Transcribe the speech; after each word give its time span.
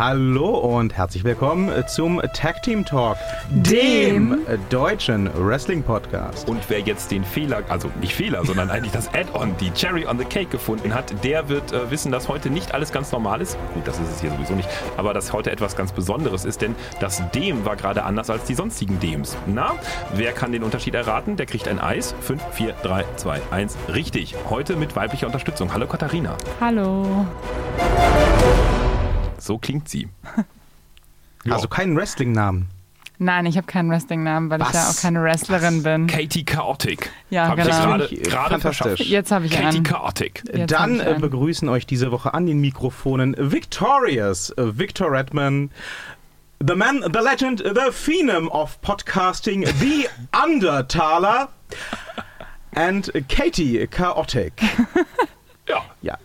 Hallo 0.00 0.56
und 0.56 0.96
herzlich 0.96 1.24
willkommen 1.24 1.70
zum 1.86 2.22
Tag 2.32 2.62
Team 2.62 2.86
Talk, 2.86 3.18
dem, 3.50 4.38
deutschen 4.70 5.28
Wrestling 5.34 5.82
Podcast. 5.82 6.48
Und 6.48 6.58
wer 6.70 6.80
jetzt 6.80 7.10
den 7.10 7.22
Fehler, 7.22 7.64
also 7.68 7.90
nicht 8.00 8.14
Fehler, 8.14 8.42
sondern 8.46 8.70
eigentlich 8.70 8.92
das 8.92 9.12
Add-on, 9.12 9.54
die 9.58 9.70
Cherry 9.72 10.06
on 10.06 10.18
the 10.18 10.24
Cake 10.24 10.46
gefunden 10.46 10.94
hat, 10.94 11.22
der 11.22 11.50
wird 11.50 11.74
äh, 11.74 11.90
wissen, 11.90 12.10
dass 12.10 12.28
heute 12.28 12.48
nicht 12.48 12.72
alles 12.72 12.92
ganz 12.92 13.12
normal 13.12 13.42
ist. 13.42 13.58
Gut, 13.74 13.86
das 13.86 13.98
ist 13.98 14.10
es 14.10 14.20
hier 14.22 14.30
sowieso 14.30 14.54
nicht, 14.54 14.70
aber 14.96 15.12
dass 15.12 15.34
heute 15.34 15.50
etwas 15.50 15.76
ganz 15.76 15.92
Besonderes 15.92 16.46
ist, 16.46 16.62
denn 16.62 16.74
das 17.00 17.22
Dem 17.32 17.66
war 17.66 17.76
gerade 17.76 18.02
anders 18.04 18.30
als 18.30 18.44
die 18.44 18.54
sonstigen 18.54 19.00
Dems. 19.00 19.36
Na, 19.46 19.74
wer 20.14 20.32
kann 20.32 20.50
den 20.50 20.62
Unterschied 20.62 20.94
erraten? 20.94 21.36
Der 21.36 21.44
kriegt 21.44 21.68
ein 21.68 21.78
Eis. 21.78 22.14
5, 22.22 22.42
4, 22.52 22.72
3, 22.82 23.04
2, 23.16 23.42
1. 23.50 23.76
Richtig. 23.92 24.34
Heute 24.48 24.76
mit 24.76 24.96
weiblicher 24.96 25.26
Unterstützung. 25.26 25.74
Hallo 25.74 25.86
Katharina. 25.86 26.38
Hallo. 26.58 27.26
So 29.40 29.58
klingt 29.58 29.88
sie. 29.88 30.08
Also 31.48 31.68
keinen 31.68 31.96
Wrestling-Namen. 31.96 32.68
Nein, 33.18 33.46
ich 33.46 33.56
habe 33.56 33.66
keinen 33.66 33.90
Wrestling-Namen, 33.90 34.50
weil 34.50 34.60
Was? 34.60 34.68
ich 34.68 34.74
ja 34.74 34.88
auch 34.90 34.96
keine 34.96 35.22
Wrestlerin 35.22 35.82
bin. 35.82 36.06
Katie 36.06 36.44
Chaotic. 36.44 37.10
Ja, 37.30 37.48
Hab 37.48 37.58
ich 37.58 37.64
genau. 37.64 37.78
gerade 37.82 38.04
ich, 38.06 38.12
äh, 38.12 38.22
gerade 38.22 38.50
fantastisch. 38.50 38.76
verschafft. 38.86 39.10
Jetzt 39.10 39.30
habe 39.32 39.46
ich 39.46 39.52
Katie 39.52 39.76
einen. 39.78 39.82
Chaotic. 39.84 40.42
Jetzt 40.54 40.70
Dann 40.70 41.00
äh, 41.00 41.04
einen. 41.04 41.20
begrüßen 41.22 41.68
euch 41.70 41.86
diese 41.86 42.10
Woche 42.12 42.34
an 42.34 42.44
den 42.44 42.60
Mikrofonen 42.60 43.34
Victorious, 43.38 44.50
äh, 44.50 44.78
Victor 44.78 45.10
Redman, 45.10 45.70
the 46.66 46.74
man, 46.74 47.02
the 47.02 47.20
legend, 47.20 47.60
the 47.60 47.90
phenom 47.90 48.48
of 48.48 48.78
podcasting, 48.82 49.66
the 49.80 50.08
Undertaler 50.44 51.48
and 52.74 53.10
Katie 53.28 53.86
Chaotic. 53.86 54.52
Ja. 55.68 55.84
Ja. 56.02 56.18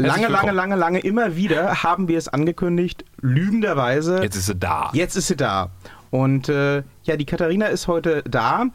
Lange, 0.00 0.28
lange, 0.28 0.52
lange, 0.52 0.76
lange, 0.76 0.98
immer 1.00 1.34
wieder 1.34 1.82
haben 1.82 2.06
wir 2.06 2.18
es 2.18 2.28
angekündigt, 2.28 3.04
lügenderweise. 3.20 4.22
Jetzt 4.22 4.36
ist 4.36 4.46
sie 4.46 4.54
da. 4.54 4.90
Jetzt 4.92 5.16
ist 5.16 5.26
sie 5.26 5.36
da. 5.36 5.70
Und 6.10 6.48
äh, 6.48 6.84
ja, 7.02 7.16
die 7.16 7.24
Katharina 7.24 7.66
ist 7.66 7.88
heute 7.88 8.22
da. 8.22 8.66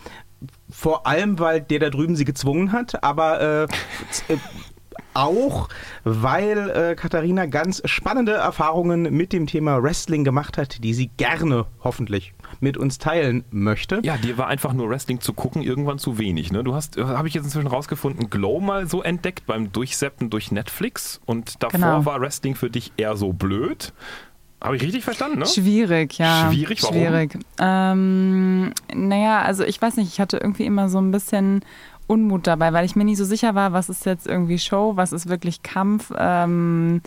Vor 0.70 1.08
allem, 1.08 1.40
weil 1.40 1.62
der 1.62 1.80
da 1.80 1.90
drüben 1.90 2.18
sie 2.18 2.26
gezwungen 2.26 2.74
hat, 2.74 3.04
aber 3.04 3.40
äh, 3.40 3.64
äh, 4.34 4.38
auch, 5.14 5.70
weil 6.04 6.70
äh, 6.70 6.96
Katharina 6.96 7.46
ganz 7.46 7.82
spannende 7.86 8.34
Erfahrungen 8.34 9.04
mit 9.04 9.32
dem 9.32 9.48
Thema 9.48 9.82
Wrestling 9.82 10.26
gemacht 10.26 10.58
hat, 10.58 10.84
die 10.84 10.94
sie 10.94 11.08
gerne 11.16 11.66
hoffentlich 11.84 12.34
mit 12.64 12.78
uns 12.78 12.98
teilen 12.98 13.44
möchte. 13.52 14.00
Ja, 14.04 14.18
dir 14.18 14.38
war 14.38 14.48
einfach 14.48 14.74
nur 14.74 14.90
Wrestling 14.90 15.20
zu 15.20 15.34
gucken 15.34 15.62
irgendwann 15.62 16.00
zu 16.00 16.18
wenig. 16.18 16.52
Ne? 16.52 16.64
Du 16.64 16.74
hast, 16.74 16.98
habe 16.98 17.28
ich 17.28 17.34
jetzt 17.34 17.44
inzwischen 17.44 17.68
rausgefunden, 17.68 18.30
Glow 18.30 18.60
mal 18.60 18.88
so 18.88 19.04
entdeckt 19.04 19.46
beim 19.46 19.72
Durchseppen 19.72 20.30
durch 20.30 20.52
Netflix 20.52 21.22
und 21.26 21.62
davor 21.62 21.80
Genau. 21.80 22.06
war 22.06 22.22
Wrestling 22.22 22.56
für 22.56 22.70
dich 22.70 22.94
eher 22.98 23.16
so 23.18 23.34
blöd. 23.34 23.94
Habe 24.64 24.78
ich 24.78 24.82
richtig 24.84 25.04
verstanden, 25.04 25.40
ne? 25.40 25.46
Schwierig, 25.46 26.18
ja. 26.18 26.50
Schwierig, 26.50 26.82
warum? 26.84 26.96
Schwierig. 26.96 27.38
Ähm, 27.60 28.72
naja, 28.94 29.42
also 29.42 29.66
ich 29.66 29.82
weiß 29.82 29.98
nicht, 29.98 30.08
ich 30.08 30.22
hatte 30.22 30.38
irgendwie 30.38 30.64
immer 30.66 30.88
so 30.88 31.00
ein 31.00 31.12
bisschen 31.12 31.66
Unmut 32.08 32.48
dabei, 32.48 32.72
weil 32.72 32.86
ich 32.86 32.96
mir 32.96 33.04
nie 33.04 33.16
so 33.18 33.26
sicher 33.26 33.56
war, 33.56 33.74
was 33.74 33.90
ist 33.90 34.06
jetzt 34.06 34.26
irgendwie 34.26 34.58
Show, 34.58 34.94
was 34.96 35.12
ist 35.12 35.28
wirklich 35.28 35.64
Kampf. 35.64 36.14
Ähm, 36.18 37.02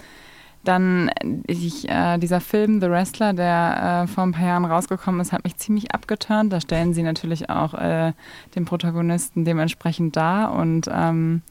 dann 0.69 1.11
ich, 1.47 1.89
äh, 1.89 2.19
dieser 2.19 2.41
Film 2.41 2.81
The 2.81 2.91
Wrestler, 2.91 3.33
der 3.33 4.05
äh, 4.05 4.07
vor 4.07 4.25
ein 4.25 4.33
paar 4.33 4.47
Jahren 4.47 4.65
rausgekommen 4.65 5.21
ist, 5.21 5.33
hat 5.33 5.45
mich 5.45 5.57
ziemlich 5.57 5.93
abgeturnt. 5.93 6.53
Da 6.53 6.61
stellen 6.61 6.95
sie 6.95 7.03
natürlich 7.03 7.51
auch 7.51 7.75
äh, 7.75 8.13
den 8.55 8.65
Protagonisten 8.65 9.45
dementsprechend 9.45 10.17
dar 10.17 10.53
und 10.53 10.89
ähm, 10.93 11.43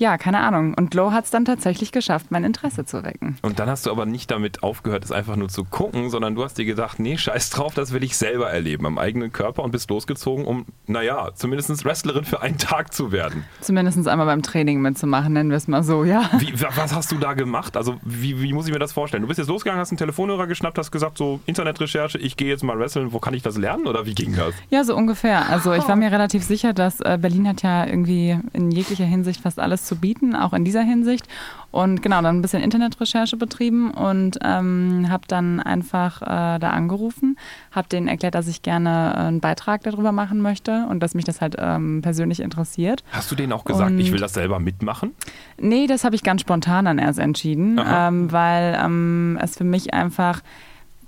ja, 0.00 0.18
keine 0.18 0.40
Ahnung. 0.40 0.74
Und 0.74 0.90
Glow 0.90 1.12
hat 1.12 1.26
es 1.26 1.30
dann 1.30 1.44
tatsächlich 1.44 1.92
geschafft, 1.92 2.26
mein 2.30 2.42
Interesse 2.42 2.84
zu 2.84 3.04
wecken. 3.04 3.36
Und 3.42 3.58
dann 3.58 3.68
hast 3.68 3.86
du 3.86 3.90
aber 3.90 4.06
nicht 4.06 4.30
damit 4.30 4.62
aufgehört, 4.62 5.04
es 5.04 5.12
einfach 5.12 5.36
nur 5.36 5.48
zu 5.48 5.64
gucken, 5.64 6.10
sondern 6.10 6.34
du 6.34 6.42
hast 6.42 6.58
dir 6.58 6.64
gedacht, 6.64 6.98
nee, 6.98 7.16
scheiß 7.18 7.50
drauf, 7.50 7.74
das 7.74 7.92
will 7.92 8.02
ich 8.02 8.16
selber 8.16 8.50
erleben, 8.50 8.86
am 8.86 8.98
eigenen 8.98 9.30
Körper 9.32 9.62
und 9.62 9.70
bist 9.70 9.90
losgezogen, 9.90 10.44
um, 10.46 10.64
naja, 10.86 11.28
zumindest 11.34 11.84
Wrestlerin 11.84 12.24
für 12.24 12.40
einen 12.40 12.58
Tag 12.58 12.92
zu 12.94 13.12
werden. 13.12 13.44
Zumindest 13.60 14.08
einmal 14.08 14.26
beim 14.26 14.42
Training 14.42 14.80
mitzumachen, 14.80 15.34
nennen 15.34 15.50
wir 15.50 15.56
es 15.58 15.68
mal 15.68 15.82
so, 15.82 16.04
ja. 16.04 16.28
Wie, 16.38 16.58
wa- 16.60 16.70
was 16.74 16.94
hast 16.94 17.12
du 17.12 17.18
da 17.18 17.34
gemacht? 17.34 17.76
Also, 17.76 17.96
wie, 18.02 18.40
wie 18.42 18.52
muss 18.54 18.66
ich 18.66 18.72
mir 18.72 18.78
das 18.78 18.92
vorstellen? 18.92 19.20
Du 19.22 19.28
bist 19.28 19.38
jetzt 19.38 19.48
losgegangen, 19.48 19.80
hast 19.80 19.90
einen 19.90 19.98
Telefonhörer 19.98 20.46
geschnappt, 20.46 20.78
hast 20.78 20.90
gesagt, 20.90 21.18
so 21.18 21.40
Internetrecherche, 21.46 22.16
ich 22.18 22.36
gehe 22.38 22.48
jetzt 22.48 22.64
mal 22.64 22.78
wresteln, 22.78 23.12
wo 23.12 23.18
kann 23.20 23.34
ich 23.34 23.42
das 23.42 23.58
lernen 23.58 23.86
oder 23.86 24.06
wie 24.06 24.14
ging 24.14 24.34
das? 24.34 24.54
Ja, 24.70 24.82
so 24.84 24.96
ungefähr. 24.96 25.48
Also 25.50 25.74
ich 25.74 25.86
war 25.86 25.96
mir 25.96 26.10
relativ 26.10 26.42
sicher, 26.42 26.72
dass 26.72 27.00
äh, 27.00 27.18
Berlin 27.20 27.46
hat 27.46 27.62
ja 27.62 27.84
irgendwie 27.86 28.38
in 28.54 28.70
jeglicher 28.70 29.04
Hinsicht 29.04 29.42
fast 29.42 29.58
alles 29.58 29.84
zu 29.90 29.96
bieten, 29.96 30.36
auch 30.36 30.52
in 30.52 30.64
dieser 30.64 30.82
Hinsicht. 30.82 31.26
Und 31.72 32.02
genau, 32.02 32.20
dann 32.22 32.38
ein 32.38 32.42
bisschen 32.42 32.62
Internetrecherche 32.62 33.36
betrieben 33.36 33.90
und 33.92 34.38
ähm, 34.42 35.06
habe 35.08 35.22
dann 35.28 35.60
einfach 35.60 36.22
äh, 36.22 36.58
da 36.58 36.70
angerufen, 36.70 37.36
habe 37.70 37.88
denen 37.88 38.08
erklärt, 38.08 38.34
dass 38.34 38.48
ich 38.48 38.62
gerne 38.62 39.12
äh, 39.14 39.18
einen 39.20 39.40
Beitrag 39.40 39.82
darüber 39.82 40.10
machen 40.12 40.40
möchte 40.40 40.86
und 40.88 41.00
dass 41.00 41.14
mich 41.14 41.24
das 41.24 41.40
halt 41.40 41.56
ähm, 41.58 42.02
persönlich 42.02 42.40
interessiert. 42.40 43.04
Hast 43.12 43.30
du 43.30 43.34
denen 43.36 43.52
auch 43.52 43.64
gesagt, 43.64 43.90
Und- 43.90 43.98
ich 44.00 44.10
will 44.12 44.18
das 44.20 44.34
selber 44.34 44.58
mitmachen? 44.58 45.12
Nee, 45.58 45.86
das 45.86 46.04
habe 46.04 46.14
ich 46.16 46.22
ganz 46.24 46.40
spontan 46.40 46.84
dann 46.86 46.98
erst 46.98 47.18
entschieden, 47.18 47.80
ähm, 47.84 48.32
weil 48.32 48.76
ähm, 48.82 49.38
es 49.40 49.56
für 49.56 49.64
mich 49.64 49.92
einfach 49.94 50.40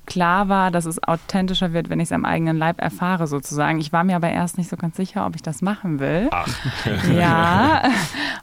klar 0.06 0.48
war, 0.48 0.70
dass 0.70 0.84
es 0.84 1.02
authentischer 1.02 1.72
wird, 1.72 1.88
wenn 1.88 2.00
ich 2.00 2.08
es 2.08 2.12
am 2.12 2.24
eigenen 2.24 2.56
Leib 2.56 2.80
erfahre, 2.80 3.26
sozusagen. 3.26 3.78
Ich 3.80 3.92
war 3.92 4.04
mir 4.04 4.16
aber 4.16 4.30
erst 4.30 4.58
nicht 4.58 4.68
so 4.68 4.76
ganz 4.76 4.96
sicher, 4.96 5.26
ob 5.26 5.36
ich 5.36 5.42
das 5.42 5.62
machen 5.62 6.00
will. 6.00 6.28
Ach, 6.30 6.48
Ja, 7.12 7.82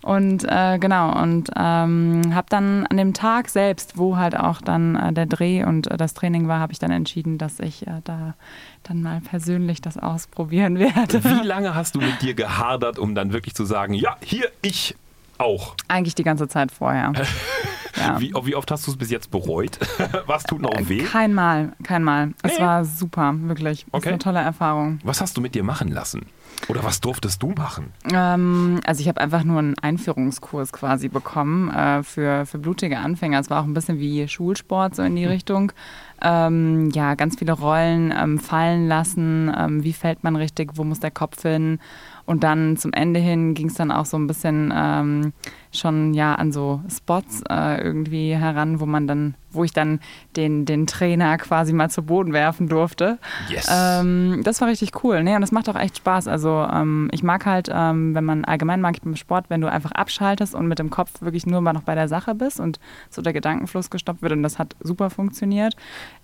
und 0.01 0.45
äh, 0.45 0.77
genau, 0.79 1.21
und 1.21 1.49
ähm, 1.55 2.21
habe 2.33 2.47
dann 2.49 2.87
an 2.87 2.97
dem 2.97 3.13
Tag 3.13 3.49
selbst, 3.49 3.97
wo 3.97 4.17
halt 4.17 4.37
auch 4.37 4.61
dann 4.61 4.95
äh, 4.95 5.13
der 5.13 5.25
Dreh 5.25 5.63
und 5.63 5.87
äh, 5.91 5.97
das 5.97 6.13
Training 6.13 6.47
war, 6.47 6.59
habe 6.59 6.71
ich 6.73 6.79
dann 6.79 6.91
entschieden, 6.91 7.37
dass 7.37 7.59
ich 7.59 7.85
äh, 7.87 8.01
da 8.03 8.35
dann 8.83 9.01
mal 9.01 9.21
persönlich 9.21 9.81
das 9.81 9.97
ausprobieren 9.97 10.79
werde. 10.79 11.23
wie 11.23 11.45
lange 11.45 11.75
hast 11.75 11.95
du 11.95 11.99
mit 11.99 12.21
dir 12.21 12.33
gehadert, 12.33 12.97
um 12.97 13.15
dann 13.15 13.33
wirklich 13.33 13.53
zu 13.55 13.65
sagen, 13.65 13.93
ja, 13.93 14.15
hier, 14.21 14.49
ich 14.61 14.95
auch? 15.37 15.75
Eigentlich 15.87 16.15
die 16.15 16.23
ganze 16.23 16.47
Zeit 16.47 16.71
vorher. 16.71 17.13
Ja. 17.99 18.19
Wie, 18.19 18.33
wie 18.43 18.55
oft 18.55 18.71
hast 18.71 18.87
du 18.87 18.91
es 18.91 18.97
bis 18.97 19.09
jetzt 19.11 19.29
bereut? 19.31 19.77
Was 20.25 20.43
tut 20.43 20.61
noch 20.61 20.71
weh? 20.89 21.03
Kein 21.03 21.33
Mal, 21.33 21.73
kein 21.83 22.03
Mal. 22.03 22.33
Es 22.43 22.57
Nee. 22.57 22.63
war 22.65 22.85
super, 22.85 23.33
wirklich. 23.41 23.85
Es 23.87 23.93
Okay. 23.93 24.05
war 24.05 24.11
eine 24.13 24.19
tolle 24.19 24.39
Erfahrung. 24.39 24.99
Was 25.03 25.21
hast 25.21 25.35
du 25.37 25.41
mit 25.41 25.55
dir 25.55 25.63
machen 25.63 25.89
lassen? 25.89 26.25
Oder 26.67 26.83
was 26.83 26.99
durftest 26.99 27.41
du 27.41 27.51
machen? 27.51 27.93
Ähm, 28.11 28.81
also 28.85 28.99
ich 29.01 29.07
habe 29.07 29.21
einfach 29.21 29.43
nur 29.45 29.59
einen 29.59 29.77
Einführungskurs 29.79 30.73
quasi 30.73 31.07
bekommen 31.07 31.69
äh, 31.73 32.03
für, 32.03 32.45
für 32.45 32.57
blutige 32.57 32.97
Anfänger. 32.99 33.39
Es 33.39 33.49
war 33.49 33.61
auch 33.61 33.65
ein 33.65 33.73
bisschen 33.73 33.99
wie 33.99 34.27
Schulsport 34.27 34.95
so 34.95 35.03
in 35.03 35.15
die 35.15 35.25
Richtung. 35.25 35.71
Ähm, 36.21 36.89
ja, 36.93 37.15
ganz 37.15 37.37
viele 37.37 37.53
Rollen 37.53 38.13
ähm, 38.17 38.39
fallen 38.39 38.87
lassen. 38.89 39.49
Ähm, 39.57 39.83
wie 39.85 39.93
fällt 39.93 40.23
man 40.23 40.35
richtig? 40.35 40.71
Wo 40.75 40.83
muss 40.83 40.99
der 40.99 41.11
Kopf 41.11 41.41
hin? 41.43 41.79
Und 42.25 42.43
dann 42.43 42.75
zum 42.77 42.91
Ende 42.93 43.19
hin 43.21 43.53
ging 43.53 43.67
es 43.67 43.75
dann 43.75 43.91
auch 43.91 44.05
so 44.05 44.17
ein 44.17 44.27
bisschen 44.27 44.73
ähm, 44.75 45.33
schon 45.71 46.13
ja 46.13 46.35
an 46.35 46.51
so 46.51 46.81
Spots 46.89 47.43
äh, 47.49 47.81
irgendwie 47.81 48.35
heran, 48.35 48.79
wo 48.79 48.85
man 48.87 49.05
dann, 49.07 49.35
wo 49.51 49.63
ich 49.63 49.71
dann 49.71 49.99
den, 50.35 50.65
den 50.65 50.87
Trainer 50.87 51.37
quasi 51.37 51.73
mal 51.73 51.89
zu 51.89 52.01
Boden 52.03 52.33
werfen 52.33 52.67
durfte. 52.67 53.19
Yes. 53.49 53.67
Ähm, 53.71 54.41
das 54.43 54.61
war 54.61 54.67
richtig 54.67 55.03
cool. 55.03 55.23
Nee, 55.23 55.35
und 55.35 55.41
das 55.41 55.51
macht 55.51 55.69
auch 55.69 55.75
echt 55.75 55.97
Spaß. 55.97 56.27
Also 56.27 56.67
ähm, 56.71 57.09
ich 57.11 57.21
mag 57.21 57.45
halt, 57.45 57.69
ähm, 57.71 58.15
wenn 58.15 58.25
man 58.25 58.45
allgemein 58.45 58.81
mag 58.81 58.95
ich 58.95 59.01
beim 59.03 59.15
Sport, 59.15 59.45
wenn 59.49 59.61
du 59.61 59.69
einfach 59.71 59.91
abschaltest 59.91 60.55
und 60.55 60.67
mit 60.67 60.79
dem 60.79 60.89
Kopf 60.89 61.21
wirklich 61.21 61.45
nur 61.45 61.61
mal 61.61 61.73
noch 61.73 61.83
bei 61.83 61.93
der 61.95 62.07
Sache 62.07 62.33
bist 62.33 62.59
und 62.59 62.79
so 63.11 63.21
der 63.21 63.33
Gedankenfluss 63.33 63.89
gestoppt 63.91 64.21
wird 64.23 64.31
und 64.33 64.41
das 64.43 64.57
hat 64.57 64.75
super 64.81 65.09
funktioniert. 65.11 65.75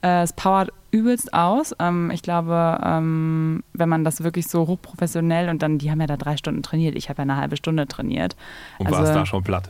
Äh, 0.01 0.23
es 0.23 0.33
powert 0.33 0.71
übelst 0.91 1.33
aus. 1.33 1.75
Ähm, 1.79 2.09
ich 2.11 2.21
glaube, 2.21 2.79
ähm, 2.83 3.63
wenn 3.73 3.89
man 3.89 4.03
das 4.05 4.23
wirklich 4.23 4.47
so 4.47 4.65
hochprofessionell 4.65 5.49
und 5.49 5.61
dann, 5.61 5.77
die 5.77 5.91
haben 5.91 5.99
ja 5.99 6.07
da 6.07 6.15
drei 6.15 6.37
Stunden 6.37 6.63
trainiert, 6.63 6.95
ich 6.95 7.09
habe 7.09 7.17
ja 7.17 7.23
eine 7.23 7.35
halbe 7.35 7.57
Stunde 7.57 7.85
trainiert. 7.87 8.35
Und 8.79 8.87
Also- 8.87 8.99
warst 8.99 9.13
da 9.15 9.25
schon 9.25 9.34
platt? 9.41 9.69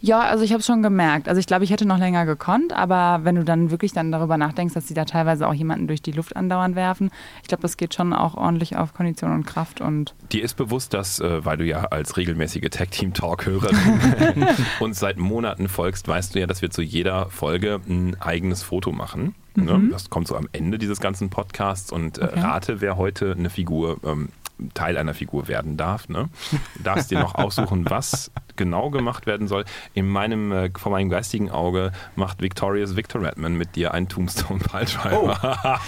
Ja, 0.00 0.20
also 0.20 0.44
ich 0.44 0.52
habe 0.52 0.60
es 0.60 0.66
schon 0.66 0.82
gemerkt. 0.82 1.28
Also 1.28 1.38
ich 1.40 1.46
glaube, 1.46 1.64
ich 1.64 1.70
hätte 1.70 1.86
noch 1.86 1.98
länger 1.98 2.24
gekonnt, 2.24 2.72
aber 2.72 3.24
wenn 3.24 3.34
du 3.34 3.44
dann 3.44 3.70
wirklich 3.70 3.92
dann 3.92 4.12
darüber 4.12 4.38
nachdenkst, 4.38 4.72
dass 4.74 4.86
sie 4.86 4.94
da 4.94 5.04
teilweise 5.04 5.46
auch 5.48 5.52
jemanden 5.52 5.88
durch 5.88 6.00
die 6.00 6.12
Luft 6.12 6.36
andauernd 6.36 6.76
werfen, 6.76 7.10
ich 7.42 7.48
glaube, 7.48 7.62
das 7.62 7.76
geht 7.76 7.92
schon 7.92 8.12
auch 8.12 8.36
ordentlich 8.36 8.76
auf 8.76 8.94
Kondition 8.94 9.32
und 9.32 9.44
Kraft 9.44 9.80
und 9.80 10.14
Dir 10.32 10.44
ist 10.44 10.54
bewusst, 10.54 10.94
dass, 10.94 11.18
äh, 11.18 11.44
weil 11.44 11.56
du 11.56 11.64
ja 11.64 11.84
als 11.86 12.16
regelmäßige 12.16 12.70
Tag-Team-Talk-Hörerin 12.70 14.46
uns 14.80 14.98
seit 15.00 15.18
Monaten 15.18 15.68
folgst, 15.68 16.06
weißt 16.08 16.34
du 16.34 16.40
ja, 16.40 16.46
dass 16.46 16.62
wir 16.62 16.70
zu 16.70 16.82
jeder 16.82 17.28
Folge 17.30 17.80
ein 17.88 18.16
eigenes 18.20 18.62
Foto 18.62 18.92
machen. 18.92 19.34
Ne? 19.56 19.88
Das 19.90 20.10
kommt 20.10 20.28
so 20.28 20.36
am 20.36 20.48
Ende 20.52 20.78
dieses 20.78 21.00
ganzen 21.00 21.30
Podcasts 21.30 21.90
und 21.90 22.18
äh, 22.18 22.24
Okay. 22.26 22.40
rate, 22.40 22.80
wer 22.80 22.96
heute 22.96 23.32
eine 23.32 23.48
Figur, 23.50 23.98
ähm, 24.04 24.28
Teil 24.74 24.96
einer 24.96 25.14
Figur 25.14 25.48
werden 25.48 25.76
darf. 25.76 26.08
Ne? 26.08 26.28
Du 26.76 26.82
darfst 26.82 27.10
dir 27.10 27.18
noch 27.18 27.34
aussuchen, 27.36 27.88
was 27.88 28.30
genau 28.56 28.90
gemacht 28.90 29.26
werden 29.26 29.48
soll. 29.48 29.64
In 29.94 30.08
meinem, 30.08 30.52
äh, 30.52 30.70
vor 30.76 30.92
meinem 30.92 31.08
geistigen 31.10 31.50
Auge 31.50 31.92
macht 32.16 32.40
Victorious 32.42 32.96
Victor 32.96 33.22
Redman 33.22 33.54
mit 33.56 33.76
dir 33.76 33.92
einen 33.94 34.08
Tombstone-Pile-Driver. 34.08 35.80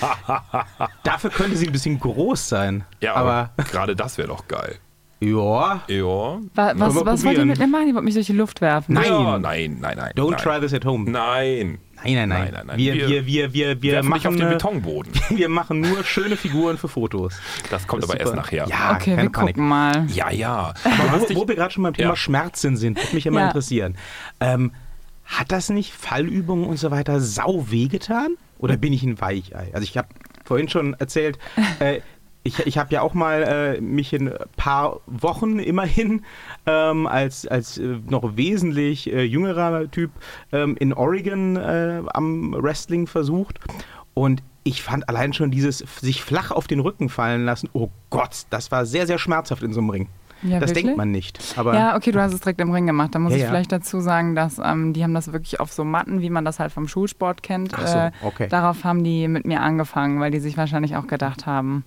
Dafür 1.02 1.30
könnte 1.30 1.56
sie 1.56 1.66
ein 1.66 1.72
bisschen 1.72 1.98
groß 2.00 2.48
sein. 2.48 2.84
Ja, 3.00 3.14
aber 3.14 3.50
aber 3.56 3.68
gerade 3.68 3.96
das 3.96 4.18
wäre 4.18 4.28
doch 4.28 4.46
geil. 4.48 4.76
ja. 5.20 5.82
Ja. 5.88 6.38
Wa- 6.54 6.72
was, 6.76 7.04
was 7.04 7.24
wollt 7.24 7.38
ihr 7.38 7.44
mit 7.44 7.58
mir 7.58 7.66
machen? 7.66 7.86
Die 7.88 7.94
wollt 7.94 8.04
mich 8.04 8.14
durch 8.14 8.26
die 8.26 8.32
Luft 8.32 8.60
werfen. 8.60 8.94
Nein. 8.94 9.04
Ja, 9.06 9.38
nein, 9.38 9.78
nein, 9.80 9.96
nein. 9.96 10.12
Don't 10.16 10.30
nein. 10.30 10.40
try 10.40 10.60
this 10.60 10.72
at 10.72 10.84
home. 10.84 11.10
Nein. 11.10 11.78
Nein, 12.04 12.14
nein, 12.14 12.28
nein. 12.28 12.40
Nein, 12.44 12.52
nein, 12.52 12.66
nein. 12.66 12.78
Wir, 12.78 12.94
Wir 12.94 13.08
wir, 13.08 13.26
wir, 13.26 13.52
wir, 13.54 13.74
dich 13.76 13.98
auf 13.98 14.04
machen, 14.06 14.36
den 14.38 14.48
Betonboden. 14.50 15.12
wir 15.30 15.48
machen 15.48 15.80
nur 15.80 16.04
schöne 16.04 16.36
Figuren 16.36 16.78
für 16.78 16.88
Fotos. 16.88 17.34
Das 17.70 17.86
kommt 17.86 18.02
Das 18.02 18.10
aber 18.10 18.18
ist 18.18 18.26
erst 18.26 18.32
super. 18.32 18.42
nachher. 18.42 18.66
Ja, 18.68 18.94
okay, 18.94 19.10
keine 19.16 19.22
wir 19.22 19.30
Panik. 19.32 19.54
gucken 19.56 19.68
mal. 19.68 20.06
Ja, 20.08 20.30
ja. 20.30 20.74
Aber 20.84 21.10
hast 21.12 21.34
wo, 21.34 21.42
wo 21.42 21.48
wir 21.48 21.54
gerade 21.56 21.72
schon 21.72 21.82
beim 21.82 21.94
Thema 21.94 22.10
Ja. 22.10 22.16
Schmerzen 22.16 22.76
sind, 22.76 22.98
würde 22.98 23.14
mich 23.14 23.26
immer 23.26 23.40
Ja. 23.40 23.46
interessieren. 23.48 23.96
Ähm, 24.40 24.72
hat 25.24 25.52
das 25.52 25.68
nicht 25.68 25.92
Fallübungen 25.92 26.64
und 26.66 26.78
so 26.78 26.90
weiter 26.90 27.20
sau 27.20 27.66
wehgetan? 27.70 28.36
Oder 28.58 28.76
bin 28.76 28.92
ich 28.92 29.02
ein 29.02 29.20
Weichei? 29.20 29.70
Also 29.72 29.84
ich 29.84 29.96
habe 29.98 30.08
vorhin 30.44 30.68
schon 30.68 30.94
erzählt, 30.94 31.38
äh, 31.80 32.00
ich, 32.48 32.66
ich 32.66 32.78
habe 32.78 32.92
ja 32.92 33.02
auch 33.02 33.14
mal 33.14 33.42
äh, 33.42 33.80
mich 33.80 34.12
in 34.12 34.28
ein 34.28 34.38
paar 34.56 35.00
Wochen 35.06 35.58
immerhin 35.58 36.24
ähm, 36.66 37.06
als, 37.06 37.46
als 37.46 37.78
äh, 37.78 37.98
noch 38.08 38.36
wesentlich 38.36 39.12
äh, 39.12 39.22
jüngerer 39.22 39.90
Typ 39.90 40.10
ähm, 40.52 40.76
in 40.78 40.92
Oregon 40.92 41.56
äh, 41.56 42.02
am 42.12 42.54
Wrestling 42.58 43.06
versucht. 43.06 43.58
Und 44.14 44.42
ich 44.64 44.82
fand 44.82 45.08
allein 45.08 45.32
schon 45.32 45.50
dieses 45.50 45.78
sich 46.00 46.22
flach 46.22 46.50
auf 46.50 46.66
den 46.66 46.80
Rücken 46.80 47.08
fallen 47.08 47.44
lassen, 47.44 47.68
oh 47.72 47.90
Gott, 48.10 48.46
das 48.50 48.70
war 48.70 48.86
sehr, 48.86 49.06
sehr 49.06 49.18
schmerzhaft 49.18 49.62
in 49.62 49.72
so 49.72 49.80
einem 49.80 49.90
Ring. 49.90 50.08
Ja, 50.42 50.60
das 50.60 50.70
wirklich? 50.70 50.84
denkt 50.84 50.98
man 50.98 51.10
nicht. 51.10 51.54
Aber 51.56 51.74
Ja, 51.74 51.96
okay, 51.96 52.12
du 52.12 52.20
hast 52.20 52.32
es 52.32 52.40
direkt 52.40 52.60
im 52.60 52.70
Ring 52.70 52.86
gemacht. 52.86 53.14
Da 53.14 53.18
muss 53.18 53.32
Ja, 53.32 53.36
ich 53.38 53.42
ja. 53.42 53.48
vielleicht 53.48 53.72
dazu 53.72 54.00
sagen, 54.00 54.34
dass 54.36 54.58
ähm, 54.58 54.92
die 54.92 55.02
haben 55.02 55.14
das 55.14 55.32
wirklich 55.32 55.58
auf 55.58 55.72
so 55.72 55.84
Matten, 55.84 56.20
wie 56.20 56.30
man 56.30 56.44
das 56.44 56.60
halt 56.60 56.70
vom 56.70 56.86
Schulsport 56.86 57.42
kennt. 57.42 57.74
Ach 57.74 57.86
so, 57.86 57.98
äh, 57.98 58.10
okay. 58.22 58.46
Darauf 58.48 58.84
haben 58.84 59.02
die 59.02 59.26
mit 59.26 59.46
mir 59.46 59.60
angefangen, 59.62 60.20
weil 60.20 60.30
die 60.30 60.38
sich 60.38 60.56
wahrscheinlich 60.56 60.96
auch 60.96 61.06
gedacht 61.08 61.46
haben, 61.46 61.84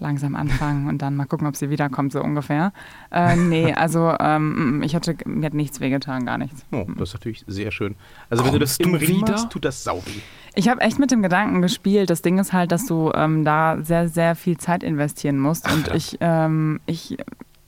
langsam 0.00 0.34
anfangen 0.34 0.88
und 0.88 1.02
dann 1.02 1.16
mal 1.16 1.26
gucken, 1.26 1.46
ob 1.46 1.56
sie 1.56 1.70
wiederkommt, 1.70 2.12
so 2.12 2.22
ungefähr. 2.22 2.72
Äh, 3.10 3.36
nee, 3.36 3.72
also 3.72 4.14
ähm, 4.20 4.82
ich 4.84 4.94
hatte, 4.94 5.16
mir 5.24 5.46
hat 5.46 5.54
nichts 5.54 5.80
wehgetan, 5.80 6.26
gar 6.26 6.38
nichts. 6.38 6.64
Oh, 6.72 6.86
das 6.96 7.10
ist 7.10 7.14
natürlich 7.14 7.44
sehr 7.46 7.70
schön. 7.70 7.96
Also 8.30 8.44
wenn 8.44 8.52
du 8.52 8.58
das 8.58 8.78
Kommst 8.78 9.02
im 9.02 9.08
Ring 9.08 9.22
wieder? 9.22 9.32
machst, 9.32 9.50
tut 9.50 9.64
das 9.64 9.82
sau 9.84 9.98
weh. 10.06 10.20
Ich 10.54 10.68
habe 10.68 10.80
echt 10.80 10.98
mit 10.98 11.10
dem 11.10 11.22
Gedanken 11.22 11.60
gespielt. 11.60 12.08
Das 12.08 12.22
Ding 12.22 12.38
ist 12.38 12.52
halt, 12.52 12.72
dass 12.72 12.86
du 12.86 13.12
ähm, 13.14 13.44
da 13.44 13.78
sehr, 13.82 14.08
sehr 14.08 14.34
viel 14.34 14.56
Zeit 14.56 14.82
investieren 14.82 15.38
musst. 15.38 15.70
Und 15.70 15.88
ja. 15.88 15.94
ich, 15.94 16.16
ähm, 16.20 16.80
ich, 16.86 17.18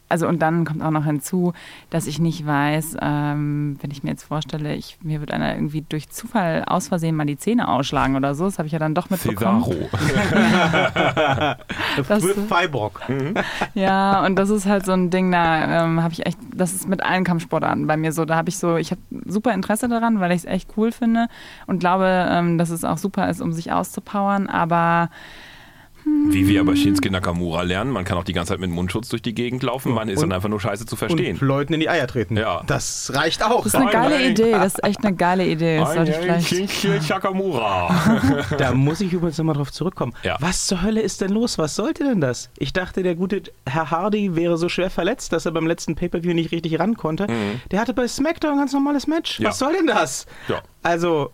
also 0.09 0.27
und 0.29 0.41
dann 0.41 0.65
kommt 0.65 0.83
auch 0.83 0.91
noch 0.91 1.05
hinzu, 1.05 1.53
dass 1.91 2.07
ich 2.07 2.19
nicht 2.19 2.47
weiß, 2.47 2.97
ähm, 3.01 3.77
wenn 3.81 3.91
ich 3.91 4.03
mir 4.03 4.11
jetzt 4.11 4.25
vorstelle, 4.25 4.75
ich, 4.75 4.99
mir 5.03 5.21
wird 5.21 5.33
einer 5.33 5.55
irgendwie 5.55 5.85
durch 5.89 6.09
Zufall 6.11 6.65
aus 6.67 6.89
Versehen 6.89 7.15
mal 7.17 7.27
die 7.27 7.37
Zähne 7.39 7.69
ausschlagen 7.69 8.17
oder 8.17 8.35
so. 8.35 8.45
Das 8.47 8.59
habe 8.59 8.67
ich 8.67 8.73
ja 8.73 8.79
dann 8.79 8.95
doch 8.95 9.11
mitbekommen. 9.11 9.63
Cesaro. 9.65 9.89
Das- 12.09 12.25
Für 12.25 12.43
Freiburg. 12.47 13.03
Ja, 13.75 14.25
und 14.25 14.37
das 14.37 14.51
ist 14.51 14.67
halt 14.67 14.85
so 14.85 14.93
ein 14.93 15.11
Ding, 15.11 15.31
da 15.33 15.85
ähm, 15.85 16.03
habe 16.03 16.13
ich 16.13 16.25
echt, 16.27 16.39
das 16.55 16.73
ist 16.73 16.89
mit 16.89 17.03
allen 17.03 17.25
Kampfsportarten 17.25 17.87
bei 17.87 17.97
mir 17.97 18.13
so. 18.13 18.25
Da 18.25 18.37
habe 18.37 18.49
ich 18.49 18.59
so, 18.59 18.77
ich 18.77 18.91
habe 18.91 19.01
super 19.27 19.53
Interesse 19.53 19.89
daran, 19.89 20.21
weil 20.21 20.31
ich 20.33 20.39
es 20.39 20.45
echt 20.45 20.71
cool 20.77 20.93
finde 20.93 21.29
und 21.67 21.79
glaube, 21.81 22.27
ähm, 22.31 22.59
dass 22.59 22.71
es 22.71 22.85
auch 22.85 22.99
super 22.99 23.29
ist, 23.29 23.41
um 23.41 23.53
sich 23.53 23.73
auszupowern. 23.73 24.47
Aber 24.49 25.11
Wie 26.05 26.47
wir 26.47 26.65
bei 26.65 26.77
Shinsuke 26.77 27.11
Nakamura 27.11 27.63
lernen, 27.63 27.91
man 27.91 28.05
kann 28.05 28.19
auch 28.19 28.25
die 28.25 28.33
ganze 28.33 28.53
Zeit 28.53 28.61
mit 28.61 28.71
Mundschutz 28.71 29.09
durch 29.09 29.23
die 29.23 29.35
Gegend 29.35 29.63
laufen, 29.63 29.93
man 29.93 30.09
ist 30.09 30.19
Und- 30.19 30.29
dann 30.31 30.37
einfach 30.37 30.49
nur 30.49 30.61
scheiße 30.61 30.87
zu 30.87 30.95
verstehen. 30.97 31.37
Und 31.37 31.41
Leuten 31.47 31.73
in 31.75 31.81
die 31.81 31.89
Eier 31.89 32.07
treten. 32.07 32.37
Ja. 32.37 32.63
Das 32.67 33.11
reicht 33.15 33.43
auch. 33.43 33.65
das 33.65 33.75
ist 33.75 33.75
eine 33.77 33.91
geile 33.91 34.15
nein. 34.19 34.31
Idee, 34.33 34.53
das 34.53 34.75
ist 34.75 34.85
echt 34.85 35.05
eine 35.05 35.17
geile 35.17 35.47
Idee. 35.47 35.79
Das 35.79 35.95
sollte 35.95 36.11
ich 36.13 36.17
vielleicht. 36.19 36.49
Shinsuke 36.49 37.01
Nakamura. 37.09 38.47
Da 38.59 38.73
muss 38.75 39.01
ich 39.01 39.13
übrigens 39.13 39.39
nochmal 39.39 39.57
drauf 39.57 39.73
zurückkommen. 39.73 40.13
Ja. 40.23 40.37
Was 40.41 40.67
zur 40.67 40.83
Hölle 40.83 41.01
ist 41.01 41.21
denn 41.21 41.31
los? 41.31 41.59
Was 41.59 41.75
sollte 41.77 42.05
denn 42.05 42.21
das? 42.21 42.51
Ich 42.59 42.73
dachte, 42.73 43.03
der 43.03 43.15
gute 43.15 43.43
Herr 43.67 43.91
Hardy 43.91 44.37
wäre 44.37 44.57
so 44.59 44.69
schwer 44.69 44.91
verletzt, 44.91 45.33
dass 45.33 45.47
er 45.47 45.53
beim 45.53 45.67
letzten 45.67 45.95
Pay-Per-View 45.95 46.35
nicht 46.35 46.53
richtig 46.53 46.79
ran 46.79 46.97
konnte. 46.97 47.27
Der 47.71 47.81
hatte 47.81 47.95
bei 47.95 48.07
SmackDown 48.07 48.53
ein 48.53 48.59
ganz 48.59 48.73
normales 48.73 49.07
Match. 49.07 49.39
Mhm. 49.39 49.45
Ja. 49.45 49.51
Was 49.51 49.59
soll 49.59 49.73
denn 49.75 49.87
das? 49.87 50.27
Ja. 50.49 50.61
Also, 50.83 51.31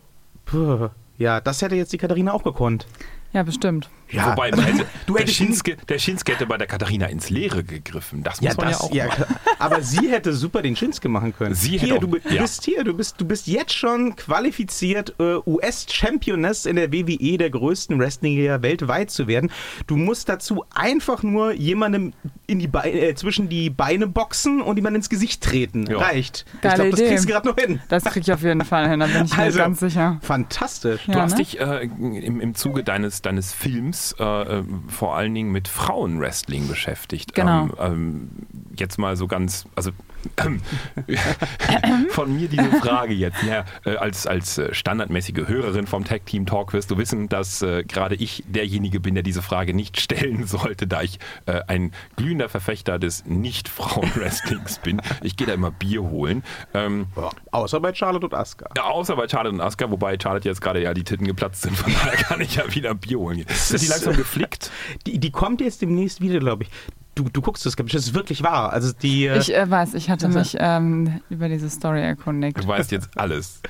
puh, 0.46 0.88
ja, 1.18 1.40
das 1.40 1.62
hätte 1.62 1.74
jetzt 1.76 1.92
die 1.92 1.98
Katharina 1.98 2.32
auch 2.32 2.42
gekonnt. 2.44 2.86
Ja, 3.32 3.42
bestimmt. 3.42 3.88
Ja, 4.14 4.30
Wobei, 4.32 4.50
man 4.50 4.60
hätte, 4.64 4.86
du 5.06 5.14
der, 5.14 5.22
hättest 5.22 5.36
Shinsuke, 5.38 5.76
der 5.88 5.98
Shinsuke 5.98 6.32
hätte 6.32 6.46
bei 6.46 6.56
der 6.56 6.66
Katharina 6.66 7.06
ins 7.06 7.30
Leere 7.30 7.64
gegriffen. 7.64 8.22
Das 8.22 8.40
muss 8.40 8.50
Ja, 8.50 8.56
man 8.56 8.68
das, 8.68 8.78
ja 8.80 8.84
auch 8.86 8.94
ja, 8.94 9.06
machen. 9.06 9.24
aber 9.58 9.82
sie 9.82 10.10
hätte 10.10 10.32
super 10.32 10.62
den 10.62 10.76
Shinsuke 10.76 11.08
machen 11.08 11.34
können. 11.36 11.54
Sie 11.54 11.72
hätte 11.78 11.86
hier, 11.86 11.94
auch- 11.96 12.00
du, 12.00 12.16
ja. 12.30 12.42
bist 12.42 12.64
hier, 12.64 12.84
du 12.84 12.94
bist, 12.94 13.20
du 13.20 13.24
bist 13.24 13.46
jetzt 13.46 13.72
schon 13.74 14.14
qualifiziert, 14.16 15.14
äh, 15.18 15.36
US-Championess 15.46 16.66
in 16.66 16.76
der 16.76 16.92
WWE, 16.92 17.38
der 17.38 17.50
größten 17.50 17.98
Wrestling-Liga 17.98 18.62
weltweit 18.62 19.10
zu 19.10 19.26
werden. 19.26 19.50
Du 19.86 19.96
musst 19.96 20.28
dazu 20.28 20.64
einfach 20.74 21.22
nur 21.22 21.52
jemandem 21.52 22.12
in 22.46 22.58
die 22.58 22.68
Beine, 22.68 22.90
äh, 23.00 23.14
zwischen 23.14 23.48
die 23.48 23.70
Beine 23.70 24.06
boxen 24.06 24.60
und 24.60 24.76
jemand 24.76 24.96
ins 24.96 25.08
Gesicht 25.08 25.42
treten. 25.42 25.86
Ja. 25.88 25.98
Reicht. 25.98 26.44
ich 26.54 26.60
Geile 26.60 26.74
glaube, 26.76 26.90
das 26.90 27.00
Idee. 27.00 27.08
kriegst 27.10 27.24
du 27.24 27.28
gerade 27.32 27.48
noch 27.48 27.56
hin. 27.56 27.80
Das 27.88 28.04
kriege 28.04 28.20
ich 28.20 28.32
auf 28.32 28.42
jeden 28.42 28.64
Fall 28.64 28.88
hin, 28.88 29.00
da 29.00 29.06
bin 29.06 29.24
ich 29.24 29.36
mir 29.36 29.42
Also, 29.42 29.58
ganz 29.58 29.80
sicher. 29.80 30.18
Fantastisch. 30.22 31.04
Du 31.06 31.12
Ja, 31.12 31.22
hast 31.22 31.32
ne? 31.32 31.38
dich 31.38 31.60
äh, 31.60 31.84
im, 31.84 32.40
im 32.40 32.54
Zuge 32.54 32.84
deines, 32.84 33.22
deines 33.22 33.52
Films 33.52 34.03
äh, 34.12 34.24
äh, 34.24 34.64
vor 34.88 35.16
allen 35.16 35.34
Dingen 35.34 35.52
mit 35.52 35.68
Frauenwrestling 35.68 36.68
beschäftigt. 36.68 37.34
Genau. 37.34 37.64
Ähm, 37.64 37.70
ähm, 37.78 38.28
jetzt 38.76 38.98
mal 38.98 39.16
so 39.16 39.26
ganz, 39.26 39.66
also 39.74 39.90
von 42.10 42.34
mir 42.34 42.48
diese 42.48 42.70
Frage 42.80 43.14
jetzt. 43.14 43.42
Ja, 43.42 43.64
äh, 43.84 43.96
als, 43.96 44.26
als 44.26 44.58
äh, 44.58 44.72
standardmäßige 44.74 45.46
Hörerin 45.46 45.86
vom 45.86 46.04
Tag 46.04 46.26
Team 46.26 46.46
Talk 46.46 46.72
wirst 46.72 46.90
du 46.90 46.98
wissen, 46.98 47.28
dass 47.28 47.62
äh, 47.62 47.84
gerade 47.84 48.14
ich 48.14 48.44
derjenige 48.46 49.00
bin, 49.00 49.14
der 49.14 49.22
diese 49.22 49.42
Frage 49.42 49.74
nicht 49.74 50.00
stellen 50.00 50.46
sollte, 50.46 50.86
da 50.86 51.02
ich 51.02 51.18
äh, 51.46 51.60
ein 51.66 51.92
glühender 52.16 52.48
Verfechter 52.48 52.98
des 52.98 53.24
Nicht-Frauen-Wrestlings 53.26 54.78
bin. 54.78 55.00
Ich 55.22 55.36
gehe 55.36 55.46
da 55.46 55.54
immer 55.54 55.70
Bier 55.70 56.02
holen. 56.02 56.42
Ähm, 56.72 57.06
Ja, 57.16 57.30
außer 57.52 57.80
bei 57.80 57.94
Charlotte 57.94 58.26
und 58.26 58.34
Asuka. 58.34 58.70
ja, 58.76 58.84
außer 58.84 59.16
bei 59.16 59.28
Charlotte 59.28 59.54
und 59.54 59.60
Asuka, 59.60 59.90
wobei 59.90 60.16
Charlotte 60.20 60.48
jetzt 60.48 60.60
gerade 60.60 60.82
ja 60.82 60.94
die 60.94 61.04
Titten 61.04 61.26
geplatzt 61.26 61.62
sind, 61.62 61.76
von 61.76 61.92
daher 61.92 62.12
kann 62.16 62.40
ich 62.40 62.56
ja 62.56 62.74
wieder 62.74 62.94
Bier 62.94 63.18
holen. 63.18 63.40
Ist 63.48 63.82
die 63.82 63.86
langsam 63.86 64.16
geflickt? 64.16 64.70
Die, 65.06 65.18
die 65.18 65.30
kommt 65.30 65.60
jetzt 65.60 65.82
demnächst 65.82 66.20
wieder, 66.20 66.38
glaube 66.38 66.64
ich. 66.64 66.70
Du, 67.14 67.28
du 67.32 67.40
guckst 67.40 67.64
das, 67.66 67.74
ich, 67.78 67.92
das 67.92 68.06
ist 68.06 68.14
wirklich 68.14 68.42
wahr. 68.42 68.72
Also 68.72 68.92
die, 68.92 69.26
äh, 69.26 69.38
Ich 69.38 69.54
äh, 69.54 69.70
weiß, 69.70 69.94
ich 69.94 70.10
hatte 70.10 70.26
Das- 70.26 70.34
mich 70.34 70.56
ähm, 70.58 71.20
über 71.30 71.48
diese 71.48 71.70
Story 71.70 72.00
erkundigt. 72.02 72.58
Du 72.62 72.66
weißt 72.66 72.90
jetzt 72.92 73.08
alles. 73.16 73.60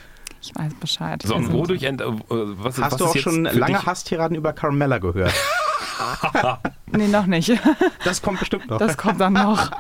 Ich 0.41 0.55
weiß 0.55 0.75
Bescheid. 0.75 1.23
So, 1.25 1.35
und 1.35 1.45
sind- 1.45 1.53
wodurch 1.55 1.83
end, 1.85 2.01
äh, 2.01 2.05
was, 2.09 2.79
hast 2.79 2.93
was 2.93 2.97
du 2.99 3.05
auch 3.07 3.17
schon 3.17 3.45
lange 3.45 3.79
dich- 3.79 3.87
Hasstiraden 3.87 4.37
über 4.37 4.53
Carmella 4.53 4.99
gehört? 4.99 5.33
Nee, 6.87 7.09
noch 7.09 7.27
nicht. 7.27 7.51
Das 8.05 8.21
kommt 8.23 8.41
bestimmt 8.41 8.69
noch. 8.69 8.79
Das 8.79 8.97
kommt 8.97 9.21
dann 9.21 9.33
noch. 9.35 9.71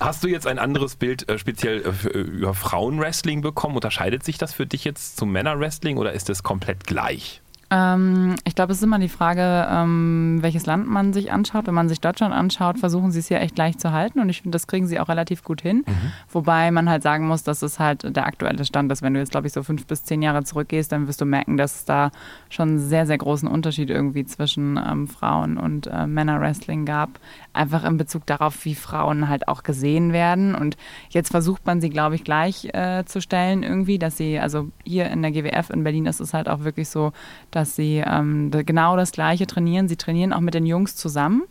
Hast 0.00 0.22
du 0.22 0.28
jetzt 0.28 0.46
ein 0.46 0.58
anderes 0.58 0.96
Bild 0.96 1.28
äh, 1.28 1.38
speziell 1.38 1.82
äh, 1.82 2.08
äh, 2.08 2.20
über 2.20 2.54
Frauenwrestling 2.54 3.40
bekommen? 3.40 3.74
Unterscheidet 3.74 4.24
sich 4.24 4.38
das 4.38 4.52
für 4.54 4.66
dich 4.66 4.84
jetzt 4.84 5.16
zum 5.16 5.32
Männerwrestling 5.32 5.96
oder 5.96 6.12
ist 6.12 6.30
es 6.30 6.42
komplett 6.42 6.86
gleich? 6.86 7.42
Ähm, 7.70 8.36
ich 8.44 8.54
glaube, 8.54 8.72
es 8.72 8.78
ist 8.78 8.84
immer 8.84 8.98
die 8.98 9.08
Frage, 9.08 9.68
ähm, 9.70 10.38
welches 10.40 10.64
Land 10.64 10.88
man 10.88 11.12
sich 11.12 11.30
anschaut. 11.32 11.66
Wenn 11.66 11.74
man 11.74 11.88
sich 11.88 12.00
Deutschland 12.00 12.32
anschaut, 12.34 12.78
versuchen 12.78 13.10
sie 13.10 13.18
es 13.18 13.28
hier 13.28 13.40
echt 13.40 13.54
gleich 13.54 13.76
zu 13.76 13.92
halten 13.92 14.20
und 14.20 14.28
ich 14.28 14.40
finde, 14.42 14.56
das 14.56 14.66
kriegen 14.66 14.86
sie 14.86 14.98
auch 14.98 15.08
relativ 15.08 15.44
gut 15.44 15.60
hin. 15.60 15.84
Wobei 16.30 16.70
man 16.70 16.88
halt 16.88 17.02
sagen 17.02 17.26
muss, 17.28 17.42
dass 17.42 17.62
es 17.62 17.78
halt 17.78 18.16
der 18.16 18.26
aktuelle 18.26 18.64
Stand 18.64 18.90
ist. 18.90 19.02
Wenn 19.02 19.14
du 19.14 19.20
jetzt, 19.20 19.32
glaube 19.32 19.46
ich, 19.46 19.52
so 19.52 19.62
fünf 19.62 19.86
bis 19.86 20.04
zehn 20.04 20.22
Jahre 20.22 20.44
zurückgehst, 20.44 20.92
dann 20.92 21.08
wirst 21.08 21.20
du 21.20 21.26
merken, 21.26 21.56
dass 21.56 21.76
es 21.76 21.84
da 21.84 22.10
schon 22.48 22.68
einen 22.68 22.78
sehr, 22.78 23.06
sehr 23.06 23.18
großen 23.18 23.48
Unterschied 23.48 23.90
irgendwie 23.90 24.24
zwischen 24.24 24.78
ähm, 24.78 25.06
Frauen 25.06 25.58
und 25.58 25.88
äh, 25.88 26.06
Männerwrestling 26.06 26.86
gab. 26.86 27.20
Einfach 27.52 27.84
in 27.84 27.98
Bezug 27.98 28.24
darauf, 28.24 28.64
wie 28.64 28.74
Frauen 28.74 29.28
halt 29.28 29.48
auch 29.48 29.62
gesehen 29.62 30.12
werden. 30.12 30.54
Und 30.54 30.76
jetzt 31.10 31.30
versucht 31.30 31.66
man 31.66 31.80
sie, 31.80 31.90
glaube 31.90 32.14
ich, 32.14 32.24
gleich 32.24 32.66
äh, 32.72 33.04
zu 33.04 33.20
stellen 33.20 33.62
irgendwie, 33.62 33.98
dass 33.98 34.16
sie, 34.16 34.38
also 34.38 34.68
hier 34.84 35.10
in 35.10 35.20
der 35.20 35.32
GWF 35.32 35.70
in 35.70 35.84
Berlin 35.84 36.06
ist 36.06 36.20
es 36.20 36.32
halt 36.32 36.48
auch 36.48 36.64
wirklich 36.64 36.88
so, 36.88 37.12
dass 37.50 37.57
sie 37.64 38.02
ähm, 38.06 38.50
genau 38.50 38.96
das 38.96 39.12
Gleiche 39.12 39.46
trainieren. 39.46 39.88
Sie 39.88 39.96
trainieren 39.96 40.32
auch 40.32 40.40
mit 40.40 40.54
den 40.54 40.66
Jungs 40.66 40.96
zusammen. 40.96 41.42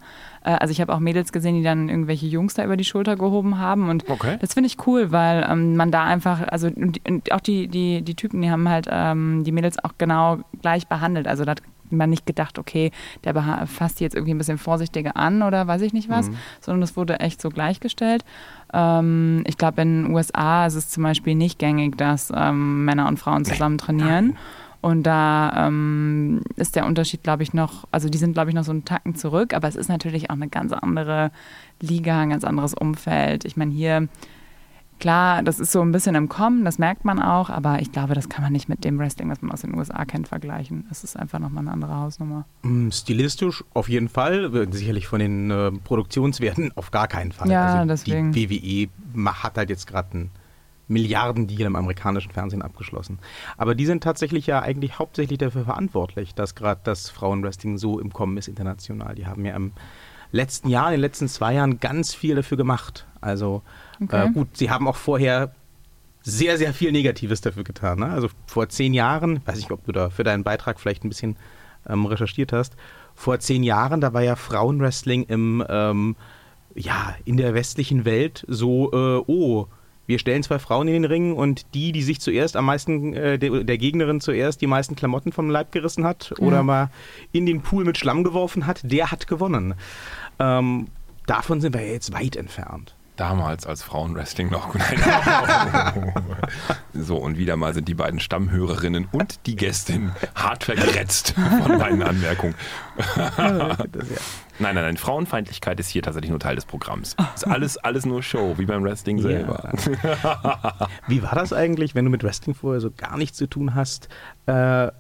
Äh, 0.44 0.52
also 0.52 0.72
ich 0.72 0.82
habe 0.82 0.94
auch 0.94 1.00
Mädels 1.00 1.32
gesehen, 1.32 1.56
die 1.56 1.64
dann 1.64 1.90
irgendwelche 1.90 2.26
Jungs 2.28 2.54
da 2.54 2.64
über 2.64 2.78
die 2.78 2.86
Schulter 2.86 3.16
gehoben 3.16 3.60
haben. 3.60 3.90
Und 3.90 4.10
Okay. 4.10 4.38
das 4.40 4.54
finde 4.54 4.68
ich 4.68 4.78
cool, 4.88 5.12
weil 5.12 5.46
ähm, 5.50 5.76
man 5.76 5.92
da 5.92 6.04
einfach, 6.06 6.48
also 6.48 6.68
und, 6.68 7.00
und 7.08 7.32
auch 7.32 7.42
die, 7.42 7.68
die, 7.68 8.02
die 8.02 8.16
Typen, 8.16 8.42
die 8.42 8.50
haben 8.50 8.68
halt 8.70 8.88
ähm, 8.90 9.44
die 9.44 9.52
Mädels 9.52 9.84
auch 9.84 9.94
genau 9.98 10.40
gleich 10.62 10.88
behandelt. 10.88 11.28
Also 11.28 11.44
da 11.46 11.52
hat 11.52 11.62
man 11.90 12.10
nicht 12.10 12.26
gedacht, 12.26 12.60
okay, 12.60 12.92
der 13.24 13.34
fasst 13.66 14.00
die 14.00 14.04
jetzt 14.04 14.14
irgendwie 14.14 14.34
ein 14.34 14.38
bisschen 14.38 14.58
vorsichtiger 14.58 15.16
an 15.16 15.42
oder 15.42 15.68
weiß 15.68 15.82
ich 15.84 15.94
nicht 15.94 16.10
was, 16.10 16.30
sondern 16.60 16.82
das 16.82 16.98
wurde 16.98 17.22
echt 17.22 17.42
so 17.42 17.50
gleichgestellt. 17.50 18.26
Ähm, 18.74 19.44
ich 19.48 19.58
glaube, 19.58 19.82
in 19.84 20.04
den 20.04 20.14
USA 20.14 20.66
ist 20.66 20.76
es 20.76 20.90
zum 20.90 21.04
Beispiel 21.04 21.36
nicht 21.36 21.60
gängig, 21.60 21.98
dass 21.98 22.32
ähm, 22.36 22.84
Männer 22.84 23.08
und 23.08 23.20
Frauen 23.20 23.46
zusammen 23.46 23.78
trainieren. 23.78 24.38
Und 24.88 25.03
da 25.03 25.67
ähm, 25.67 26.39
ist 26.56 26.77
der 26.77 26.86
Unterschied, 26.86 27.22
glaube 27.22 27.44
ich, 27.44 27.53
noch, 27.53 27.86
also 27.91 28.08
die 28.08 28.17
sind, 28.17 28.32
glaube 28.32 28.51
ich, 28.51 28.56
noch 28.56 28.63
so 28.63 28.72
einen 28.72 28.86
Tacken 28.86 29.15
zurück, 29.15 29.53
aber 29.53 29.67
es 29.67 29.75
ist 29.75 29.89
natürlich 29.89 30.29
auch 30.29 30.36
eine 30.36 30.48
ganz 30.48 30.72
andere 30.72 31.32
Liga, 31.82 32.22
ein 32.22 32.29
ganz 32.29 32.46
anderes 32.46 32.74
Umfeld. 32.74 33.44
Ich 33.44 33.58
meine, 33.58 33.74
hier, 33.74 34.08
klar, 35.01 35.44
das 35.44 35.60
ist 35.60 35.74
so 35.74 35.82
ein 35.82 35.91
bisschen 35.91 36.15
im 36.15 36.29
Kommen, 36.29 36.63
das 36.63 36.79
merkt 36.79 37.03
man 37.03 37.22
auch, 37.22 37.50
aber 37.50 37.82
ich 37.82 37.91
glaube, 37.91 38.13
das 38.13 38.29
kann 38.29 38.46
man 38.46 38.53
nicht 38.53 38.70
mit 38.70 38.86
dem 38.86 38.98
Wrestling, 38.98 39.29
was 39.29 39.41
man 39.41 39.51
aus 39.51 39.60
den 39.60 39.75
USA 39.75 40.06
kennt, 40.06 40.29
vergleichen. 40.29 40.88
Es 40.89 41.03
ist 41.03 41.20
einfach 41.20 41.39
nochmal 41.39 41.63
eine 41.63 41.74
andere 41.74 41.94
Hausnummer. 41.94 42.46
Mm, 42.62 42.89
Stilistisch 42.89 43.65
auf 43.74 43.89
jeden 43.89 44.08
Fall, 44.08 44.70
sicherlich 44.72 45.08
von 45.08 45.20
den 45.20 45.51
äh, 45.51 45.70
Produktionswerten 45.84 46.72
auf 46.77 46.91
gar 46.91 47.10
keinen 47.10 47.34
Fall. 47.34 47.51
Ja, 47.51 47.74
also 47.74 47.89
deswegen. 47.89 48.32
Die 48.32 48.50
WWE 48.50 49.34
hat 49.34 49.58
halt 49.58 49.70
jetzt 49.70 49.86
gerade 49.86 50.17
ein 50.17 50.32
Milliardendeal 50.88 51.67
im 51.67 51.75
amerikanischen 51.75 52.32
Fernsehen 52.32 52.62
abgeschlossen. 52.62 53.20
Aber 53.58 53.75
die 53.75 53.86
sind 53.86 54.03
tatsächlich 54.03 54.48
ja 54.48 54.62
eigentlich 54.62 55.00
hauptsächlich 55.00 55.38
dafür 55.38 55.65
verantwortlich, 55.65 56.34
dass 56.34 56.56
gerade 56.56 56.82
das 56.84 57.10
Frauenwrestling 57.10 57.77
so 57.77 58.00
im 58.00 58.13
Kommen 58.13 58.38
ist 58.38 58.48
international. 58.48 59.15
Die 59.15 59.27
haben 59.27 59.46
ja 59.46 59.56
im 59.56 59.74
letzten 60.32 60.70
Jahr, 60.70 60.88
in 60.88 60.94
den 60.94 61.01
letzten 61.01 61.27
zwei 61.27 61.53
Jahren 61.53 61.79
ganz 61.79 62.13
viel 62.13 62.36
dafür 62.36 62.58
gemacht. 62.58 63.06
Also 63.22 63.63
okay. 64.01 64.27
äh, 64.27 64.32
gut, 64.32 64.56
sie 64.56 64.70
haben 64.70 64.88
auch 64.88 64.96
vorher 64.96 65.53
sehr, 66.22 66.58
sehr 66.58 66.74
viel 66.74 66.91
Negatives 66.91 67.41
dafür 67.41 67.63
getan. 67.63 68.00
Ne? 68.00 68.08
Also 68.08 68.29
vor 68.46 68.67
zehn 68.70 68.94
Jahren, 68.94 69.41
weiß 69.46 69.60
ich, 69.60 69.72
ob 69.72 69.86
du 69.86 69.91
da 69.91 70.10
für 70.10 70.24
deinen 70.24 70.44
Beitrag 70.44 70.79
vielleicht 70.79 71.03
ein 71.06 71.10
bisschen 71.10 71.38
ähm, 71.88 72.06
recherchiert 72.06 72.51
hast, 72.51 72.75
vor 73.15 73.39
zehn 73.39 73.63
Jahren, 73.63 74.01
da 74.01 74.13
war 74.13 74.22
ja 74.22 74.36
Frauenwrestling 74.36 75.24
im, 75.24 75.63
ähm, 75.70 76.15
ja, 76.75 77.15
in 77.25 77.38
der 77.38 77.53
westlichen 77.53 78.06
Welt 78.06 78.46
so, 78.48 78.91
äh, 78.91 79.24
oh, 79.25 79.67
wir 80.08 80.20
stellen 80.20 80.42
zwei 80.42 80.58
Frauen 80.58 80.88
in 80.88 80.94
den 80.94 81.06
Ring 81.06 81.34
und 81.34 81.74
die, 81.74 81.92
die 81.92 82.02
sich 82.02 82.20
zuerst 82.20 82.56
am 82.56 82.66
meisten, 82.66 83.14
äh, 83.14 83.38
der, 83.38 83.64
der, 83.64 83.78
Gegnerin 83.78 84.20
zuerst 84.22 84.62
die 84.62 84.68
meisten 84.68 84.96
Klamotten 84.96 85.32
vom 85.32 85.50
Leib 85.50 85.72
gerissen 85.72 86.04
hat 86.04 86.34
ja. 86.38 86.46
oder 86.46 86.64
mal 86.64 86.90
in 87.32 87.46
den 87.46 87.62
Pool 87.62 87.86
mit 87.86 87.98
Schlamm 87.98 88.24
geworfen 88.24 88.66
hat, 88.66 88.82
der 88.84 89.12
hat 89.12 89.28
gewonnen. 89.28 89.76
Ähm, 90.40 90.88
davon 91.28 91.62
sind 91.62 91.76
wir 91.76 91.86
ja 91.86 91.94
jetzt 91.94 92.14
weit 92.14 92.36
entfernt 92.36 92.97
damals 93.19 93.65
als 93.65 93.83
Frauenwrestling 93.83 94.50
noch. 94.50 94.74
so, 96.93 97.17
und 97.17 97.38
wieder 97.38 97.55
mal 97.55 97.74
sind 97.74 97.88
die 97.88 97.93
beiden 97.93 98.19
Stammhörerinnen 98.19 99.07
und 99.12 99.45
die 99.45 99.55
Gästin 99.55 100.12
hart 100.36 100.63
vergrätzt 100.63 101.33
von 101.33 101.77
meinen 101.77 102.03
Anmerkungen. 102.03 102.55
nein, 103.38 103.77
nein, 104.59 104.75
nein, 104.75 104.97
Frauenfeindlichkeit 104.97 105.79
ist 105.79 105.89
hier 105.89 106.01
tatsächlich 106.01 106.31
nur 106.31 106.39
Teil 106.39 106.55
des 106.55 106.65
Programms. 106.65 107.15
Ist 107.36 107.47
alles, 107.47 107.77
alles 107.77 108.05
nur 108.05 108.24
Show, 108.24 108.55
wie 108.57 108.65
beim 108.65 108.83
Wrestling 108.83 109.19
selber. 109.19 109.71
wie 111.07 111.21
war 111.21 111.36
das 111.36 111.53
eigentlich, 111.53 111.95
wenn 111.95 112.05
du 112.05 112.12
mit 112.12 112.24
Wrestling 112.24 112.55
vorher 112.55 112.81
so 112.81 112.91
gar 112.91 113.17
nichts 113.17 113.38
zu 113.38 113.47
tun 113.47 113.75
hast? 113.75 114.09
Äh, 114.45 114.91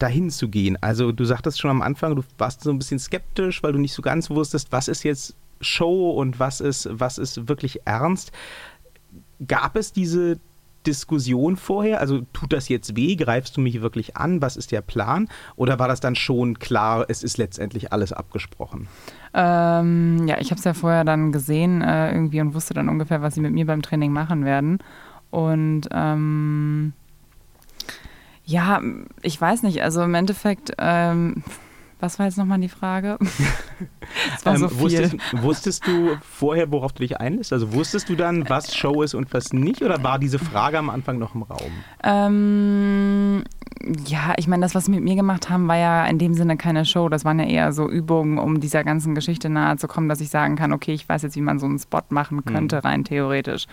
dahin 0.00 0.30
zu 0.30 0.48
gehen. 0.48 0.78
Also 0.80 1.12
du 1.12 1.24
sagtest 1.24 1.60
schon 1.60 1.70
am 1.70 1.82
Anfang, 1.82 2.16
du 2.16 2.24
warst 2.38 2.62
so 2.62 2.70
ein 2.70 2.78
bisschen 2.78 2.98
skeptisch, 2.98 3.62
weil 3.62 3.72
du 3.72 3.78
nicht 3.78 3.92
so 3.92 4.02
ganz 4.02 4.30
wusstest, 4.30 4.72
was 4.72 4.88
ist 4.88 5.02
jetzt 5.02 5.36
Show 5.60 6.10
und 6.10 6.38
was 6.38 6.60
ist, 6.60 6.88
was 6.90 7.18
ist 7.18 7.48
wirklich 7.48 7.80
ernst. 7.84 8.32
Gab 9.46 9.76
es 9.76 9.92
diese 9.92 10.38
Diskussion 10.86 11.56
vorher? 11.56 12.00
Also 12.00 12.22
tut 12.32 12.52
das 12.52 12.68
jetzt 12.68 12.96
weh? 12.96 13.16
Greifst 13.16 13.56
du 13.56 13.60
mich 13.60 13.82
wirklich 13.82 14.16
an? 14.16 14.40
Was 14.40 14.56
ist 14.56 14.72
der 14.72 14.80
Plan? 14.80 15.28
Oder 15.56 15.78
war 15.78 15.88
das 15.88 16.00
dann 16.00 16.14
schon 16.14 16.58
klar, 16.58 17.04
es 17.08 17.22
ist 17.22 17.38
letztendlich 17.38 17.92
alles 17.92 18.12
abgesprochen? 18.12 18.88
Ähm, 19.34 20.26
ja, 20.26 20.38
ich 20.40 20.50
habe 20.50 20.58
es 20.58 20.64
ja 20.64 20.74
vorher 20.74 21.04
dann 21.04 21.32
gesehen 21.32 21.82
äh, 21.82 22.12
irgendwie 22.12 22.40
und 22.40 22.54
wusste 22.54 22.74
dann 22.74 22.88
ungefähr, 22.88 23.22
was 23.22 23.34
sie 23.34 23.40
mit 23.40 23.52
mir 23.52 23.66
beim 23.66 23.82
Training 23.82 24.12
machen 24.12 24.44
werden. 24.44 24.78
Und 25.30 25.88
ähm, 25.92 26.92
ja, 28.44 28.80
ich 29.22 29.40
weiß 29.40 29.62
nicht, 29.62 29.82
also 29.82 30.02
im 30.02 30.14
Endeffekt. 30.14 30.72
Ähm, 30.78 31.44
was 32.00 32.18
war 32.18 32.26
jetzt 32.26 32.38
nochmal 32.38 32.58
die 32.58 32.68
Frage? 32.68 33.18
ähm, 34.46 34.56
so 34.56 34.80
wusstest, 34.80 35.16
wusstest, 35.32 35.86
du 35.86 36.16
vorher, 36.22 36.70
worauf 36.72 36.92
du 36.92 37.00
dich 37.00 37.18
einlässt? 37.18 37.52
Also 37.52 37.72
wusstest 37.72 38.08
du 38.08 38.16
dann, 38.16 38.48
was 38.48 38.74
Show 38.74 39.02
ist 39.02 39.14
und 39.14 39.32
was 39.32 39.52
nicht? 39.52 39.82
Oder 39.82 40.02
war 40.02 40.18
diese 40.18 40.38
Frage 40.38 40.78
am 40.78 40.90
Anfang 40.90 41.18
noch 41.18 41.34
im 41.34 41.42
Raum? 41.42 41.70
Ähm, 42.02 43.44
ja, 44.06 44.34
ich 44.36 44.48
meine, 44.48 44.62
das, 44.62 44.74
was 44.74 44.86
sie 44.86 44.90
mit 44.90 45.02
mir 45.02 45.16
gemacht 45.16 45.50
haben, 45.50 45.68
war 45.68 45.76
ja 45.76 46.06
in 46.06 46.18
dem 46.18 46.34
Sinne 46.34 46.56
keine 46.56 46.84
Show. 46.84 47.08
Das 47.08 47.24
waren 47.24 47.38
ja 47.38 47.46
eher 47.46 47.72
so 47.72 47.88
Übungen, 47.88 48.38
um 48.38 48.60
dieser 48.60 48.84
ganzen 48.84 49.14
Geschichte 49.14 49.48
nahe 49.48 49.76
zu 49.76 49.88
kommen, 49.88 50.08
dass 50.08 50.20
ich 50.20 50.30
sagen 50.30 50.56
kann, 50.56 50.72
okay, 50.72 50.92
ich 50.92 51.08
weiß 51.08 51.22
jetzt, 51.22 51.36
wie 51.36 51.40
man 51.40 51.58
so 51.58 51.66
einen 51.66 51.78
Spot 51.78 52.02
machen 52.08 52.44
könnte, 52.44 52.76
mhm. 52.76 52.80
rein 52.80 53.04
theoretisch. 53.04 53.66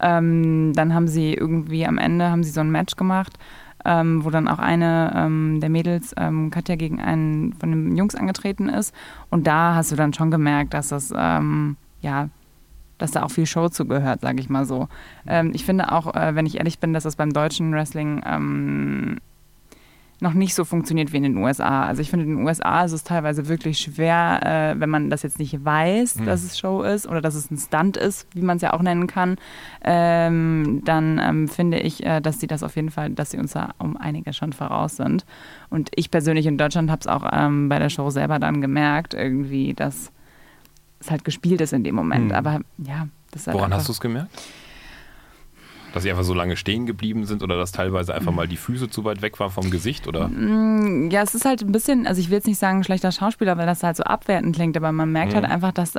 Ähm, 0.00 0.72
dann 0.74 0.94
haben 0.94 1.08
sie 1.08 1.34
irgendwie 1.34 1.86
am 1.86 1.98
Ende 1.98 2.30
haben 2.30 2.44
sie 2.44 2.50
so 2.50 2.60
ein 2.60 2.70
Match 2.70 2.96
gemacht 2.96 3.38
ähm, 3.84 4.24
wo 4.24 4.30
dann 4.30 4.48
auch 4.48 4.58
eine 4.58 5.12
ähm, 5.14 5.60
der 5.60 5.70
Mädels, 5.70 6.14
ähm, 6.16 6.50
Katja, 6.50 6.76
gegen 6.76 7.00
einen 7.00 7.52
von 7.54 7.70
den 7.70 7.96
Jungs 7.96 8.14
angetreten 8.14 8.68
ist. 8.68 8.94
Und 9.30 9.46
da 9.46 9.74
hast 9.74 9.92
du 9.92 9.96
dann 9.96 10.12
schon 10.12 10.30
gemerkt, 10.30 10.74
dass 10.74 10.88
das, 10.88 11.12
ähm, 11.16 11.76
ja, 12.00 12.28
dass 12.98 13.12
da 13.12 13.22
auch 13.22 13.30
viel 13.30 13.46
Show 13.46 13.68
zugehört, 13.68 14.20
sage 14.22 14.40
ich 14.40 14.48
mal 14.48 14.64
so. 14.64 14.88
Ähm, 15.26 15.52
ich 15.54 15.64
finde 15.64 15.92
auch, 15.92 16.14
äh, 16.14 16.34
wenn 16.34 16.46
ich 16.46 16.58
ehrlich 16.58 16.78
bin, 16.80 16.92
dass 16.92 17.04
das 17.04 17.16
beim 17.16 17.32
deutschen 17.32 17.72
Wrestling 17.72 18.22
ähm, 18.26 19.18
noch 20.20 20.34
nicht 20.34 20.54
so 20.54 20.64
funktioniert 20.64 21.12
wie 21.12 21.18
in 21.18 21.22
den 21.22 21.36
USA. 21.36 21.84
Also 21.84 22.02
ich 22.02 22.10
finde, 22.10 22.26
in 22.26 22.36
den 22.36 22.46
USA 22.46 22.84
ist 22.84 22.92
es 22.92 23.04
teilweise 23.04 23.48
wirklich 23.48 23.78
schwer, 23.78 24.40
äh, 24.74 24.80
wenn 24.80 24.90
man 24.90 25.10
das 25.10 25.22
jetzt 25.22 25.38
nicht 25.38 25.64
weiß, 25.64 26.16
mhm. 26.16 26.26
dass 26.26 26.42
es 26.42 26.58
Show 26.58 26.82
ist 26.82 27.06
oder 27.06 27.20
dass 27.20 27.34
es 27.34 27.50
ein 27.50 27.56
Stunt 27.56 27.96
ist, 27.96 28.26
wie 28.34 28.42
man 28.42 28.56
es 28.56 28.62
ja 28.62 28.72
auch 28.72 28.82
nennen 28.82 29.06
kann, 29.06 29.36
ähm, 29.84 30.82
dann 30.84 31.20
ähm, 31.22 31.48
finde 31.48 31.78
ich, 31.78 32.04
äh, 32.04 32.20
dass 32.20 32.40
sie 32.40 32.48
das 32.48 32.62
auf 32.62 32.74
jeden 32.74 32.90
Fall, 32.90 33.10
dass 33.10 33.30
sie 33.30 33.38
uns 33.38 33.52
da 33.52 33.74
um 33.78 33.96
einige 33.96 34.32
schon 34.32 34.52
voraus 34.52 34.96
sind. 34.96 35.24
Und 35.70 35.90
ich 35.94 36.10
persönlich 36.10 36.46
in 36.46 36.58
Deutschland 36.58 36.90
habe 36.90 37.00
es 37.00 37.06
auch 37.06 37.28
ähm, 37.32 37.68
bei 37.68 37.78
der 37.78 37.88
Show 37.88 38.10
selber 38.10 38.40
dann 38.40 38.60
gemerkt, 38.60 39.14
irgendwie, 39.14 39.74
dass 39.74 40.10
es 40.98 41.10
halt 41.12 41.24
gespielt 41.24 41.60
ist 41.60 41.72
in 41.72 41.84
dem 41.84 41.94
Moment. 41.94 42.26
Mhm. 42.26 42.32
Aber 42.32 42.60
ja, 42.78 43.06
das 43.30 43.42
ist 43.42 43.46
halt 43.46 43.56
Woran 43.56 43.72
hast 43.72 43.86
du 43.86 43.92
es 43.92 44.00
gemerkt? 44.00 44.30
Dass 45.98 46.04
sie 46.04 46.10
einfach 46.12 46.22
so 46.22 46.32
lange 46.32 46.56
stehen 46.56 46.86
geblieben 46.86 47.24
sind 47.24 47.42
oder 47.42 47.56
dass 47.56 47.72
teilweise 47.72 48.14
einfach 48.14 48.30
mal 48.30 48.46
die 48.46 48.56
Füße 48.56 48.88
zu 48.88 49.02
weit 49.02 49.20
weg 49.20 49.40
waren 49.40 49.50
vom 49.50 49.68
Gesicht, 49.68 50.06
oder? 50.06 50.28
Mm, 50.28 51.10
ja, 51.10 51.22
es 51.22 51.34
ist 51.34 51.44
halt 51.44 51.62
ein 51.62 51.72
bisschen, 51.72 52.06
also 52.06 52.20
ich 52.20 52.30
will 52.30 52.36
jetzt 52.36 52.46
nicht 52.46 52.60
sagen 52.60 52.84
schlechter 52.84 53.10
Schauspieler, 53.10 53.58
weil 53.58 53.66
das 53.66 53.82
halt 53.82 53.96
so 53.96 54.04
abwertend 54.04 54.54
klingt, 54.54 54.76
aber 54.76 54.92
man 54.92 55.10
merkt 55.10 55.34
halt 55.34 55.42
mhm. 55.42 55.48
halt 55.48 55.54
einfach, 55.54 55.72
dass, 55.72 55.94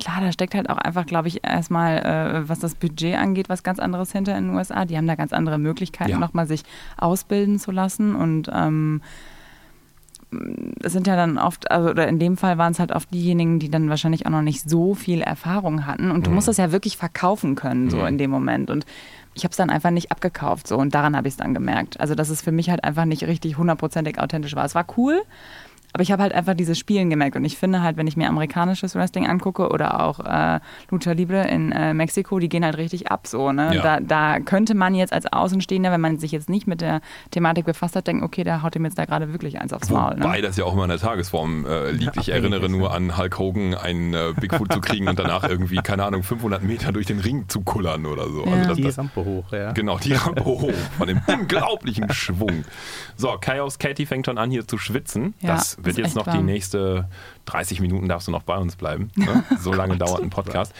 klar, 0.00 0.20
da 0.20 0.32
steckt 0.32 0.56
halt 0.56 0.68
auch 0.68 0.78
einfach, 0.78 1.06
glaube 1.06 1.28
ich, 1.28 1.46
erstmal, 1.46 1.98
äh, 1.98 2.48
was 2.48 2.58
das 2.58 2.74
Budget 2.74 3.14
angeht, 3.14 3.48
was 3.48 3.62
ganz 3.62 3.78
anderes 3.78 4.10
hinter 4.10 4.36
in 4.36 4.48
den 4.48 4.56
USA. 4.56 4.86
Die 4.86 4.96
haben 4.96 5.06
da 5.06 5.14
ganz 5.14 5.32
andere 5.32 5.58
Möglichkeiten, 5.58 6.10
ja. 6.10 6.18
nochmal 6.18 6.48
sich 6.48 6.64
ausbilden 6.96 7.60
zu 7.60 7.70
lassen 7.70 8.16
und 8.16 8.50
ähm, 8.52 9.02
es 10.82 10.92
sind 10.92 11.06
ja 11.06 11.16
dann 11.16 11.38
oft, 11.38 11.70
also 11.70 11.90
oder 11.90 12.08
in 12.08 12.18
dem 12.18 12.36
Fall 12.36 12.58
waren 12.58 12.72
es 12.72 12.78
halt 12.78 12.92
oft 12.92 13.12
diejenigen, 13.12 13.58
die 13.58 13.70
dann 13.70 13.88
wahrscheinlich 13.88 14.26
auch 14.26 14.30
noch 14.30 14.42
nicht 14.42 14.68
so 14.68 14.94
viel 14.94 15.20
Erfahrung 15.20 15.86
hatten. 15.86 16.10
Und 16.10 16.26
du 16.26 16.30
mhm. 16.30 16.36
musst 16.36 16.48
das 16.48 16.56
ja 16.56 16.72
wirklich 16.72 16.96
verkaufen 16.96 17.54
können, 17.54 17.90
so 17.90 17.98
mhm. 17.98 18.06
in 18.06 18.18
dem 18.18 18.30
Moment. 18.30 18.70
Und 18.70 18.86
ich 19.34 19.44
habe 19.44 19.50
es 19.50 19.56
dann 19.56 19.70
einfach 19.70 19.90
nicht 19.90 20.10
abgekauft 20.12 20.68
so 20.68 20.76
und 20.78 20.94
daran 20.94 21.16
habe 21.16 21.28
ich 21.28 21.34
es 21.34 21.38
dann 21.38 21.54
gemerkt. 21.54 22.00
Also 22.00 22.14
dass 22.14 22.30
es 22.30 22.40
für 22.40 22.52
mich 22.52 22.70
halt 22.70 22.84
einfach 22.84 23.04
nicht 23.04 23.24
richtig 23.24 23.58
hundertprozentig 23.58 24.20
authentisch 24.20 24.54
war. 24.54 24.64
Es 24.64 24.74
war 24.74 24.86
cool, 24.96 25.22
aber 25.94 26.02
ich 26.02 26.10
habe 26.10 26.24
halt 26.24 26.32
einfach 26.32 26.54
dieses 26.54 26.76
Spielen 26.76 27.08
gemerkt. 27.08 27.36
Und 27.36 27.44
ich 27.44 27.56
finde 27.56 27.80
halt, 27.80 27.96
wenn 27.96 28.08
ich 28.08 28.16
mir 28.16 28.28
amerikanisches 28.28 28.96
Wrestling 28.96 29.28
angucke 29.28 29.68
oder 29.68 30.00
auch 30.02 30.18
äh, 30.18 30.58
Lucha 30.90 31.12
Libre 31.12 31.46
in 31.46 31.70
äh, 31.70 31.94
Mexiko, 31.94 32.40
die 32.40 32.48
gehen 32.48 32.64
halt 32.64 32.78
richtig 32.78 33.12
ab 33.12 33.28
so. 33.28 33.52
Ne? 33.52 33.76
Ja. 33.76 33.82
Da, 33.82 34.00
da, 34.00 34.40
könnte 34.40 34.74
man 34.74 34.96
jetzt 34.96 35.12
als 35.12 35.32
Außenstehender, 35.32 35.92
wenn 35.92 36.00
man 36.00 36.18
sich 36.18 36.32
jetzt 36.32 36.50
nicht 36.50 36.66
mit 36.66 36.80
der 36.80 37.00
Thematik 37.30 37.64
befasst 37.64 37.94
hat, 37.94 38.08
denken, 38.08 38.24
okay, 38.24 38.42
da 38.42 38.62
haut 38.62 38.74
ihm 38.74 38.84
jetzt 38.84 38.98
da 38.98 39.04
gerade 39.04 39.32
wirklich 39.32 39.60
eins 39.60 39.72
aufs 39.72 39.88
Maul. 39.88 40.16
Ne? 40.16 40.24
Wobei 40.24 40.40
das 40.40 40.56
ja 40.56 40.64
auch 40.64 40.72
immer 40.72 40.82
in 40.82 40.90
der 40.90 40.98
Tagesform 40.98 41.64
äh, 41.64 41.92
liegt. 41.92 42.16
Ich 42.16 42.28
erinnere 42.28 42.68
nur 42.68 42.92
an 42.92 43.16
Hulk 43.16 43.38
Hogan, 43.38 43.74
einen 43.74 44.14
äh, 44.14 44.32
Bigfoot 44.36 44.72
zu 44.72 44.80
kriegen 44.80 45.06
und 45.06 45.16
danach 45.16 45.48
irgendwie, 45.48 45.76
keine 45.76 46.04
Ahnung, 46.06 46.24
500 46.24 46.64
Meter 46.64 46.90
durch 46.90 47.06
den 47.06 47.20
Ring 47.20 47.48
zu 47.48 47.60
kullern 47.60 48.06
oder 48.06 48.28
so. 48.30 48.44
Ja. 48.44 48.52
Also 48.52 48.68
das, 48.70 48.76
die 48.76 48.82
das, 48.82 48.98
Rampe 48.98 49.24
hoch, 49.24 49.52
ja. 49.52 49.70
Genau, 49.70 49.98
die 49.98 50.14
Rampe 50.14 50.44
hoch 50.44 50.72
von 50.98 51.06
dem 51.06 51.20
unglaublichen 51.28 52.12
Schwung. 52.12 52.64
So, 53.14 53.36
Chaos 53.40 53.78
Katie 53.78 54.06
fängt 54.06 54.26
schon 54.26 54.38
an 54.38 54.50
hier 54.50 54.66
zu 54.66 54.76
schwitzen. 54.76 55.34
Ja, 55.40 55.54
das 55.54 55.83
wird 55.84 55.98
jetzt 55.98 56.14
noch 56.14 56.26
warm. 56.26 56.38
die 56.38 56.44
nächste 56.44 56.64
nächste 56.64 57.08
30 57.46 57.80
Minuten 57.80 58.08
darfst 58.08 58.28
du 58.28 58.32
noch 58.32 58.42
bei 58.42 58.56
uns 58.56 58.76
bleiben. 58.76 59.10
Ne? 59.16 59.44
So 59.58 59.72
lange 59.72 59.96
dauert 59.96 60.22
ein 60.22 60.30
Podcast. 60.30 60.74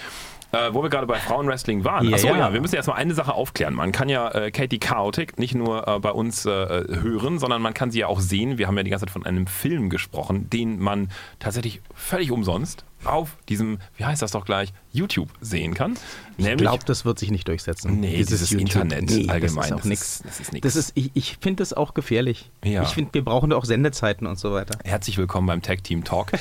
Äh, 0.52 0.72
wo 0.72 0.82
wir 0.82 0.88
gerade 0.88 1.06
bei 1.06 1.18
Frauenwrestling 1.18 1.84
waren. 1.84 2.14
Achso, 2.14 2.28
ja. 2.28 2.36
ja, 2.36 2.52
wir 2.52 2.60
müssen 2.60 2.76
erstmal 2.76 2.96
eine 2.96 3.12
Sache 3.14 3.34
aufklären. 3.34 3.74
Man 3.74 3.90
kann 3.90 4.08
ja 4.08 4.30
äh, 4.30 4.50
Katie 4.52 4.78
Chaotic 4.78 5.38
nicht 5.38 5.54
nur 5.54 5.88
äh, 5.88 5.98
bei 5.98 6.10
uns 6.10 6.46
äh, 6.46 6.50
hören, 6.50 7.40
sondern 7.40 7.60
man 7.60 7.74
kann 7.74 7.90
sie 7.90 8.00
ja 8.00 8.06
auch 8.06 8.20
sehen. 8.20 8.56
Wir 8.56 8.68
haben 8.68 8.76
ja 8.76 8.84
die 8.84 8.90
ganze 8.90 9.06
Zeit 9.06 9.12
von 9.12 9.26
einem 9.26 9.48
Film 9.48 9.90
gesprochen, 9.90 10.48
den 10.50 10.78
man 10.78 11.10
tatsächlich 11.40 11.80
völlig 11.94 12.30
umsonst 12.30 12.84
auf 13.06 13.36
diesem, 13.48 13.78
wie 13.96 14.04
heißt 14.04 14.22
das 14.22 14.32
doch 14.32 14.44
gleich, 14.44 14.72
YouTube 14.92 15.28
sehen 15.40 15.74
kann. 15.74 15.96
ich 16.36 16.56
glaube, 16.56 16.84
das 16.84 17.04
wird 17.04 17.18
sich 17.18 17.30
nicht 17.30 17.48
durchsetzen. 17.48 18.00
Nee, 18.00 18.16
dieses, 18.16 18.40
dieses 18.40 18.60
Internet 18.60 19.10
nee, 19.10 19.28
allgemein. 19.28 19.56
Das 19.56 19.66
ist 19.66 19.72
auch 19.72 19.84
nichts. 19.84 20.22
Das 20.24 20.40
ist, 20.40 20.64
das 20.64 20.76
ist 20.76 20.92
Ich, 20.94 21.10
ich 21.14 21.38
finde 21.40 21.62
das 21.62 21.72
auch 21.72 21.94
gefährlich. 21.94 22.50
Ja. 22.64 22.82
Ich 22.82 22.90
finde, 22.90 23.12
wir 23.14 23.24
brauchen 23.24 23.50
da 23.50 23.56
auch 23.56 23.64
Sendezeiten 23.64 24.26
und 24.26 24.38
so 24.38 24.52
weiter. 24.52 24.78
Herzlich 24.84 25.18
willkommen 25.18 25.46
beim 25.46 25.62
Tag 25.62 25.82
Team 25.84 26.04
Talk, 26.04 26.32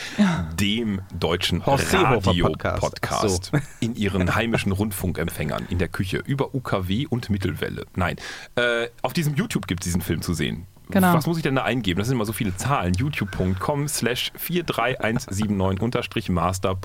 dem 0.60 1.02
deutschen 1.18 1.62
Radio-Podcast 1.62 3.52
so. 3.52 3.60
in 3.80 3.96
ihren 3.96 4.36
heimischen 4.36 4.72
Rundfunkempfängern 4.72 5.68
in 5.70 5.80
der 5.80 5.88
Küche 5.88 6.18
über 6.18 6.54
UKW 6.54 7.08
und 7.08 7.30
Mittelwelle. 7.30 7.86
Nein, 7.96 8.18
äh, 8.56 8.88
auf 9.02 9.14
diesem 9.14 9.36
YouTube 9.36 9.68
gibt 9.68 9.82
es 9.82 9.86
diesen 9.86 10.02
Film 10.02 10.22
zu 10.22 10.34
sehen. 10.34 10.68
Genau. 10.94 11.14
Was 11.14 11.26
muss 11.28 11.38
ich 11.38 11.44
denn 11.44 11.56
da 11.56 11.64
eingeben? 11.64 12.00
Das 12.00 12.08
sind 12.08 12.16
immer 12.18 12.26
so 12.26 12.34
viele 12.34 12.56
Zahlen. 12.56 12.94
youtube.com 12.94 13.88
slash 13.88 14.32
43179 14.38 16.30
master 16.30 16.76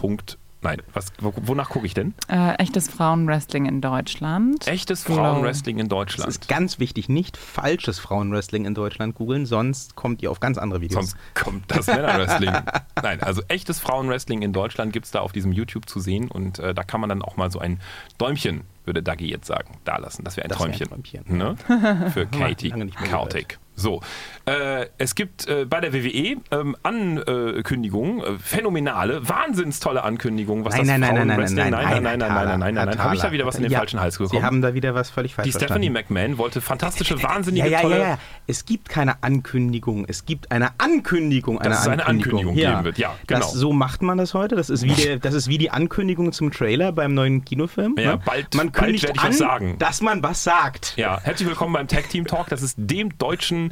Nein, 0.61 0.83
was, 0.93 1.13
wo- 1.21 1.33
wonach 1.43 1.69
gucke 1.71 1.87
ich 1.87 1.95
denn? 1.95 2.15
Äh, 2.27 2.55
echtes 2.55 2.89
Frauenwrestling 2.89 3.67
in 3.67 3.81
Deutschland. 3.81 4.67
Echtes 4.67 5.05
Genau. 5.05 5.19
Frauenwrestling 5.21 5.79
in 5.79 5.85
Es 5.87 5.89
Deutschland. 5.89 6.29
ist 6.29 6.49
ganz 6.49 6.81
wichtig, 6.81 7.09
nicht 7.09 7.37
falsches 7.37 8.01
Frauenwrestling 8.01 8.65
in 8.65 8.75
Deutschland 8.75 9.15
googeln, 9.15 9.47
sonst 9.47 9.95
kommt 9.95 10.21
ihr 10.21 10.33
auf 10.33 10.41
ganz 10.41 10.59
andere 10.59 10.81
Videos. 10.81 11.11
Sonst 11.11 11.17
kommt 11.35 11.65
das 11.71 11.87
Männerwrestling. 11.87 12.53
Nein, 13.03 13.23
also 13.23 13.41
echtes 13.47 13.79
Frauenwrestling 13.79 14.43
in 14.43 14.53
Deutschland 14.53 14.93
gibt 14.93 15.07
es 15.07 15.13
da 15.13 15.21
auf 15.21 15.31
diesem 15.31 15.53
YouTube 15.53 15.89
zu 15.89 16.01
sehen 16.01 16.29
und 16.29 16.59
äh, 16.59 16.75
da 16.75 16.83
kann 16.83 17.01
man 17.01 17.09
dann 17.09 17.23
auch 17.23 17.37
mal 17.37 17.53
so 17.53 17.61
ein 17.61 17.79
Däumchen, 18.19 18.63
würde 18.85 19.01
Dagi 19.01 19.31
jetzt 19.31 19.47
sagen, 19.47 19.77
da 19.85 19.97
lassen. 19.99 20.25
Das 20.25 20.37
wäre 20.37 20.47
ein 20.47 20.49
Das 20.49 20.59
wär 20.59 20.67
ein 20.67 20.73
Träumchen. 20.89 21.37
Ne? 21.39 21.57
Für 22.13 22.27
Katie 22.27 22.71
Kautik. 23.11 23.61
So, 23.79 24.01
äh, 24.47 24.87
es 24.99 25.15
gibt 25.15 25.47
äh, 25.47 25.65
bei 25.65 25.81
der 25.81 25.93
WWE 25.93 26.37
ähm, 26.51 26.77
Ankündigungen, 26.83 28.21
äh, 28.21 28.39
phänomenale, 28.39 29.29
wahnsinns 29.29 29.81
tolle 29.81 30.03
Ankündigungen, 30.05 30.65
was 30.65 30.75
Nein, 30.75 30.87
das 30.87 30.99
nein, 30.99 31.01
nein, 31.01 31.15
nein, 31.15 31.27
nein, 31.27 31.37
Frauenwrestling- 31.39 31.55
nein, 31.57 31.71
nein, 31.71 32.03
nein, 32.03 32.03
nein, 32.03 32.19
nein, 32.19 32.19
nein, 32.19 32.59
nein, 32.59 32.75
nein, 32.75 32.87
nein, 32.89 32.99
habe 33.03 33.15
ich 33.15 33.21
da 33.21 33.33
wieder 33.33 33.47
was 33.47 33.57
in 33.57 33.63
den 33.63 33.73
Ja, 33.73 33.79
falschen 33.79 34.01
Hals 34.01 34.15
Sie 34.17 34.25
bekommen? 34.25 34.43
haben 34.45 34.63
da 34.63 34.75
wieder 34.75 34.95
was 34.95 35.11
völlig 35.11 35.35
falsch 35.35 35.47
Die 35.47 35.53
Stephanie 35.53 35.91
verstanden. 35.91 36.15
McMahon 36.15 36.39
wollte 36.39 36.61
fantastische, 36.61 37.23
wahnsinnige, 37.23 37.67
ja, 37.67 37.73
ja, 37.73 37.81
tolle... 37.83 37.99
ja, 37.99 38.09
ja. 38.11 38.19
Es 38.47 38.65
gibt 38.65 38.89
keine 38.89 39.23
Ankündigung. 39.23 40.07
Es 40.09 40.25
gibt 40.25 40.51
eine 40.51 40.71
Ankündigung 40.79 41.61
einer 41.61 41.71
Dass 41.71 41.83
es 41.83 41.89
eine 41.89 42.07
Ankündigung. 42.07 42.41
Ankündigung 42.49 42.73
geben 42.75 42.85
wird. 42.85 42.99
Ja, 42.99 43.15
genau. 43.27 43.41
Das, 43.41 43.53
so 43.53 43.73
macht 43.73 44.03
man 44.03 44.19
das 44.19 44.35
heute. 44.35 44.57
Das 44.57 44.71
ist, 44.71 44.83
wie 44.85 44.95
der, 44.95 45.19
das 45.19 45.35
ist 45.35 45.49
wie 45.49 45.59
die 45.59 45.71
Ankündigung 45.71 46.33
zum 46.33 46.51
Trailer 46.51 46.91
beim 46.93 47.15
neuen 47.15 47.45
Kinofilm. 47.45 47.95
Ja, 47.99 48.13
ne? 48.17 48.21
bald- 48.25 48.55
man 48.55 48.71
bald 48.73 48.75
kündigt 48.85 49.05
werde 49.05 49.15
ich 49.19 49.23
an, 49.23 49.29
was 49.31 49.39
sagen. 49.39 49.77
dass 49.79 50.01
man 50.01 50.23
was 50.23 50.43
sagt. 50.45 50.95
Ja, 50.97 51.21
herzlich 51.23 51.49
willkommen 51.49 51.75
beim 51.75 51.89
Tag 51.89 52.09
Team 52.09 52.27
Talk. 52.27 52.49
Das 52.49 52.63
ist 52.63 52.75
dem 52.79 53.17
deutschen 53.19 53.68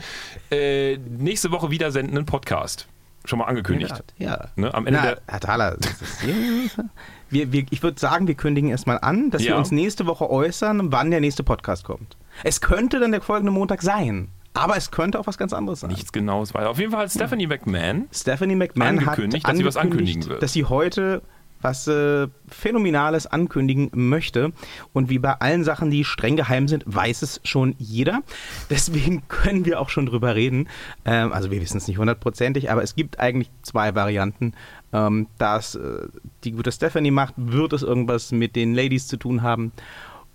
äh, 0.50 0.96
nächste 0.98 1.50
Woche 1.50 1.70
wieder 1.70 1.90
sendenden 1.92 2.26
Podcast. 2.26 2.86
Schon 3.24 3.40
mal 3.40 3.46
angekündigt. 3.46 4.04
Ja. 4.18 4.48
Ne, 4.56 4.72
am 4.72 4.86
Ende 4.86 5.00
Na, 5.00 5.06
der- 5.06 5.20
Herr 5.26 5.40
Thaler, 5.40 5.76
wir, 7.30 7.52
wir, 7.52 7.66
ich 7.70 7.82
würde 7.82 7.98
sagen, 7.98 8.28
wir 8.28 8.34
kündigen 8.34 8.70
erstmal 8.70 8.98
an, 9.00 9.30
dass 9.30 9.42
Ja. 9.42 9.52
wir 9.52 9.56
uns 9.56 9.70
nächste 9.72 10.06
Woche 10.06 10.30
äußern, 10.30 10.92
wann 10.92 11.10
der 11.10 11.20
nächste 11.20 11.42
Podcast 11.42 11.84
kommt. 11.84 12.16
Es 12.44 12.60
könnte 12.60 13.00
dann 13.00 13.10
der 13.12 13.20
folgende 13.22 13.50
Montag 13.50 13.82
sein, 13.82 14.28
aber 14.54 14.76
es 14.76 14.90
könnte 14.90 15.18
auch 15.18 15.26
was 15.26 15.38
ganz 15.38 15.52
anderes 15.52 15.80
sein. 15.80 15.90
Nichts 15.90 16.12
Genaues 16.12 16.54
weiter. 16.54 16.70
Auf 16.70 16.78
jeden 16.78 16.92
Fall 16.92 17.02
hat 17.02 17.10
Stephanie 17.10 17.46
McMahon. 17.46 18.06
Stephanie 18.12 18.54
McMahon 18.54 18.98
Angekündigt, 19.00 19.44
hat 19.44 19.52
dass 19.52 19.58
sie 19.58 19.64
was 19.64 19.76
angekündigt, 19.76 20.08
ankündigen 20.16 20.30
wird. 20.30 20.42
dass 20.42 20.52
sie 20.52 20.64
heute 20.64 21.22
was 21.62 21.86
äh, 21.88 22.28
Phänomenales 22.48 23.26
ankündigen 23.26 23.90
möchte. 23.94 24.52
Und 24.92 25.08
wie 25.10 25.18
bei 25.18 25.32
allen 25.34 25.64
Sachen, 25.64 25.90
die 25.90 26.04
streng 26.04 26.36
geheim 26.36 26.68
sind, 26.68 26.84
weiß 26.86 27.22
es 27.22 27.40
schon 27.44 27.74
jeder. 27.78 28.20
Deswegen 28.70 29.22
können 29.28 29.64
wir 29.64 29.80
auch 29.80 29.88
schon 29.88 30.06
drüber 30.06 30.34
reden. 30.34 30.68
Ähm, 31.04 31.32
also 31.32 31.50
wir 31.50 31.60
wissen 31.60 31.78
es 31.78 31.88
nicht 31.88 31.98
hundertprozentig, 31.98 32.70
aber 32.70 32.82
es 32.82 32.94
gibt 32.94 33.20
eigentlich 33.20 33.50
zwei 33.62 33.94
Varianten. 33.94 34.52
Ähm, 34.92 35.26
dass 35.38 35.74
äh, 35.74 36.06
die 36.44 36.52
gute 36.52 36.70
Stephanie 36.70 37.10
macht, 37.10 37.34
wird 37.36 37.72
es 37.72 37.82
irgendwas 37.82 38.30
mit 38.30 38.54
den 38.54 38.74
Ladies 38.74 39.08
zu 39.08 39.16
tun 39.16 39.42
haben. 39.42 39.72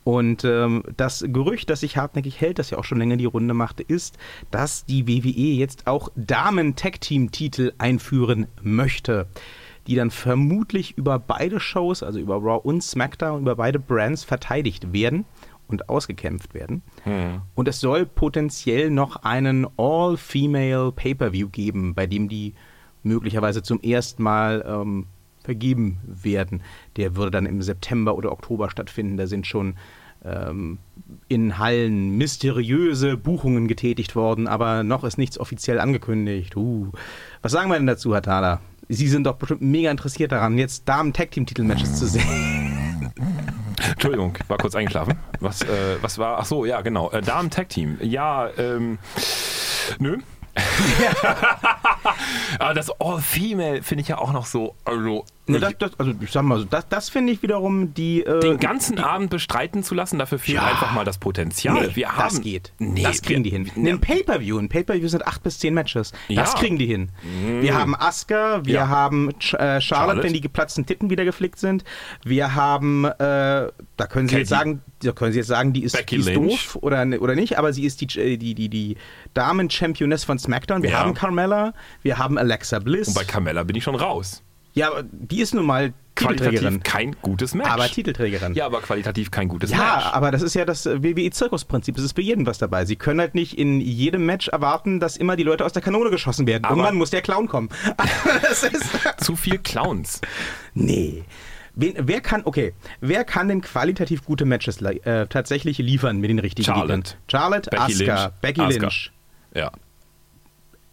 Und 0.04 0.44
ähm, 0.46 0.84
das 0.98 1.24
Gerücht, 1.28 1.70
das 1.70 1.82
sich 1.82 1.98
hartnäckig 1.98 2.42
hält, 2.42 2.58
das 2.60 2.72
ja 2.72 2.78
auch 2.78 2.84
schon 2.84 2.98
länger 2.98 3.18
die 3.18 3.26
Runde 3.26 3.54
machte, 3.54 3.84
ist, 3.84 4.18
dass 4.50 4.86
die 4.86 5.08
WWE 5.08 5.54
jetzt 5.54 5.86
auch 5.86 6.10
Damen-Tag-Team-Titel 6.16 7.74
einführen 7.78 8.48
möchte, 8.62 9.28
die 9.88 9.96
dann 9.96 10.12
vermutlich 10.12 10.98
über 10.98 11.20
beide 11.20 11.60
Shows, 11.60 12.04
also 12.04 12.20
über 12.20 12.36
Raw 12.36 12.60
und 12.64 12.84
SmackDown, 12.84 13.42
über 13.42 13.56
beide 13.56 13.80
Brands 13.80 14.24
verteidigt 14.24 14.94
werden 14.94 15.26
und 15.68 15.90
ausgekämpft 15.90 16.54
werden. 16.54 16.84
Und 17.56 17.68
es 17.68 17.80
soll 17.80 18.06
potenziell 18.06 18.90
noch 18.90 19.18
einen 19.18 19.68
All-Female 19.78 20.92
Pay-Per-View 20.92 21.50
geben, 21.50 21.96
bei 21.96 22.06
dem 22.08 22.30
die 22.30 22.54
möglicherweise 23.04 23.64
zum 23.64 23.82
ersten 23.82 24.22
Mal 24.22 24.64
ähm, 24.68 25.08
vergeben 25.44 25.98
werden. 26.06 26.62
Der 26.98 27.16
würde 27.16 27.32
dann 27.32 27.46
im 27.46 27.62
September 27.62 28.16
oder 28.16 28.32
Oktober 28.32 28.70
stattfinden. 28.70 29.18
Da 29.18 29.28
sind 29.28 29.48
schon 29.48 29.76
ähm, 30.24 30.78
in 31.28 31.58
Hallen 31.58 32.18
mysteriöse 32.18 33.18
Buchungen 33.18 33.68
getätigt 33.68 34.16
worden, 34.16 34.48
aber 34.48 34.84
noch 34.84 35.04
ist 35.04 35.18
nichts 35.18 35.40
offiziell 35.40 35.80
angekündigt. 35.80 36.56
Uh. 36.56 36.92
Was 37.42 37.54
sagen 37.54 37.70
wir 37.70 37.78
denn 37.78 37.88
dazu, 37.88 38.14
Herr 38.14 38.22
Thaler? 38.22 38.62
Sie 38.94 39.08
sind 39.08 39.24
doch 39.24 39.36
bestimmt 39.36 39.62
mega 39.62 39.90
interessiert 39.90 40.34
daran, 40.34 40.58
jetzt 40.58 40.88
Damen-Tag-Team-Titel-Matches 40.90 41.96
zu 41.96 42.08
sehen. 42.08 43.12
Entschuldigung, 43.90 44.38
war 44.50 44.58
kurz 44.58 44.76
eingeschlafen. 44.76 45.14
Was, 45.40 45.62
äh, 45.62 45.98
was 46.02 46.18
war? 46.18 46.40
Ach 46.40 46.46
so, 46.46 46.66
ja, 46.66 46.82
genau. 46.82 47.10
Äh, 47.12 47.22
Damen 47.22 47.50
Tag 47.50 47.70
Team. 47.70 47.98
Ja, 48.02 48.50
ähm. 48.58 49.00
Nö. 49.98 50.18
Aber 52.60 52.74
das 52.74 52.90
All-Female 53.00 53.82
finde 53.82 54.02
ich 54.02 54.10
ja 54.10 54.18
auch 54.18 54.34
noch 54.34 54.46
so. 54.46 54.76
Also, 54.84 55.26
Ne, 55.52 55.60
das, 55.60 55.74
das, 55.78 55.92
also 56.00 56.14
ich 56.20 56.32
sag 56.32 56.44
mal 56.44 56.60
so, 56.60 56.66
das, 56.66 56.88
das 56.90 57.10
finde 57.10 57.34
ich 57.34 57.42
wiederum 57.44 57.94
die... 57.94 58.24
Äh, 58.26 58.40
den 58.40 58.58
ganzen 58.58 59.00
Abend 59.00 59.30
bestreiten 59.30 59.84
zu 59.84 59.94
lassen, 59.96 60.18
dafür 60.20 60.40
fehlt 60.40 60.58
Ja. 60.58 60.66
einfach 60.66 60.94
mal 60.94 61.06
das 61.06 61.18
Potenzial. 61.18 61.88
Nee, 61.88 61.96
wir 61.96 62.12
haben, 62.16 62.24
das 62.36 62.42
geht. 62.42 62.74
Nee, 62.80 63.04
das 63.04 63.22
kriegen 63.22 63.44
wir, 63.44 63.52
die 63.52 63.70
hin. 63.70 63.88
Ein 63.88 64.00
Pay-Per-View. 64.02 64.58
Ein 64.58 64.70
Pay-Per-View 64.70 65.08
sind 65.08 65.26
acht 65.28 65.44
bis 65.44 65.60
zehn 65.60 65.74
Matches. 65.74 66.12
Das 66.30 66.54
Ja. 66.54 66.60
Kriegen 66.60 66.78
die 66.78 66.86
hin. 66.86 67.10
Wir 67.62 67.76
haben 67.78 67.96
Asuka, 67.96 68.66
wir 68.66 68.74
Ja. 68.74 68.88
haben 68.88 69.32
Ch 69.40 69.54
äh, 69.54 69.58
Charlotte, 69.58 69.82
Charlotte. 69.82 70.24
wenn 70.24 70.34
die 70.34 70.42
geplatzten 70.42 70.86
Titten 70.86 71.10
wieder 71.10 71.26
geflickt 71.26 71.60
sind. 71.60 71.84
Wir 72.24 72.56
haben, 72.56 73.06
äh, 73.06 73.12
da 73.18 73.72
können 74.10 74.28
Sie 74.28 74.34
Katie. 74.36 74.40
jetzt 74.40 74.50
sagen, 74.50 74.82
da 75.04 75.12
können 75.12 75.32
Sie 75.34 75.40
jetzt 75.40 75.48
sagen, 75.48 75.74
die 75.74 75.84
ist, 75.84 75.98
die 76.10 76.16
ist 76.18 76.36
doof 76.36 76.78
oder, 76.82 77.06
ne- 77.06 77.20
oder 77.20 77.36
nicht, 77.36 77.58
aber 77.58 77.74
sie 77.74 77.86
ist 77.86 78.02
die, 78.02 78.20
äh, 78.20 78.38
die, 78.38 78.54
die, 78.56 78.70
die 78.70 78.98
Damen-Championess 79.34 80.24
von 80.24 80.38
SmackDown. 80.40 80.84
Wir 80.84 80.98
haben 81.00 81.14
Carmella, 81.14 81.74
wir 82.04 82.18
haben 82.18 82.38
Alexa 82.38 82.80
Bliss. 82.80 83.08
Und 83.10 83.16
bei 83.16 83.24
Carmella 83.24 83.64
bin 83.64 83.76
ich 83.76 83.84
schon 83.84 83.96
raus. 83.96 84.44
Ja, 84.74 84.90
aber 84.92 85.04
die 85.04 85.42
ist 85.42 85.54
nun 85.54 85.66
mal 85.66 85.94
Qualitativ 86.14 86.50
Titelträgerin. 86.60 86.84
kein 86.84 87.16
gutes 87.22 87.56
Match. 87.56 87.70
Aber 87.70 87.88
Titelträgerin. 87.88 88.54
ja, 88.54 88.66
aber 88.66 88.82
qualitativ 88.82 89.32
kein 89.32 89.48
gutes 89.48 89.72
Ja, 89.72 89.78
Match. 89.78 90.06
aber 90.08 90.30
das 90.32 90.42
ist 90.42 90.54
ja 90.56 90.66
das 90.66 90.86
äh, 90.86 91.02
WWE-Zirkusprinzip. 91.02 91.98
Es 91.98 92.04
ist 92.04 92.16
für 92.16 92.22
jeden 92.22 92.46
was 92.46 92.58
dabei. 92.58 92.84
Sie 92.86 92.98
können 92.98 93.22
halt 93.22 93.34
nicht 93.34 93.58
in 93.58 93.80
jedem 93.80 94.26
Match 94.26 94.50
erwarten, 94.50 95.00
dass 95.00 95.16
immer 95.16 95.36
die 95.38 95.44
Leute 95.44 95.64
aus 95.66 95.72
der 95.72 95.82
Kanone 95.82 96.10
geschossen 96.10 96.46
werden. 96.48 96.66
Aber- 96.66 96.74
Irgendwann 96.76 96.96
muss 96.96 97.12
der 97.12 97.22
Clown 97.22 97.48
kommen. 97.48 97.70
Zu 99.18 99.36
viel 99.38 99.58
Clowns. 99.60 100.20
Nee. 100.74 101.24
Wen, 101.76 101.94
wer 101.98 102.20
kann, 102.20 102.42
okay, 102.44 102.74
wer 103.00 103.24
kann 103.24 103.48
denn 103.48 103.62
qualitativ 103.62 104.26
gute 104.26 104.44
Matches 104.44 104.82
äh, 104.82 105.28
tatsächlich 105.28 105.78
liefern 105.78 106.18
mit 106.20 106.30
den 106.30 106.40
richtigen 106.40 106.66
Charlotte. 106.66 106.88
Gegnern? 106.88 107.14
Charlotte, 107.30 107.70
Becky 107.70 107.84
Asuka, 107.84 108.24
Lynch. 108.26 108.34
Becky 108.42 108.62
Asuka. 108.62 108.82
Lynch, 108.82 109.12
Ja. 109.56 109.72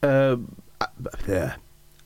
äh, 0.03 0.33
äh, 0.35 1.49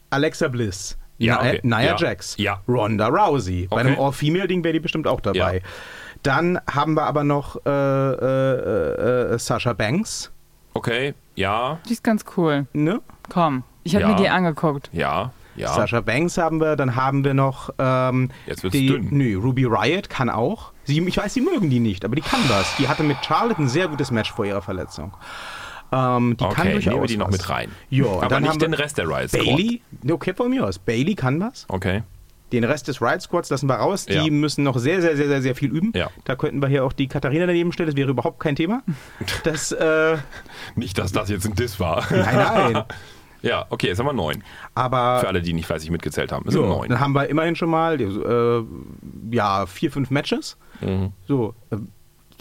Alexa 0.08 0.48
Bliss, 0.48 0.96
Ja, 1.22 1.40
Nia, 1.42 1.50
okay. 1.50 1.60
Nia 1.62 1.80
Ja. 1.82 1.96
Jax, 1.96 2.34
Ja. 2.38 2.60
Ronda 2.68 3.08
Rousey. 3.08 3.66
Bei 3.70 3.76
Okay. 3.80 3.88
einem 3.88 4.00
All-Female-Ding 4.00 4.62
wäre 4.64 4.72
die 4.74 4.80
bestimmt 4.80 5.06
auch 5.06 5.20
dabei. 5.20 5.56
Ja. 5.56 5.62
Dann 6.22 6.60
haben 6.70 6.94
wir 6.94 7.04
aber 7.04 7.24
noch 7.24 7.56
äh, 7.66 7.70
äh, 7.70 9.34
äh, 9.34 9.38
Sasha 9.38 9.72
Banks. 9.72 10.30
Okay, 10.74 11.14
ja, 11.34 11.78
Die 11.88 11.92
ist 11.92 12.04
ganz 12.04 12.24
cool. 12.36 12.66
Ne? 12.72 13.00
Komm, 13.28 13.62
ich 13.84 13.94
habe 13.94 14.02
Ja. 14.04 14.08
mir 14.10 14.16
die 14.16 14.28
angeguckt. 14.28 14.88
ja, 14.92 15.32
ja. 15.54 15.68
Sasha 15.68 16.00
Banks 16.00 16.38
haben 16.38 16.60
wir, 16.60 16.76
dann 16.76 16.96
haben 16.96 17.24
wir 17.24 17.34
noch 17.34 17.70
ähm, 17.78 18.30
Jetzt 18.46 18.62
wird's 18.62 18.72
die, 18.72 18.86
dünn. 18.86 19.08
Nö, 19.10 19.36
Ruby 19.36 19.64
Riot 19.66 20.08
kann 20.08 20.30
auch. 20.30 20.72
Sie, 20.84 20.98
ich 21.00 21.16
weiß, 21.16 21.34
sie 21.34 21.42
mögen 21.42 21.68
die 21.70 21.78
nicht, 21.80 22.04
aber 22.04 22.14
die 22.16 22.22
kann 22.22 22.40
was. 22.48 22.74
Die 22.78 22.88
hatte 22.88 23.02
mit 23.02 23.18
Charlotte 23.24 23.60
ein 23.60 23.68
sehr 23.68 23.88
gutes 23.88 24.10
Match 24.10 24.32
vor 24.32 24.44
ihrer 24.46 24.62
Verletzung. 24.62 25.12
Ähm, 25.92 26.36
die 26.38 26.44
kann 26.44 26.50
okay, 26.52 26.72
durchaus 26.72 26.90
nehmen 26.92 27.02
wir 27.02 27.06
die 27.08 27.16
noch 27.18 27.26
was. 27.28 27.32
mit 27.32 27.48
rein. 27.50 27.70
Ja, 27.90 28.06
aber 28.06 28.26
dann 28.28 28.42
nicht 28.44 28.62
den 28.62 28.74
Rest 28.74 28.98
der 28.98 29.06
Riot 29.08 29.28
Squad. 29.30 29.44
Bailey, 29.44 29.80
okay, 30.10 30.32
von 30.34 30.50
mir 30.50 30.66
aus. 30.66 30.78
Bailey 30.78 31.14
kann 31.14 31.38
was. 31.40 31.66
Okay. 31.68 32.02
Den 32.50 32.64
Rest 32.64 32.88
des 32.88 33.00
Riot 33.00 33.22
Squads 33.22 33.48
lassen 33.50 33.66
wir 33.66 33.76
raus. 33.76 34.04
Die 34.06 34.12
Ja. 34.14 34.26
müssen 34.28 34.62
noch 34.64 34.76
sehr, 34.78 35.00
sehr, 35.00 35.16
sehr, 35.16 35.26
sehr, 35.28 35.40
sehr 35.42 35.54
viel 35.54 35.70
üben. 35.70 35.92
Ja. 35.94 36.10
Da 36.24 36.36
könnten 36.36 36.60
wir 36.60 36.68
hier 36.68 36.84
auch 36.84 36.92
die 36.92 37.08
Katharina 37.08 37.46
daneben 37.46 37.72
stellen. 37.72 37.88
Das 37.88 37.96
wäre 37.96 38.10
überhaupt 38.10 38.40
kein 38.40 38.56
Thema. 38.56 38.82
Das, 39.44 39.72
äh, 39.72 40.16
Nicht, 40.76 40.98
dass 40.98 41.12
das 41.12 41.28
jetzt 41.30 41.46
ein 41.46 41.54
Diss 41.54 41.80
war. 41.80 42.04
nein, 42.10 42.72
nein. 42.72 42.84
ja, 43.42 43.64
okay, 43.70 43.86
jetzt 43.88 43.98
haben 44.00 44.06
wir 44.06 44.12
neun. 44.12 44.42
Aber 44.74 45.20
Für 45.20 45.28
alle, 45.28 45.40
die 45.40 45.52
nicht 45.54 45.66
fleißig 45.66 45.90
mitgezählt 45.90 46.30
haben. 46.30 46.50
Sind 46.50 46.60
Ja, 46.60 46.66
neun. 46.68 46.88
dann 46.90 47.00
haben 47.00 47.12
wir 47.14 47.26
immerhin 47.28 47.56
schon 47.56 47.70
mal 47.70 47.98
äh, 48.00 48.62
ja, 49.34 49.64
vier, 49.66 49.90
fünf 49.90 50.10
Matches. 50.10 50.58
Mhm. 50.82 51.12
So, 51.26 51.54
äh, 51.70 51.76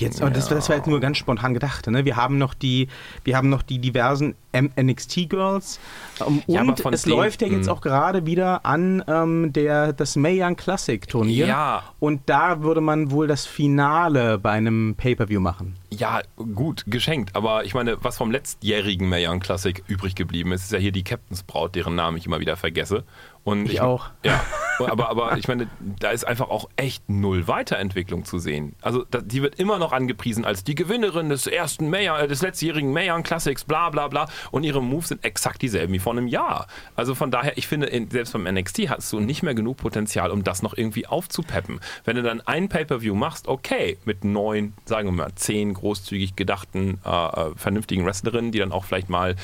jetzt, 0.02 0.22
aber 0.22 0.32
das, 0.32 0.50
das 0.50 0.68
war 0.70 0.76
jetzt 0.76 0.88
nur 0.88 1.00
ganz 1.00 1.18
spontan 1.18 1.54
gedacht. 1.54 1.88
Ne? 1.88 2.04
Wir 2.06 2.16
haben 2.16 2.38
noch 2.38 2.54
die, 2.54 2.88
wir 3.24 3.38
haben 3.38 3.50
noch 3.50 3.62
die 3.62 3.80
diversen 3.80 4.36
NXT-Girls. 4.56 5.80
Ähm, 6.26 6.44
Ja, 6.48 6.62
und 6.62 6.80
es 6.94 7.04
denen- 7.04 7.16
läuft 7.16 7.42
ja 7.42 7.48
jetzt 7.48 7.68
mh. 7.68 7.72
auch 7.72 7.82
gerade 7.82 8.26
wieder 8.26 8.66
an 8.66 9.04
ähm, 9.08 9.54
der, 9.54 9.94
das 9.94 10.16
Mae 10.16 10.42
Young 10.44 10.56
Classic 10.56 11.08
Turnier. 11.08 11.48
Ja. 11.48 11.84
Und 12.00 12.22
da 12.28 12.62
würde 12.62 12.82
man 12.82 13.12
wohl 13.12 13.28
das 13.28 13.46
Finale 13.46 14.38
bei 14.38 14.52
einem 14.52 14.96
Pay-Per-View 14.96 15.40
machen. 15.40 15.76
Ja, 15.94 16.22
gut, 16.56 16.84
geschenkt. 16.88 17.36
Aber 17.36 17.66
ich 17.66 17.74
meine, 17.74 17.98
was 18.04 18.18
vom 18.18 18.32
letztjährigen 18.32 19.10
Mayan 19.10 19.40
Classic 19.40 19.84
übrig 19.88 20.16
geblieben 20.16 20.52
ist, 20.54 20.64
ist 20.64 20.72
ja 20.72 20.80
hier 20.80 20.92
die 20.94 21.04
Captain's 21.04 21.44
Braut, 21.44 21.76
deren 21.76 21.96
Namen 21.96 22.18
ich 22.18 22.26
immer 22.26 22.40
wieder 22.40 22.56
vergesse. 22.56 23.04
Und 23.44 23.72
Ich 23.72 23.82
auch. 23.82 24.10
Ja. 24.24 24.42
aber, 24.80 25.10
aber 25.10 25.38
ich 25.38 25.48
meine, 25.48 25.68
da 25.80 26.12
ist 26.12 26.26
einfach 26.26 26.50
auch 26.50 26.70
echt 26.76 27.10
null 27.10 27.48
Weiterentwicklung 27.48 28.24
zu 28.26 28.40
sehen. 28.40 28.76
Also 28.82 29.06
die 29.06 29.42
wird 29.42 29.56
immer 29.56 29.80
noch 29.80 29.92
angepriesen 29.92 30.46
als 30.46 30.64
die 30.64 30.76
Gewinnerin 30.76 31.30
des 31.30 31.48
ersten 31.48 31.90
Mayor, 31.90 32.20
äh, 32.20 32.28
des 32.28 32.42
letztjährigen 32.42 32.92
Mayon 32.94 33.24
Classics, 33.24 33.64
bla 33.64 33.90
bla 33.90 34.08
bla. 34.08 34.28
Und 34.52 34.64
ihre 34.64 34.82
Moves 34.82 35.10
sind 35.10 35.24
exakt 35.24 35.62
dieselben 35.62 35.94
wie 35.94 36.00
vor 36.00 36.14
einem 36.14 36.28
Jahr. 36.28 36.68
Also 36.96 37.16
von 37.16 37.32
daher, 37.32 37.58
ich 37.58 37.68
finde, 37.68 37.88
in, 37.88 38.10
selbst 38.10 38.34
beim 38.34 38.44
NXT 38.44 38.90
hast 38.90 39.12
du 39.12 39.20
nicht 39.20 39.44
mehr 39.44 39.56
genug 39.56 39.78
Potenzial, 39.78 40.32
um 40.32 40.44
das 40.44 40.62
noch 40.62 40.78
irgendwie 40.78 41.08
aufzupeppen. 41.08 41.80
Wenn 42.06 42.16
du 42.16 42.24
dann 42.24 42.42
ein 42.42 42.70
Pay-Per-View 42.70 43.16
machst, 43.16 43.48
okay, 43.48 43.98
mit 44.06 44.24
neun, 44.24 44.74
sagen 44.86 45.08
wir 45.08 45.14
mal, 45.14 45.32
zehn 45.36 45.74
großzügig 45.74 46.36
gedachten, 46.36 47.00
äh, 47.06 47.10
äh 47.10 47.52
vernünftigen 47.56 48.06
Wrestlerinnen, 48.06 48.52
die 48.52 48.60
dann 48.60 48.72
auch 48.72 48.86
vielleicht 48.86 49.10
mal 49.10 49.36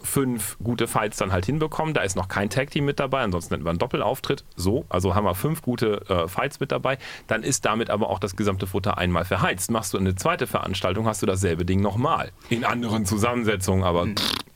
fünf 0.00 0.56
gute 0.62 0.86
Fights 0.86 1.16
dann 1.18 1.32
halt 1.32 1.46
hinbekommen. 1.46 1.94
Da 1.94 2.02
ist 2.02 2.16
noch 2.16 2.28
kein 2.28 2.50
Tag-Team 2.50 2.84
mit 2.84 3.00
dabei, 3.00 3.22
ansonsten 3.22 3.54
hätten 3.54 3.64
wir 3.64 3.70
einen 3.70 3.78
Doppelauftritt. 3.78 4.44
So, 4.56 4.84
also 4.88 5.14
haben 5.14 5.24
wir 5.24 5.34
fünf 5.34 5.62
gute 5.62 6.02
äh, 6.08 6.28
Fights 6.28 6.60
mit 6.60 6.72
dabei. 6.72 6.98
Dann 7.26 7.42
ist 7.42 7.64
damit 7.64 7.90
aber 7.90 8.08
auch 8.10 8.18
das 8.18 8.36
gesamte 8.36 8.66
Futter 8.66 8.98
einmal 8.98 9.24
verheizt. 9.24 9.70
Machst 9.70 9.94
du 9.94 9.98
eine 9.98 10.14
zweite 10.14 10.46
Veranstaltung, 10.46 11.06
hast 11.06 11.22
du 11.22 11.26
dasselbe 11.26 11.64
Ding 11.64 11.80
nochmal. 11.80 12.32
In 12.48 12.64
anderen 12.64 13.06
Zusammensetzungen, 13.06 13.84
aber. 13.84 14.06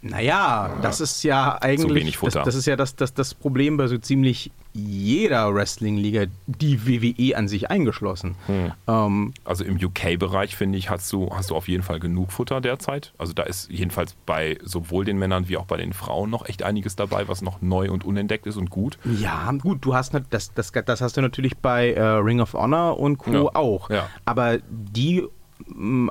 Naja, 0.01 0.79
das 0.83 1.01
ist 1.01 1.23
ja 1.23 1.61
eigentlich. 1.61 2.19
Das, 2.19 2.35
das, 2.35 2.55
ist 2.55 2.67
ja 2.67 2.77
das, 2.77 2.97
das, 2.97 3.15
das 3.15 3.35
Problem 3.35 3.77
bei 3.77 3.87
so 3.87 3.99
ziemlich 3.99 4.51
jeder 4.75 5.55
Wrestling-Liga, 5.55 6.27
die 6.47 6.87
WWE 6.87 7.37
an 7.37 7.49
sich 7.49 7.71
eingeschlossen. 7.71 8.37
Hm. 8.47 8.73
Ähm, 8.87 9.35
also 9.45 9.65
im 9.65 9.77
UK-Bereich, 9.77 10.57
finde 10.57 10.79
ich, 10.79 10.91
hast 10.91 11.13
du, 11.13 11.31
hast 11.35 11.51
du 11.51 11.57
auf 11.57 11.69
jeden 11.69 11.83
Fall 11.83 12.01
genug 12.01 12.33
Futter 12.33 12.61
derzeit. 12.61 13.13
Also 13.19 13.33
da 13.33 13.43
ist 13.43 13.71
jedenfalls 13.71 14.15
bei 14.27 14.59
sowohl 14.63 15.05
den 15.05 15.19
Männern 15.19 15.49
wie 15.49 15.57
auch 15.57 15.67
bei 15.67 15.77
den 15.77 15.93
Frauen 15.93 16.31
noch 16.31 16.49
echt 16.49 16.63
einiges 16.63 16.97
dabei, 16.97 17.29
was 17.29 17.43
noch 17.43 17.61
neu 17.61 17.91
und 17.91 18.05
unentdeckt 18.05 18.47
ist 18.47 18.57
und 18.57 18.71
gut. 18.71 18.99
Ja, 19.05 19.53
gut, 19.53 19.85
du 19.85 19.95
hast 19.95 20.15
das, 20.31 20.53
das, 20.55 20.73
das 20.73 21.01
hast 21.01 21.17
du 21.17 21.21
natürlich 21.21 21.57
bei 21.59 21.93
äh, 21.93 22.03
Ring 22.03 22.41
of 22.41 22.55
Honor 22.55 22.99
und 22.99 23.19
Co. 23.19 23.33
Ja. 23.33 23.55
auch. 23.55 23.91
Ja. 23.91 24.09
Aber 24.25 24.59
die 24.69 25.25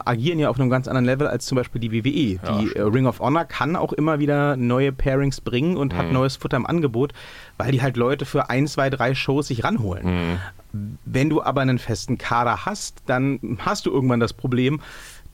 agieren 0.06 0.40
ja 0.40 0.50
auf 0.50 0.60
einem 0.60 0.70
ganz 0.70 0.88
anderen 0.88 1.06
Level 1.06 1.28
als 1.28 1.46
zum 1.46 1.56
Beispiel 1.56 1.82
die 1.82 1.92
WWE. 1.92 2.40
Ja, 2.44 2.60
die 2.60 2.76
äh, 2.76 2.82
Ring 2.82 3.06
of 3.06 3.20
Honor 3.20 3.46
kann 3.46 3.76
auch 3.76 3.94
immer 3.94 4.20
wieder 4.20 4.56
neue 4.56 4.92
Pairings 4.92 5.42
bringen 5.42 5.78
und 5.78 5.94
mhm. 5.94 5.98
hat 5.98 6.12
neues 6.12 6.36
Futter 6.36 6.58
im 6.58 6.66
Angebot, 6.66 7.14
weil 7.58 7.72
die 7.72 7.82
halt 7.82 7.98
Leute 7.98 8.26
für 8.26 8.50
ein, 8.50 8.68
zwei, 8.68 8.90
drei 8.90 9.16
Shows 9.16 9.48
sich 9.48 9.64
ranholen. 9.64 10.06
Mhm. 10.06 10.38
Wenn 11.06 11.30
du 11.30 11.42
aber 11.42 11.62
einen 11.62 11.80
festen 11.80 12.18
Kader 12.18 12.66
hast, 12.66 13.04
dann 13.06 13.58
hast 13.60 13.86
du 13.86 13.92
irgendwann 13.92 14.20
das 14.20 14.34
Problem, 14.34 14.80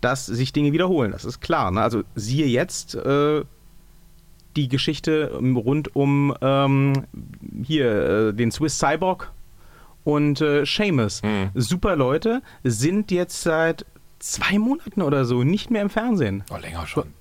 dass 0.02 0.26
sich 0.26 0.54
Dinge 0.54 0.74
wiederholen. 0.74 1.12
Das 1.12 1.26
ist 1.26 1.42
klar. 1.42 1.72
Ne? 1.72 1.82
Also 1.82 2.04
siehe 2.16 2.48
jetzt 2.48 2.96
äh, 2.96 3.44
die 4.56 4.68
Geschichte 4.68 5.32
rund 5.34 5.96
um 5.96 6.34
ähm, 6.42 7.06
hier 7.64 8.30
äh, 8.30 8.34
den 8.34 8.52
Swiss 8.52 8.78
Cyborg 8.78 9.32
und 10.04 10.42
äh, 10.42 10.66
Seamus. 10.66 11.22
Mhm. 11.22 11.52
Super 11.54 11.96
Leute, 11.96 12.42
sind 12.64 13.12
jetzt 13.12 13.42
seit 13.42 13.86
zwei 14.20 14.60
Monaten 14.60 15.02
oder 15.02 15.26
so 15.26 15.44
nicht 15.44 15.72
mehr 15.72 15.82
im 15.82 15.90
Fernsehen. 15.90 16.44
Oh, 16.50 16.58
länger 16.58 16.88
schon. 16.88 17.14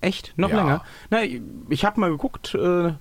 Echt? 0.00 0.34
Noch 0.36 0.50
ja. 0.50 0.56
länger? 0.56 0.84
Na, 1.10 1.18
ich 1.68 1.84
habe 1.84 2.00
mal 2.00 2.10
geguckt, 2.10 2.54
äh, 2.54 2.92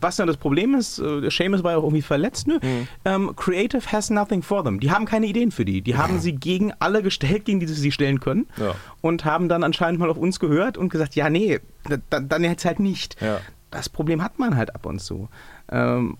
was 0.00 0.16
dann 0.16 0.26
das 0.26 0.36
Problem 0.36 0.74
ist. 0.74 0.98
Äh, 0.98 1.30
Seamus 1.30 1.62
war 1.62 1.72
ja 1.72 1.78
auch 1.78 1.84
irgendwie 1.84 2.02
verletzt. 2.02 2.46
Nö. 2.46 2.58
Mhm. 2.60 2.88
Ähm, 3.04 3.36
Creative 3.36 3.92
has 3.92 4.10
nothing 4.10 4.42
for 4.42 4.64
them. 4.64 4.80
Die 4.80 4.90
haben 4.90 5.04
keine 5.04 5.26
Ideen 5.26 5.50
für 5.50 5.64
die. 5.64 5.80
Die 5.80 5.96
haben 5.96 6.18
sie 6.18 6.32
gegen 6.32 6.72
alle 6.78 7.02
gestellt, 7.02 7.44
gegen 7.44 7.60
die 7.60 7.66
sie 7.66 7.74
sie 7.74 7.92
stellen 7.92 8.20
können. 8.20 8.46
Ja. 8.56 8.74
Und 9.00 9.24
haben 9.24 9.48
dann 9.48 9.62
anscheinend 9.62 10.00
mal 10.00 10.10
auf 10.10 10.18
uns 10.18 10.40
gehört 10.40 10.76
und 10.76 10.88
gesagt, 10.88 11.14
ja, 11.14 11.30
nee, 11.30 11.60
dann, 12.10 12.28
dann 12.28 12.44
jetzt 12.44 12.64
halt 12.64 12.80
nicht. 12.80 13.20
Ja. 13.20 13.40
Das 13.70 13.88
Problem 13.88 14.22
hat 14.22 14.38
man 14.38 14.56
halt 14.56 14.74
ab 14.74 14.86
und 14.86 15.00
zu. 15.00 15.28
Ähm, 15.70 16.16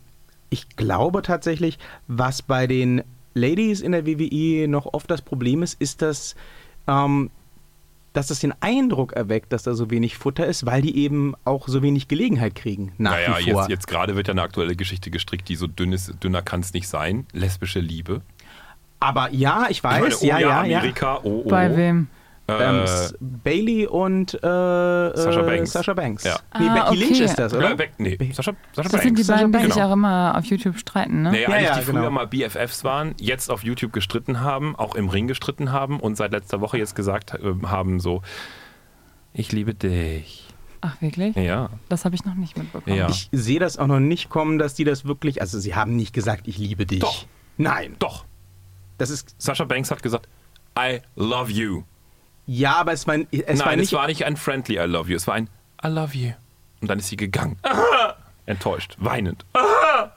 ich 0.50 0.76
glaube 0.76 1.22
tatsächlich, 1.22 1.78
was 2.06 2.42
bei 2.42 2.66
den 2.66 3.02
Ladies 3.34 3.80
in 3.80 3.92
der 3.92 4.06
WWE 4.06 4.68
noch 4.68 4.86
oft 4.92 5.10
das 5.10 5.22
Problem 5.22 5.62
ist, 5.62 5.80
ist, 5.80 6.02
dass, 6.02 6.34
ähm, 6.86 7.30
dass 8.12 8.28
das 8.28 8.38
den 8.40 8.54
Eindruck 8.60 9.12
erweckt, 9.12 9.52
dass 9.52 9.64
da 9.64 9.74
so 9.74 9.90
wenig 9.90 10.16
Futter 10.16 10.46
ist, 10.46 10.66
weil 10.66 10.82
die 10.82 10.96
eben 10.96 11.34
auch 11.44 11.68
so 11.68 11.82
wenig 11.82 12.08
Gelegenheit 12.08 12.54
kriegen. 12.54 12.92
Nach 12.96 13.12
naja, 13.12 13.38
wie 13.38 13.50
vor. 13.50 13.62
jetzt, 13.62 13.70
jetzt 13.70 13.86
gerade 13.88 14.16
wird 14.16 14.28
ja 14.28 14.32
eine 14.32 14.42
aktuelle 14.42 14.76
Geschichte 14.76 15.10
gestrickt, 15.10 15.48
die 15.48 15.56
so 15.56 15.66
dünn 15.66 15.92
ist, 15.92 16.22
dünner 16.22 16.42
kann 16.42 16.60
es 16.60 16.72
nicht 16.72 16.88
sein. 16.88 17.26
Lesbische 17.32 17.80
Liebe. 17.80 18.22
Aber 19.00 19.30
ja, 19.32 19.66
ich 19.68 19.84
weiß, 19.84 20.22
ich 20.22 20.30
meine, 20.30 20.38
oh, 20.38 20.40
ja, 20.40 20.48
ja, 20.48 20.60
Amerika, 20.60 21.14
ja. 21.14 21.20
Oh, 21.24 21.42
oh. 21.44 21.48
Bei 21.48 21.76
wem? 21.76 22.08
Ähm, 22.46 22.84
äh, 22.84 23.08
Bailey 23.20 23.86
und 23.86 24.34
äh, 24.34 24.38
Sascha 24.40 25.40
äh, 25.40 25.44
Banks. 25.44 25.72
Sascha 25.72 25.94
Banks. 25.94 26.24
Ja. 26.24 26.38
Nee, 26.58 26.66
ah, 26.68 26.74
Becky 26.74 26.86
okay. 26.88 26.96
Lynch 26.98 27.20
ist 27.20 27.38
das, 27.38 27.54
oder? 27.54 27.70
Ja, 27.70 27.86
nee, 27.96 28.16
Sascha, 28.32 28.52
Sascha 28.52 28.54
das 28.74 28.92
Banks. 28.92 29.04
sind 29.04 29.18
die 29.18 29.24
beiden, 29.24 29.52
die 29.52 29.58
sich 29.60 29.74
genau. 29.74 29.88
auch 29.88 29.92
immer 29.92 30.34
auf 30.36 30.44
YouTube 30.44 30.78
streiten, 30.78 31.22
ne? 31.22 31.30
Nee, 31.30 31.42
ja, 31.42 31.48
eigentlich 31.48 31.68
ja, 31.68 31.78
die 31.78 31.86
genau. 31.86 32.00
früher 32.00 32.10
mal 32.10 32.26
BFFs 32.26 32.84
waren, 32.84 33.14
jetzt 33.18 33.50
auf 33.50 33.64
YouTube 33.64 33.94
gestritten 33.94 34.40
haben, 34.40 34.76
auch 34.76 34.94
im 34.94 35.08
Ring 35.08 35.26
gestritten 35.26 35.72
haben 35.72 36.00
und 36.00 36.16
seit 36.16 36.32
letzter 36.32 36.60
Woche 36.60 36.76
jetzt 36.76 36.94
gesagt 36.94 37.32
äh, 37.34 37.66
haben 37.66 37.98
so, 37.98 38.20
ich 39.32 39.50
liebe 39.50 39.74
dich. 39.74 40.46
Ach, 40.82 41.00
wirklich? 41.00 41.34
Ja. 41.36 41.70
Das 41.88 42.04
habe 42.04 42.14
ich 42.14 42.26
noch 42.26 42.34
nicht 42.34 42.58
mitbekommen. 42.58 42.94
Ja. 42.94 43.08
Ich 43.08 43.30
sehe 43.32 43.58
das 43.58 43.78
auch 43.78 43.86
noch 43.86 44.00
nicht 44.00 44.28
kommen, 44.28 44.58
dass 44.58 44.74
die 44.74 44.84
das 44.84 45.06
wirklich, 45.06 45.40
also 45.40 45.58
sie 45.58 45.74
haben 45.74 45.96
nicht 45.96 46.12
gesagt, 46.12 46.46
ich 46.46 46.58
liebe 46.58 46.84
dich. 46.84 47.00
Doch. 47.00 47.24
Nein. 47.56 47.96
Doch. 48.00 48.26
Das 48.98 49.08
ist, 49.08 49.34
Sascha 49.38 49.64
Banks 49.64 49.90
hat 49.90 50.02
gesagt, 50.02 50.28
I 50.78 51.00
love 51.16 51.50
you. 51.50 51.84
Ja, 52.46 52.76
aber 52.76 52.92
es 52.92 53.06
war, 53.06 53.16
es 53.16 53.24
Nein, 53.30 53.58
war 53.60 53.76
nicht. 53.76 53.86
es 53.86 53.92
war 53.92 54.06
nicht 54.06 54.24
ein 54.24 54.36
friendly 54.36 54.76
I 54.76 54.86
love 54.86 55.10
you, 55.10 55.16
es 55.16 55.26
war 55.26 55.34
ein 55.34 55.48
I 55.84 55.88
love 55.88 56.16
you. 56.16 56.32
Und 56.80 56.88
dann 56.88 56.98
ist 56.98 57.08
sie 57.08 57.16
gegangen. 57.16 57.56
Aha! 57.62 58.16
Enttäuscht, 58.46 58.96
weinend. 58.98 59.44
Aha! 59.54 60.12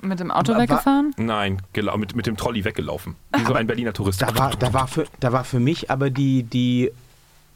Mit 0.00 0.20
dem 0.20 0.30
Auto 0.30 0.52
war, 0.52 0.60
weggefahren? 0.60 1.12
Nein, 1.16 1.60
mit, 1.74 2.14
mit 2.14 2.26
dem 2.26 2.36
Trolley 2.36 2.64
weggelaufen. 2.64 3.16
Wie 3.36 3.44
so 3.44 3.54
ein 3.54 3.66
Berliner 3.66 3.92
Tourist. 3.92 4.22
Da 4.22 4.36
war, 4.36 4.50
da, 4.50 4.72
war 4.72 4.86
für, 4.86 5.06
da 5.18 5.32
war 5.32 5.44
für 5.44 5.58
mich 5.58 5.90
aber 5.90 6.10
die, 6.10 6.44
die 6.44 6.92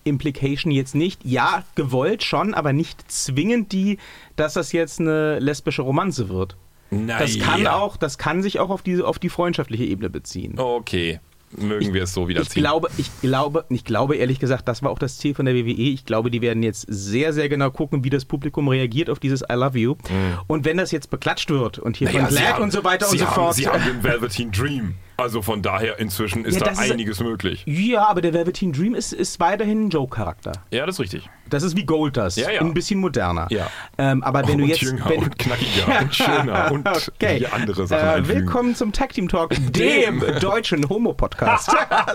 Implication 0.02 0.72
jetzt 0.72 0.96
nicht, 0.96 1.24
ja, 1.24 1.62
gewollt 1.76 2.24
schon, 2.24 2.54
aber 2.54 2.72
nicht 2.72 3.10
zwingend 3.10 3.70
die, 3.70 3.98
dass 4.34 4.54
das 4.54 4.72
jetzt 4.72 4.98
eine 4.98 5.38
lesbische 5.38 5.82
Romanze 5.82 6.28
wird. 6.28 6.56
Naja. 6.90 7.20
Das 7.20 7.38
kann 7.38 7.66
auch, 7.68 7.96
das 7.96 8.18
kann 8.18 8.42
sich 8.42 8.58
auch 8.58 8.70
auf 8.70 8.82
die, 8.82 9.00
auf 9.02 9.20
die 9.20 9.28
freundschaftliche 9.28 9.84
Ebene 9.84 10.10
beziehen. 10.10 10.58
Okay 10.58 11.20
mögen 11.58 11.88
ich, 11.88 11.92
wir 11.92 12.02
es 12.04 12.14
so 12.14 12.28
wieder 12.28 12.42
ich 12.42 12.50
Glaube, 12.50 12.88
ich, 12.96 13.10
glaube, 13.20 13.64
ich 13.68 13.84
glaube 13.84 14.16
ehrlich 14.16 14.38
gesagt, 14.38 14.68
das 14.68 14.82
war 14.82 14.90
auch 14.90 14.98
das 14.98 15.18
Ziel 15.18 15.34
von 15.34 15.46
der 15.46 15.54
WWE. 15.54 15.70
Ich 15.70 16.04
glaube, 16.04 16.30
die 16.30 16.40
werden 16.40 16.62
jetzt 16.62 16.86
sehr, 16.88 17.32
sehr 17.32 17.48
genau 17.48 17.70
gucken, 17.70 18.04
wie 18.04 18.10
das 18.10 18.24
Publikum 18.24 18.68
reagiert 18.68 19.10
auf 19.10 19.18
dieses 19.18 19.42
I 19.42 19.54
Love 19.54 19.78
You. 19.78 19.94
Mhm. 19.94 20.38
Und 20.46 20.64
wenn 20.64 20.76
das 20.76 20.90
jetzt 20.90 21.10
beklatscht 21.10 21.50
wird 21.50 21.78
und 21.78 21.96
hier 21.96 22.08
naja, 22.08 22.26
von 22.26 22.34
Black 22.34 22.60
und 22.60 22.72
so 22.72 22.84
weiter 22.84 23.10
und 23.10 23.18
so 23.18 23.26
haben, 23.26 23.34
fort. 23.34 23.54
Sie 23.54 23.68
haben 23.68 23.84
den 23.84 24.02
Velveteen 24.02 24.50
Dream. 24.50 24.94
Also 25.16 25.42
von 25.42 25.62
daher 25.62 25.98
inzwischen 25.98 26.44
ist 26.44 26.58
ja, 26.58 26.72
da 26.72 26.80
einiges 26.80 27.20
ist, 27.20 27.24
möglich. 27.24 27.62
Ja, 27.66 28.08
aber 28.08 28.22
der 28.22 28.32
Velveteen 28.32 28.72
Dream 28.72 28.94
ist, 28.94 29.12
ist 29.12 29.38
weiterhin 29.40 29.86
ein 29.86 29.90
Joke-Charakter. 29.90 30.52
Ja, 30.70 30.86
das 30.86 30.96
ist 30.96 31.00
richtig. 31.00 31.30
Das 31.52 31.62
ist 31.62 31.76
wie 31.76 31.84
Gold 31.84 32.16
das. 32.16 32.36
Ja, 32.36 32.50
ja. 32.50 32.62
Ein 32.62 32.72
bisschen 32.72 32.98
moderner. 32.98 33.46
Ja. 33.50 33.68
Ähm, 33.98 34.22
aber 34.22 34.48
wenn 34.48 34.54
oh, 34.54 34.64
du 34.64 34.70
jetzt. 34.70 34.80
Jünger 34.80 35.06
wenn, 35.06 35.24
und 35.24 35.38
knackiger 35.38 36.00
und 36.00 36.14
schöner 36.14 36.72
und 36.72 36.88
okay. 36.88 37.46
andere 37.52 37.86
Sachen. 37.86 38.24
Äh, 38.24 38.28
willkommen 38.28 38.74
zum 38.74 38.92
Tag 38.92 39.12
Team 39.12 39.28
Talk, 39.28 39.50
dem 39.72 40.24
deutschen 40.40 40.88
Homo-Podcast. 40.88 41.70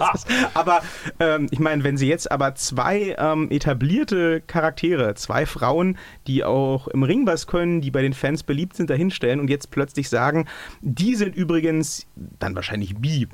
aber 0.56 0.82
ähm, 1.20 1.48
ich 1.52 1.60
meine, 1.60 1.84
wenn 1.84 1.98
sie 1.98 2.08
jetzt 2.08 2.32
aber 2.32 2.56
zwei 2.56 3.16
ähm, 3.20 3.52
etablierte 3.52 4.42
Charaktere, 4.42 5.14
zwei 5.14 5.46
Frauen, 5.46 6.00
die 6.26 6.44
auch 6.44 6.88
im 6.88 7.04
Ring 7.04 7.28
was 7.28 7.46
können, 7.46 7.80
die 7.80 7.92
bei 7.92 8.02
den 8.02 8.14
Fans 8.14 8.42
beliebt 8.42 8.76
sind, 8.76 8.90
dahinstellen 8.90 9.40
und 9.40 9.52
jetzt 9.52 9.70
plötzlich 9.70 10.10
sagen, 10.10 10.48
die 10.82 11.14
sind 11.14 11.36
übrigens 11.36 12.08
dann 12.40 12.56
wahrscheinlich 12.56 12.96
bi 12.96 13.28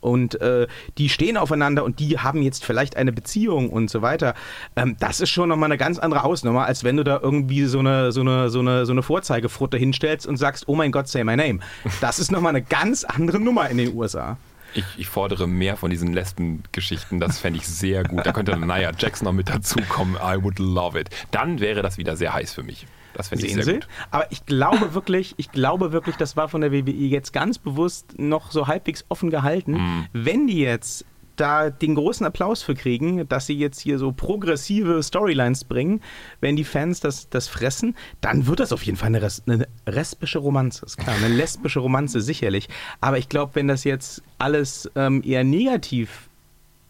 und 0.00 0.40
äh, 0.40 0.66
die 0.98 1.08
stehen 1.08 1.36
aufeinander 1.36 1.84
und 1.84 2.00
die 2.00 2.18
haben 2.18 2.42
jetzt 2.42 2.64
vielleicht 2.64 2.96
eine 2.96 3.12
Beziehung 3.12 3.70
und 3.70 3.90
so 3.90 4.02
weiter. 4.02 4.34
Ähm, 4.76 4.96
das 4.98 5.20
ist 5.20 5.30
schon 5.30 5.48
nochmal 5.48 5.68
eine 5.68 5.78
ganz 5.78 5.98
andere 5.98 6.22
Hausnummer, 6.22 6.66
als 6.66 6.84
wenn 6.84 6.96
du 6.96 7.04
da 7.04 7.20
irgendwie 7.22 7.64
so 7.64 7.78
eine, 7.78 8.12
so 8.12 8.20
eine, 8.20 8.50
so 8.50 8.60
eine, 8.60 8.86
so 8.86 8.92
eine 8.92 9.02
Vorzeigefrutte 9.02 9.76
hinstellst 9.76 10.26
und 10.26 10.36
sagst, 10.36 10.68
oh 10.68 10.76
mein 10.76 10.92
Gott, 10.92 11.08
say 11.08 11.24
my 11.24 11.36
name. 11.36 11.60
Das 12.00 12.18
ist 12.18 12.30
nochmal 12.30 12.50
eine 12.50 12.62
ganz 12.62 13.04
andere 13.04 13.40
Nummer 13.40 13.68
in 13.68 13.78
den 13.78 13.94
USA. 13.94 14.36
Ich, 14.74 14.84
ich, 14.98 15.08
fordere 15.08 15.46
mehr 15.46 15.76
von 15.76 15.90
diesen 15.90 16.12
Lesben-Geschichten. 16.12 17.18
Das 17.18 17.38
fände 17.38 17.58
ich 17.58 17.66
sehr 17.66 18.04
gut. 18.04 18.26
Da 18.26 18.32
könnte 18.32 18.56
Naya 18.56 18.92
Jackson 18.96 19.24
noch 19.24 19.32
mit 19.32 19.48
dazukommen. 19.48 20.16
I 20.16 20.42
would 20.42 20.58
love 20.58 21.00
it. 21.00 21.08
Dann 21.30 21.60
wäre 21.60 21.80
das 21.82 21.96
wieder 21.96 22.16
sehr 22.16 22.34
heiß 22.34 22.52
für 22.52 22.62
mich. 22.62 22.86
Das 23.16 23.28
finde 23.28 23.46
ich 23.46 23.54
sehr 23.54 23.74
gut. 23.74 23.88
Aber 24.10 24.30
ich 24.30 24.44
glaube 24.46 24.94
wirklich, 24.94 25.34
ich 25.38 25.50
glaube 25.50 25.92
wirklich, 25.92 26.16
das 26.16 26.36
war 26.36 26.48
von 26.48 26.60
der 26.60 26.72
WWE 26.72 26.90
jetzt 26.90 27.32
ganz 27.32 27.58
bewusst 27.58 28.18
noch 28.18 28.50
so 28.50 28.66
halbwegs 28.66 29.04
offen 29.08 29.30
gehalten. 29.30 29.72
Mm. 29.72 30.06
Wenn 30.12 30.46
die 30.46 30.60
jetzt 30.60 31.04
da 31.36 31.70
den 31.70 31.94
großen 31.94 32.26
Applaus 32.26 32.62
für 32.62 32.74
kriegen, 32.74 33.28
dass 33.28 33.46
sie 33.46 33.56
jetzt 33.56 33.80
hier 33.80 33.98
so 33.98 34.12
progressive 34.12 35.02
Storylines 35.02 35.64
bringen, 35.64 36.00
wenn 36.40 36.56
die 36.56 36.64
Fans 36.64 37.00
das, 37.00 37.28
das 37.28 37.48
fressen, 37.48 37.94
dann 38.20 38.46
wird 38.46 38.60
das 38.60 38.72
auf 38.72 38.82
jeden 38.82 38.96
Fall 38.96 39.08
eine, 39.08 39.22
Res 39.22 39.42
eine 39.46 39.66
lesbische 39.86 40.38
Romanze. 40.38 40.86
Ist 40.86 40.96
klar, 40.96 41.16
eine 41.16 41.28
lesbische 41.28 41.80
Romanze 41.80 42.20
sicherlich. 42.20 42.68
Aber 43.00 43.18
ich 43.18 43.28
glaube, 43.28 43.54
wenn 43.54 43.68
das 43.68 43.84
jetzt 43.84 44.22
alles 44.38 44.90
ähm, 44.94 45.22
eher 45.24 45.44
negativ 45.44 46.28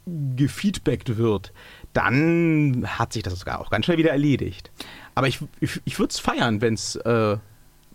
gefeedbackt 0.07 1.17
wird, 1.17 1.53
dann 1.97 2.87
hat 2.87 3.13
sich 3.13 3.23
das 3.23 3.39
sogar 3.39 3.61
auch 3.61 3.71
ganz 3.71 3.87
schnell 3.87 3.99
wieder 3.99 4.11
erledigt. 4.11 4.71
Aber 5.15 5.29
ich, 5.29 5.41
ich, 5.61 5.81
ich 5.85 5.99
würde 5.99 6.11
es 6.11 6.19
feiern, 6.19 6.61
wenn 6.61 6.75
es 6.75 6.97
äh, 6.97 7.37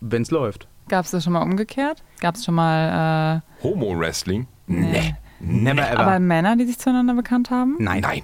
läuft. 0.01 0.67
Gab 0.89 1.05
es 1.05 1.11
das 1.11 1.23
schon 1.23 1.33
mal 1.33 1.43
umgekehrt? 1.43 2.03
Gab 2.19 2.35
es 2.35 2.43
schon 2.45 2.55
mal. 2.55 3.41
Äh, 3.59 3.63
Homo-Wrestling? 3.63 4.47
nee. 4.67 5.15
Never 5.39 5.89
ever. 5.89 5.99
Aber 5.99 6.19
Männer, 6.19 6.55
die 6.55 6.65
sich 6.65 6.77
zueinander 6.77 7.15
bekannt 7.15 7.49
haben? 7.49 7.75
nein. 7.79 8.01
Nein. 8.01 8.23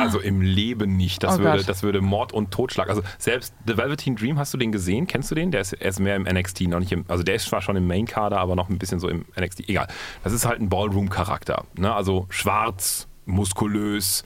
Also 0.00 0.18
im 0.20 0.40
Leben 0.42 0.96
nicht. 0.96 1.22
Das, 1.22 1.36
Oh 1.36 1.38
würde, 1.42 1.58
Gott. 1.58 1.68
das 1.68 1.82
würde 1.82 2.00
Mord 2.00 2.32
und 2.32 2.50
Totschlag. 2.50 2.88
Also 2.88 3.02
selbst 3.18 3.54
The 3.66 3.76
Velveteen 3.76 4.16
Dream, 4.16 4.38
hast 4.38 4.52
du 4.52 4.58
den 4.58 4.72
gesehen? 4.72 5.06
Kennst 5.06 5.30
du 5.30 5.34
den? 5.34 5.50
Der 5.52 5.60
ist, 5.60 5.74
er 5.74 5.88
ist 5.88 6.00
mehr 6.00 6.16
im 6.16 6.24
NXT, 6.24 6.62
noch 6.62 6.80
nicht 6.80 6.92
im, 6.92 7.04
also 7.08 7.22
der 7.22 7.36
ist 7.36 7.46
zwar 7.46 7.62
schon 7.62 7.76
im 7.76 7.86
Main-Kader, 7.86 8.38
aber 8.38 8.56
noch 8.56 8.68
ein 8.68 8.78
bisschen 8.78 8.98
so 9.00 9.08
im 9.08 9.24
NXT. 9.40 9.68
Egal. 9.68 9.86
Das 10.24 10.32
ist 10.32 10.44
halt 10.44 10.60
ein 10.60 10.68
Ballroom-Charakter. 10.68 11.64
Ne? 11.76 11.92
Also 11.94 12.26
schwarz, 12.30 13.06
muskulös, 13.26 14.24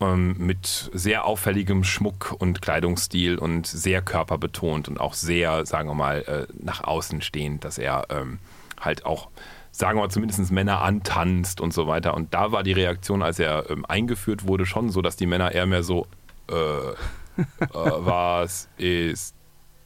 ähm, 0.00 0.34
mit 0.38 0.90
sehr 0.92 1.24
auffälligem 1.24 1.84
Schmuck 1.84 2.34
und 2.38 2.62
Kleidungsstil 2.62 3.38
und 3.38 3.66
sehr 3.66 4.02
körperbetont 4.02 4.88
und 4.88 5.00
auch 5.00 5.14
sehr, 5.14 5.66
sagen 5.66 5.88
wir 5.88 5.94
mal, 5.94 6.22
äh, 6.22 6.52
nach 6.62 6.84
außen 6.84 7.22
stehend, 7.22 7.64
dass 7.64 7.78
er 7.78 8.06
ähm, 8.10 8.38
halt 8.80 9.04
auch 9.04 9.28
sagen 9.72 9.98
wir 9.98 10.02
mal, 10.02 10.10
zumindest 10.10 10.50
Männer 10.50 10.82
antanzt 10.82 11.60
und 11.60 11.72
so 11.72 11.86
weiter. 11.86 12.14
Und 12.14 12.34
da 12.34 12.52
war 12.52 12.62
die 12.62 12.72
Reaktion, 12.72 13.22
als 13.22 13.38
er 13.38 13.70
ähm, 13.70 13.84
eingeführt 13.86 14.46
wurde, 14.46 14.66
schon 14.66 14.90
so, 14.90 15.00
dass 15.00 15.16
die 15.16 15.26
Männer 15.26 15.52
eher 15.52 15.66
mehr 15.66 15.82
so, 15.82 16.06
äh, 16.50 16.54
äh, 16.54 16.94
was 17.72 18.68
ist 18.76 19.34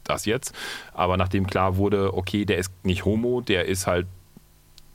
das 0.05 0.27
jetzt? 0.27 0.55
Aber 0.93 1.17
nachdem 1.17 1.47
klar 1.47 1.77
wurde, 1.77 2.15
okay, 2.15 2.45
der 2.45 2.59
ist 2.59 2.73
nicht 2.83 3.05
homo, 3.05 3.41
der 3.41 3.67
ist 3.67 3.87
halt 3.87 4.07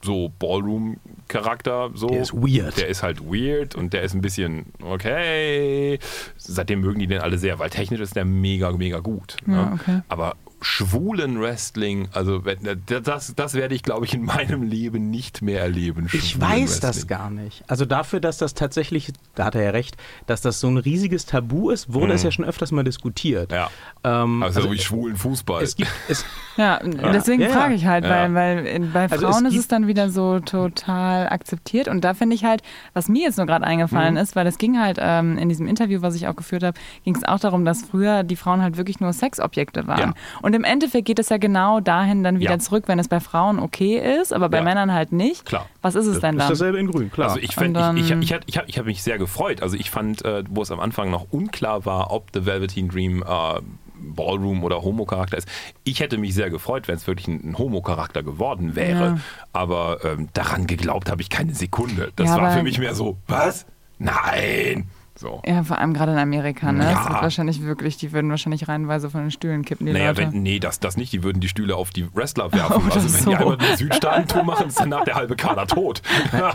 so 0.02 0.30
Ballroom-Charakter, 0.38 1.90
so. 1.94 2.08
Der 2.08 2.22
ist 2.22 2.32
weird. 2.32 2.78
Der 2.78 2.88
ist 2.88 3.02
halt 3.02 3.20
weird 3.20 3.74
und 3.74 3.92
der 3.92 4.02
ist 4.02 4.14
ein 4.14 4.20
bisschen, 4.20 4.66
okay. 4.82 5.98
Seitdem 6.36 6.80
mögen 6.80 7.00
die 7.00 7.06
den 7.06 7.20
alle 7.20 7.38
sehr, 7.38 7.58
weil 7.58 7.70
technisch 7.70 8.00
ist 8.00 8.16
der 8.16 8.24
mega, 8.24 8.70
mega 8.72 9.00
gut. 9.00 9.36
Ja, 9.46 9.52
ne? 9.52 9.72
okay. 9.74 10.00
Aber 10.08 10.36
schwulen 10.62 11.40
Wrestling, 11.40 12.08
also 12.12 12.44
wenn- 12.44 12.58
das, 12.86 13.34
das 13.34 13.54
werde 13.54 13.74
ich, 13.74 13.82
glaube 13.82 14.04
ich, 14.06 14.14
in 14.14 14.24
meinem 14.24 14.62
Leben 14.62 15.10
nicht 15.10 15.42
mehr 15.42 15.60
erleben. 15.60 16.06
Ich 16.12 16.40
weiß 16.40 16.80
das 16.80 16.96
Wrestling. 16.96 17.08
gar 17.08 17.30
nicht. 17.30 17.64
Also 17.66 17.84
dafür, 17.86 18.20
dass 18.20 18.38
das 18.38 18.54
tatsächlich, 18.54 19.12
da 19.34 19.46
hat 19.46 19.54
er 19.54 19.62
ja 19.62 19.70
recht, 19.70 19.96
dass 20.26 20.40
das 20.42 20.60
so 20.60 20.68
ein 20.68 20.76
riesiges 20.76 21.26
Tabu 21.26 21.70
ist, 21.70 21.92
wurde 21.92 22.12
es 22.12 22.22
ja 22.22 22.30
schon 22.30 22.44
öfters 22.44 22.72
mal 22.72 22.84
diskutiert. 22.84 23.50
Mhm. 23.50 23.56
Ja. 23.56 23.70
Ähm, 24.04 24.42
Also, 24.42 24.60
also 24.60 24.72
wie 24.72 24.78
schwulen 24.78 25.16
Fußball. 25.16 25.62
es 25.62 25.76
gibt, 25.76 25.90
es, 26.08 26.24
Ja, 26.56 26.78
deswegen 26.82 27.40
Ja, 27.40 27.48
ja. 27.48 27.54
frage 27.54 27.74
ich 27.74 27.86
halt, 27.86 28.04
Ja. 28.04 28.10
weil, 28.10 28.34
weil 28.34 28.66
äh, 28.66 28.78
bei 28.80 29.02
Also 29.10 29.28
Frauen 29.30 29.46
es 29.46 29.54
ist 29.54 29.60
es 29.60 29.68
dann 29.68 29.86
wieder 29.86 30.10
so 30.10 30.40
total 30.40 31.28
akzeptiert. 31.28 31.88
Und 31.88 32.02
da 32.02 32.12
finde 32.14 32.34
ich 32.36 32.44
halt, 32.44 32.62
was 32.92 33.08
mir 33.08 33.22
jetzt 33.22 33.38
nur 33.38 33.46
gerade 33.46 33.64
eingefallen 33.66 34.14
Mhm. 34.14 34.20
ist, 34.20 34.36
weil 34.36 34.46
es 34.46 34.58
ging 34.58 34.78
halt 34.78 34.98
ähm, 35.00 35.38
in 35.38 35.48
diesem 35.48 35.66
Interview, 35.66 36.02
was 36.02 36.14
ich 36.14 36.26
auch 36.28 36.36
geführt 36.36 36.62
habe, 36.64 36.78
ging 37.04 37.14
es 37.16 37.24
auch 37.24 37.38
darum, 37.40 37.64
dass 37.64 37.82
früher 37.82 38.22
die 38.24 38.36
Frauen 38.36 38.60
halt 38.62 38.76
wirklich 38.76 39.00
nur 39.00 39.12
Sexobjekte 39.12 39.86
waren. 39.86 40.00
Ja. 40.10 40.14
Und 40.42 40.49
im 40.54 40.64
Endeffekt 40.64 41.06
geht 41.06 41.18
es 41.18 41.28
ja 41.28 41.36
genau 41.38 41.80
dahin 41.80 42.22
dann 42.24 42.38
wieder 42.40 42.52
Ja. 42.52 42.58
zurück, 42.58 42.84
wenn 42.86 42.98
es 42.98 43.08
bei 43.08 43.20
Frauen 43.20 43.58
okay 43.58 43.98
ist, 44.20 44.32
aber 44.32 44.48
bei 44.48 44.58
Ja. 44.58 44.64
Männern 44.64 44.92
halt 44.92 45.12
nicht. 45.12 45.44
Klar. 45.44 45.66
Was 45.82 45.94
ist 45.94 46.06
es 46.06 46.20
denn 46.20 46.34
ist 46.36 46.40
dann? 46.40 46.48
dasselbe 46.50 46.78
in 46.78 46.86
grün, 46.90 47.10
klar. 47.10 47.28
Also 47.30 47.40
ich, 47.40 47.56
Und 47.56 47.74
dann- 47.74 47.96
ich, 47.96 48.10
ich, 48.10 48.16
ich, 48.18 48.30
ich, 48.32 48.42
ich 48.46 48.56
habe 48.58 48.66
ich 48.68 48.78
hab 48.78 48.86
mich 48.86 49.02
sehr 49.02 49.18
gefreut. 49.18 49.62
Also 49.62 49.76
ich 49.76 49.90
fand, 49.90 50.24
äh, 50.24 50.44
wo 50.48 50.62
es 50.62 50.70
am 50.70 50.80
Anfang 50.80 51.10
noch 51.10 51.26
unklar 51.30 51.84
war, 51.84 52.10
ob 52.12 52.28
The 52.34 52.46
Velveteen 52.46 52.88
Dream 52.88 53.22
äh, 53.22 53.60
Ballroom 54.02 54.64
oder 54.64 54.80
Homo-Charakter 54.82 55.36
ist. 55.36 55.46
Ich 55.84 56.00
hätte 56.00 56.16
mich 56.16 56.32
sehr 56.34 56.48
gefreut, 56.48 56.88
wenn 56.88 56.94
es 56.94 57.06
wirklich 57.06 57.28
ein, 57.28 57.50
ein 57.50 57.58
Homo-Charakter 57.58 58.22
geworden 58.22 58.74
wäre. 58.74 59.04
Ja. 59.04 59.18
Aber 59.52 59.98
ähm, 60.04 60.28
daran 60.32 60.66
geglaubt 60.66 61.10
habe 61.10 61.20
ich 61.20 61.28
keine 61.28 61.54
Sekunde. 61.54 62.10
Das 62.16 62.28
Ja, 62.30 62.40
war 62.40 62.50
für 62.56 62.62
mich 62.62 62.78
mehr 62.78 62.94
so, 62.94 63.18
was? 63.28 63.66
Nein! 63.98 64.88
So. 65.20 65.42
Ja, 65.44 65.62
vor 65.64 65.76
allem 65.76 65.92
gerade 65.92 66.12
in 66.12 66.18
Amerika, 66.18 66.72
ne? 66.72 66.82
Ja. 66.82 66.92
Das 66.94 67.08
wird 67.10 67.22
wahrscheinlich 67.22 67.62
wirklich, 67.62 67.98
die 67.98 68.10
würden 68.12 68.30
wahrscheinlich 68.30 68.68
reihenweise 68.68 69.10
von 69.10 69.20
den 69.20 69.30
Stühlen 69.30 69.66
kippen, 69.66 69.84
die 69.84 69.92
Naja, 69.92 70.08
Leute. 70.12 70.32
wenn, 70.32 70.42
nee, 70.42 70.58
das, 70.58 70.80
das 70.80 70.96
nicht. 70.96 71.12
Die 71.12 71.22
würden 71.22 71.40
die 71.40 71.48
Stühle 71.48 71.76
auf 71.76 71.90
die 71.90 72.08
Wrestler 72.14 72.50
werfen. 72.54 72.86
Oder 72.86 72.94
also 72.94 73.12
wenn 73.12 73.20
so. 73.20 73.30
die 73.30 73.36
einmal 73.36 73.58
eine 73.58 73.76
Südstaaten-Tour 73.76 74.44
machen, 74.44 74.68
ist 74.68 74.80
danach 74.80 75.04
der 75.04 75.16
halbe 75.16 75.36
Kader 75.36 75.66
tot. 75.66 76.00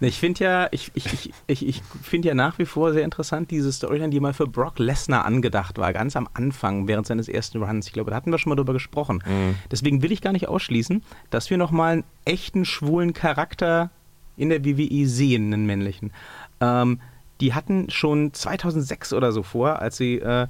Ich 0.00 0.18
finde 0.18 0.44
ja, 0.44 0.68
ich, 0.72 0.90
ich, 0.94 1.06
ich, 1.06 1.32
ich, 1.46 1.66
ich 1.66 1.82
finde 2.02 2.28
ja 2.28 2.34
nach 2.34 2.58
wie 2.58 2.66
vor 2.66 2.92
sehr 2.92 3.02
interessant 3.04 3.50
diese 3.50 3.72
Storyline, 3.72 4.10
die 4.10 4.20
mal 4.20 4.34
für 4.34 4.46
Brock 4.46 4.78
Lesnar 4.78 5.24
angedacht 5.24 5.78
war, 5.78 5.92
ganz 5.94 6.16
am 6.16 6.28
Anfang, 6.34 6.86
während 6.86 7.06
seines 7.06 7.28
ersten 7.28 7.62
Runs. 7.62 7.86
Ich 7.86 7.94
glaube, 7.94 8.10
da 8.10 8.16
hatten 8.16 8.30
wir 8.30 8.38
schon 8.38 8.50
mal 8.50 8.56
drüber 8.56 8.74
gesprochen. 8.74 9.22
Deswegen 9.70 10.02
will 10.02 10.12
ich 10.12 10.20
gar 10.20 10.32
nicht 10.32 10.48
ausschließen, 10.48 11.02
dass 11.30 11.48
wir 11.48 11.56
nochmal 11.56 11.92
einen 11.92 12.04
echten 12.26 12.66
schwulen 12.66 13.14
Charakter 13.14 13.90
in 14.36 14.50
der 14.50 14.64
WWE 14.64 15.06
sehen, 15.06 15.52
einen 15.52 15.64
männlichen. 15.66 16.12
Ähm, 16.60 17.00
die 17.40 17.52
hatten 17.54 17.90
schon 17.90 18.32
2006 18.32 19.12
oder 19.12 19.32
so 19.32 19.42
vor, 19.42 19.80
als 19.80 19.96
sie, 19.96 20.16
äh, 20.18 20.46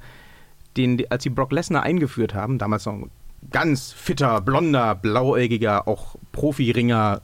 den, 0.77 1.03
als 1.11 1.25
sie 1.25 1.31
Brock 1.31 1.53
Lesnar 1.53 1.83
eingeführt 1.83 2.35
haben, 2.35 2.59
damals 2.59 2.87
noch 2.87 2.95
ein 2.95 3.11
ganz 3.51 3.93
fitter, 3.93 4.41
blonder, 4.41 4.95
blauäugiger, 4.95 5.89
auch 5.89 6.17
Profi-Ringer, 6.33 7.21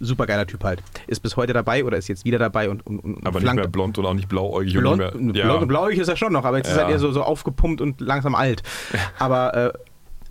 supergeiler 0.00 0.46
Typ 0.46 0.64
halt. 0.64 0.82
Ist 1.06 1.20
bis 1.20 1.36
heute 1.36 1.52
dabei 1.52 1.84
oder 1.84 1.96
ist 1.96 2.08
jetzt 2.08 2.24
wieder 2.24 2.38
dabei 2.38 2.68
und, 2.68 2.86
und, 2.86 2.98
und 3.00 3.18
Aber 3.26 3.38
nicht 3.38 3.42
flankt 3.42 3.62
mehr 3.62 3.68
blond 3.68 3.98
und 3.98 4.06
auch 4.06 4.14
nicht 4.14 4.28
blauäugig. 4.28 4.74
Blond, 4.74 5.00
und 5.14 5.26
nicht 5.26 5.34
mehr, 5.36 5.44
blond 5.44 5.62
und 5.62 5.68
blauig 5.68 5.98
ist 5.98 6.08
er 6.08 6.16
schon 6.16 6.32
noch, 6.32 6.44
aber 6.44 6.58
jetzt 6.58 6.68
ist 6.70 6.76
Ja. 6.76 6.82
er 6.82 6.88
eher 6.90 6.98
so, 6.98 7.10
so 7.12 7.22
aufgepumpt 7.22 7.80
und 7.80 8.00
langsam 8.00 8.34
alt. 8.34 8.62
Aber 9.18 9.54
äh, 9.54 9.72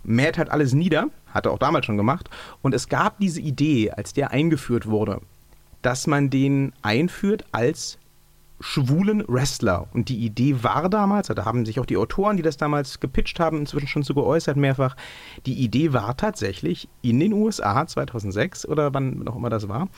mäht 0.04 0.38
halt 0.38 0.50
alles 0.50 0.74
nieder, 0.74 1.06
hat 1.32 1.46
er 1.46 1.52
auch 1.52 1.58
damals 1.58 1.86
schon 1.86 1.96
gemacht. 1.96 2.28
Und 2.62 2.74
es 2.74 2.88
gab 2.88 3.18
diese 3.18 3.40
Idee, 3.40 3.90
als 3.90 4.12
der 4.12 4.30
eingeführt 4.30 4.86
wurde, 4.86 5.20
dass 5.84 6.06
man 6.06 6.30
den 6.30 6.72
einführt 6.80 7.44
als 7.52 7.98
schwulen 8.58 9.22
Wrestler. 9.28 9.86
Und 9.92 10.08
die 10.08 10.24
Idee 10.24 10.62
war 10.62 10.88
damals, 10.88 11.28
da 11.28 11.44
haben 11.44 11.66
sich 11.66 11.78
auch 11.78 11.84
die 11.84 11.98
Autoren, 11.98 12.38
die 12.38 12.42
das 12.42 12.56
damals 12.56 13.00
gepitcht 13.00 13.38
haben, 13.38 13.58
inzwischen 13.58 13.88
schon 13.88 14.02
zu 14.02 14.14
geäußert 14.14 14.56
mehrfach, 14.56 14.96
die 15.44 15.52
Idee 15.52 15.92
war 15.92 16.16
tatsächlich 16.16 16.88
in 17.02 17.20
den 17.20 17.34
USA 17.34 17.86
2006 17.86 18.66
oder 18.66 18.94
wann 18.94 19.28
auch 19.28 19.36
immer 19.36 19.50
das 19.50 19.68
war, 19.68 19.88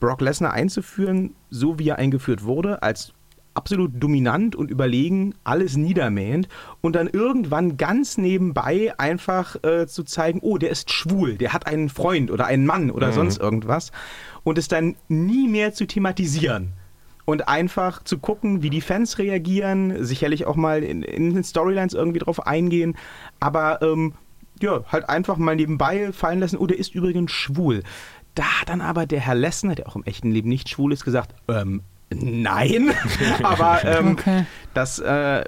Brock 0.00 0.22
Lesnar 0.22 0.54
einzuführen, 0.54 1.34
so 1.50 1.78
wie 1.78 1.90
er 1.90 1.98
eingeführt 1.98 2.44
wurde, 2.44 2.82
als 2.82 3.12
absolut 3.56 3.92
dominant 3.94 4.54
und 4.54 4.70
überlegen, 4.70 5.34
alles 5.44 5.76
niedermähend 5.76 6.48
und 6.80 6.94
dann 6.94 7.08
irgendwann 7.08 7.76
ganz 7.76 8.18
nebenbei 8.18 8.92
einfach 8.98 9.56
äh, 9.64 9.86
zu 9.86 10.04
zeigen, 10.04 10.40
oh, 10.42 10.58
der 10.58 10.70
ist 10.70 10.90
schwul, 10.90 11.36
der 11.36 11.52
hat 11.52 11.66
einen 11.66 11.88
Freund 11.88 12.30
oder 12.30 12.46
einen 12.46 12.66
Mann 12.66 12.90
oder 12.90 13.12
sonst 13.12 13.38
irgendwas 13.38 13.92
und 14.44 14.58
es 14.58 14.68
dann 14.68 14.96
nie 15.08 15.48
mehr 15.48 15.72
zu 15.72 15.86
thematisieren 15.86 16.72
und 17.24 17.48
einfach 17.48 18.02
zu 18.04 18.18
gucken, 18.18 18.62
wie 18.62 18.70
die 18.70 18.80
Fans 18.80 19.18
reagieren, 19.18 20.04
sicherlich 20.04 20.46
auch 20.46 20.56
mal 20.56 20.82
in, 20.82 21.02
in 21.02 21.34
den 21.34 21.44
Storylines 21.44 21.94
irgendwie 21.94 22.20
drauf 22.20 22.46
eingehen, 22.46 22.96
aber 23.40 23.82
ähm, 23.82 24.14
ja, 24.60 24.84
halt 24.90 25.08
einfach 25.08 25.36
mal 25.36 25.56
nebenbei 25.56 26.12
fallen 26.12 26.40
lassen, 26.40 26.56
oh, 26.56 26.66
der 26.66 26.78
ist 26.78 26.94
übrigens 26.94 27.32
schwul. 27.32 27.82
Da 28.34 28.60
hat 28.60 28.68
dann 28.68 28.80
aber 28.80 29.06
der 29.06 29.20
Herr 29.20 29.34
Lessner, 29.34 29.74
der 29.74 29.88
auch 29.88 29.96
im 29.96 30.04
echten 30.04 30.30
Leben 30.30 30.48
nicht 30.48 30.68
schwul 30.68 30.92
ist, 30.92 31.04
gesagt, 31.04 31.34
ähm, 31.48 31.82
nein, 32.10 32.92
aber 33.42 33.84
ähm, 33.84 34.12
Okay. 34.12 34.44
das, 34.74 34.98
äh, 34.98 35.44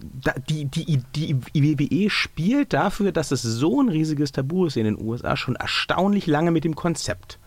da, 0.00 0.32
die, 0.48 0.66
die, 0.66 1.00
die 1.14 1.36
WWE 1.54 2.10
spielt 2.10 2.72
dafür, 2.72 3.10
dass 3.12 3.30
es 3.32 3.42
so 3.42 3.80
ein 3.80 3.88
riesiges 3.88 4.30
Tabu 4.32 4.66
ist 4.66 4.76
in 4.76 4.84
den 4.84 5.00
USA, 5.00 5.36
schon 5.36 5.56
erstaunlich 5.56 6.26
lange 6.26 6.50
mit 6.50 6.64
dem 6.64 6.74
Konzept. 6.76 7.38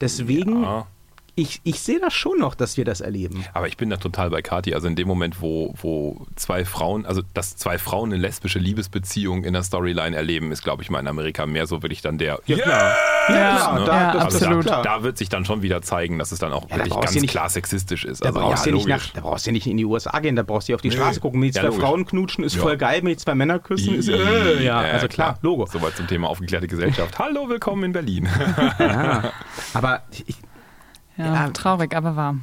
Deswegen, 0.00 0.62
Ja. 0.64 0.86
Ich, 1.34 1.60
ich 1.64 1.80
sehe 1.80 2.00
das 2.00 2.12
schon 2.14 2.38
noch, 2.38 2.54
dass 2.54 2.76
wir 2.76 2.84
das 2.84 3.00
erleben. 3.00 3.44
Aber 3.52 3.66
ich 3.68 3.76
bin 3.76 3.90
da 3.90 3.96
total 3.96 4.30
bei 4.30 4.42
Kati. 4.42 4.74
Also 4.74 4.86
in 4.88 4.96
dem 4.96 5.08
Moment, 5.08 5.40
wo, 5.40 5.74
wo 5.80 6.26
zwei 6.36 6.64
Frauen, 6.64 7.06
also 7.06 7.22
dass 7.34 7.56
zwei 7.56 7.78
Frauen 7.78 8.12
eine 8.12 8.20
lesbische 8.20 8.58
Liebesbeziehung 8.58 9.44
in 9.44 9.52
der 9.52 9.62
Storyline 9.62 10.16
erleben, 10.16 10.52
ist, 10.52 10.62
glaube 10.62 10.82
ich, 10.82 10.90
mal 10.90 11.00
in 11.00 11.08
Amerika 11.08 11.46
mehr 11.46 11.66
so 11.66 11.82
wirklich 11.82 12.02
dann 12.02 12.18
der. 12.18 12.40
Ja, 12.46 12.56
klar. 12.58 12.94
Ja, 13.28 13.34
klar, 13.34 13.78
ne? 13.80 13.84
da, 13.86 14.10
also 14.12 14.18
absolut. 14.38 14.66
Da, 14.66 14.80
klar. 14.80 14.82
da 14.82 15.02
wird 15.02 15.18
sich 15.18 15.28
dann 15.28 15.44
schon 15.44 15.62
wieder 15.62 15.82
zeigen, 15.82 16.18
dass 16.18 16.32
es 16.32 16.38
dann 16.38 16.52
auch 16.52 16.68
Ja, 16.70 16.76
wirklich 16.76 16.94
ganz 16.94 17.14
nicht- 17.14 17.30
klar 17.30 17.48
sexistisch 17.48 18.04
ist. 18.04 18.22
Da 18.24 18.28
Also, 18.28 18.40
brauchst, 18.40 18.66
ja, 18.66 18.72
du 18.72 18.76
nicht 18.78 18.88
logisch. 18.88 19.06
nach, 19.08 19.12
da 19.14 19.20
brauchst 19.28 19.46
du 19.46 19.52
nicht 19.52 19.66
in 19.66 19.76
die 19.76 19.84
USA 19.84 20.18
gehen, 20.20 20.36
da 20.36 20.42
brauchst 20.42 20.68
du 20.68 20.74
auf 20.74 20.80
die 20.82 20.88
Nö. 20.88 20.94
Straße 20.96 21.20
gucken, 21.20 21.40
mit 21.40 21.54
zwei 21.54 21.62
logisch. 21.62 21.80
Frauen 21.80 22.06
knutschen, 22.06 22.44
ist 22.44 22.56
voll 22.56 22.76
geil, 22.76 23.02
mit 23.02 23.20
zwei 23.20 23.34
Männer 23.34 23.58
küssen, 23.58 23.94
ist 23.94 24.08
äh, 24.08 24.62
ja, 24.64 24.78
also 24.78 25.08
klar, 25.08 25.38
Logo. 25.42 25.66
Soweit 25.66 25.96
zum 25.96 26.06
Thema 26.06 26.28
aufgeklärte 26.28 26.66
Gesellschaft. 26.66 27.18
Hallo, 27.18 27.48
willkommen 27.48 27.84
in 27.84 27.92
Berlin. 27.92 28.28
Ja. 28.78 29.32
Aber 29.74 30.02
ich, 30.26 30.34
Ja, 31.20 31.34
Ja. 31.46 31.50
traurig, 31.50 31.94
aber 31.94 32.16
wahr. 32.16 32.36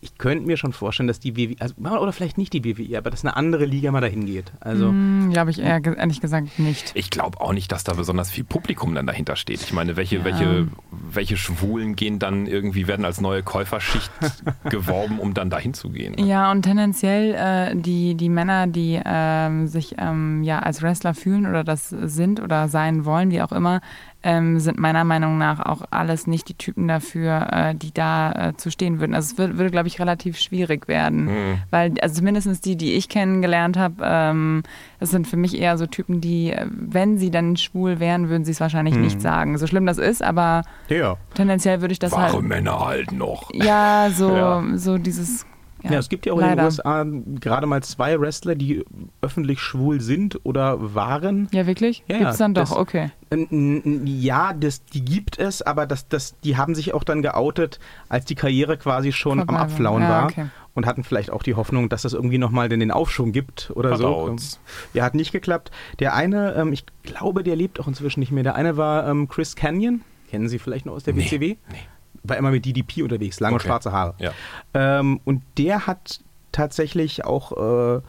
ich 0.00 0.18
könnte 0.18 0.46
mir 0.46 0.56
schon 0.56 0.72
vorstellen, 0.72 1.08
dass 1.08 1.18
die 1.18 1.36
WWE, 1.36 1.56
also, 1.58 1.74
oder 2.00 2.12
vielleicht 2.12 2.38
nicht 2.38 2.52
die 2.52 2.64
WWE, 2.64 2.96
aber 2.98 3.10
dass 3.10 3.24
eine 3.24 3.34
andere 3.36 3.64
Liga 3.64 3.90
mal 3.90 4.00
dahin 4.00 4.24
geht. 4.26 4.52
Also, 4.60 4.90
Hm, 4.90 5.30
Glaube 5.32 5.50
ich 5.50 5.58
eher, 5.58 5.82
ehrlich 5.84 6.20
gesagt 6.20 6.60
nicht. 6.60 6.92
Ich 6.94 7.10
glaube 7.10 7.40
auch 7.40 7.52
nicht, 7.52 7.72
dass 7.72 7.82
da 7.82 7.94
besonders 7.94 8.30
viel 8.30 8.44
Publikum 8.44 8.94
dann 8.94 9.06
dahinter 9.08 9.34
steht. 9.34 9.60
Ich 9.62 9.72
meine, 9.72 9.96
welche, 9.96 10.22
welche, 10.24 10.68
welche 10.92 11.36
Schwulen 11.36 11.96
gehen 11.96 12.20
dann 12.20 12.46
irgendwie, 12.46 12.86
werden 12.86 13.04
als 13.04 13.20
neue 13.20 13.42
Käuferschicht 13.42 14.12
geworben, 14.70 15.18
um 15.18 15.34
dann 15.34 15.50
dahin 15.50 15.74
zu 15.74 15.90
gehen. 15.90 16.14
Ja, 16.24 16.52
und 16.52 16.62
tendenziell 16.62 17.34
äh, 17.34 17.74
die, 17.76 18.14
die 18.14 18.28
Männer, 18.28 18.68
die 18.68 19.00
ähm, 19.04 19.66
sich 19.66 19.96
ähm, 19.98 20.44
ja 20.44 20.60
als 20.60 20.82
Wrestler 20.82 21.14
fühlen 21.14 21.46
oder 21.46 21.64
das 21.64 21.88
sind 21.88 22.40
oder 22.40 22.68
sein 22.68 23.04
wollen, 23.06 23.32
wie 23.32 23.42
auch 23.42 23.50
immer, 23.52 23.80
ähm, 24.28 24.58
sind 24.58 24.76
meiner 24.78 25.04
Meinung 25.04 25.38
nach 25.38 25.60
auch 25.64 25.82
alles 25.90 26.26
nicht 26.26 26.48
die 26.48 26.54
Typen 26.54 26.88
dafür, 26.88 27.46
äh, 27.52 27.74
die 27.76 27.94
da 27.94 28.32
äh, 28.32 28.56
zu 28.56 28.72
stehen 28.72 28.98
würden. 28.98 29.14
Also 29.14 29.32
es 29.32 29.38
würde, 29.38 29.56
würde 29.56 29.70
glaube 29.70 29.86
ich, 29.86 30.00
relativ 30.00 30.36
schwierig 30.36 30.88
werden. 30.88 31.28
Hm. 31.28 31.58
Weil, 31.70 31.94
also 32.02 32.16
zumindest 32.16 32.64
die, 32.64 32.74
die 32.76 32.94
ich 32.94 33.08
kennengelernt 33.08 33.76
habe, 33.78 33.94
ähm, 34.02 34.64
das 34.98 35.10
sind 35.10 35.28
für 35.28 35.36
mich 35.36 35.56
eher 35.60 35.78
so 35.78 35.86
Typen, 35.86 36.20
die, 36.20 36.50
äh, 36.50 36.66
wenn 36.70 37.18
sie 37.18 37.30
dann 37.30 37.56
schwul 37.56 38.00
wären, 38.00 38.28
würden 38.28 38.44
sie 38.44 38.50
es 38.50 38.60
wahrscheinlich 38.60 38.94
Hm. 38.96 39.02
nicht 39.02 39.20
sagen. 39.22 39.56
So 39.58 39.66
schlimm 39.68 39.86
das 39.86 39.98
ist, 39.98 40.22
aber 40.24 40.62
Ja. 40.88 41.16
tendenziell 41.34 41.80
würde 41.80 41.92
ich 41.92 42.00
das 42.00 42.10
Wahre 42.12 42.32
halt. 42.34 42.42
Männer 42.42 42.80
halt 42.84 43.12
noch. 43.12 43.48
Ja, 43.54 44.08
so, 44.12 44.34
Ja. 44.34 44.64
so 44.74 44.98
dieses. 44.98 45.46
Ja, 45.86 45.92
Ja, 45.94 45.98
es 45.98 46.08
gibt 46.08 46.26
ja 46.26 46.32
auch 46.32 46.38
in 46.38 46.42
leider. 46.44 46.56
den 46.56 46.64
USA 46.66 47.06
gerade 47.40 47.66
mal 47.66 47.82
zwei 47.82 48.20
Wrestler, 48.20 48.54
die 48.54 48.84
öffentlich 49.20 49.60
schwul 49.60 50.00
sind 50.00 50.40
oder 50.44 50.94
waren. 50.94 51.48
Ja, 51.52 51.66
wirklich? 51.66 52.02
Ja, 52.08 52.18
Gibt 52.18 52.30
es 52.30 52.36
dann 52.38 52.54
doch, 52.54 52.62
das- 52.70 52.72
okay. 52.76 53.10
N- 53.30 54.02
Ja, 54.06 54.52
das, 54.52 54.84
die 54.84 55.04
gibt 55.04 55.38
es, 55.38 55.62
aber 55.62 55.86
das, 55.86 56.08
das, 56.08 56.38
die 56.44 56.56
haben 56.56 56.74
sich 56.74 56.94
auch 56.94 57.02
dann 57.04 57.22
geoutet, 57.22 57.80
als 58.08 58.24
die 58.24 58.34
Karriere 58.36 58.76
quasi 58.76 59.12
schon 59.12 59.38
Vorbei 59.38 59.52
am 59.52 59.54
war. 59.56 59.62
Abflauen 59.64 60.02
Ja, 60.02 60.08
war. 60.08 60.24
okay. 60.26 60.46
Und 60.74 60.84
hatten 60.86 61.04
vielleicht 61.04 61.30
auch 61.30 61.42
die 61.42 61.54
Hoffnung, 61.54 61.88
dass 61.88 62.02
das 62.02 62.12
irgendwie 62.12 62.36
nochmal 62.38 62.68
den 62.68 62.90
Aufschwung 62.90 63.32
gibt 63.32 63.72
oder 63.74 63.96
so. 63.96 64.02
Verdaut's. 64.26 64.60
Ja, 64.92 65.04
hat 65.04 65.14
nicht 65.14 65.32
geklappt. 65.32 65.70
Der 66.00 66.14
eine, 66.14 66.54
ähm, 66.54 66.72
ich 66.72 66.84
glaube, 67.02 67.42
der 67.42 67.56
lebt 67.56 67.80
auch 67.80 67.88
inzwischen 67.88 68.20
nicht 68.20 68.30
mehr. 68.30 68.42
Der 68.42 68.54
eine 68.56 68.76
war 68.76 69.08
ähm, 69.08 69.26
Chris 69.28 69.56
Canyon. 69.56 70.02
Kennen 70.30 70.48
Sie 70.48 70.58
vielleicht 70.58 70.84
noch 70.84 70.92
aus 70.92 71.04
der 71.04 71.14
Nee, 71.14 71.24
WCW? 71.24 71.56
nee. 71.70 71.78
War 72.28 72.36
immer 72.36 72.50
mit 72.50 72.64
DDP 72.64 73.02
unterwegs, 73.02 73.40
lange 73.40 73.56
Okay. 73.56 73.68
schwarze 73.68 73.92
Haare. 73.92 74.14
Ja. 74.18 74.32
Ähm, 74.74 75.20
und 75.24 75.42
der 75.58 75.86
hat 75.86 76.20
tatsächlich 76.52 77.24
auch, 77.24 77.96
äh, 77.96 78.00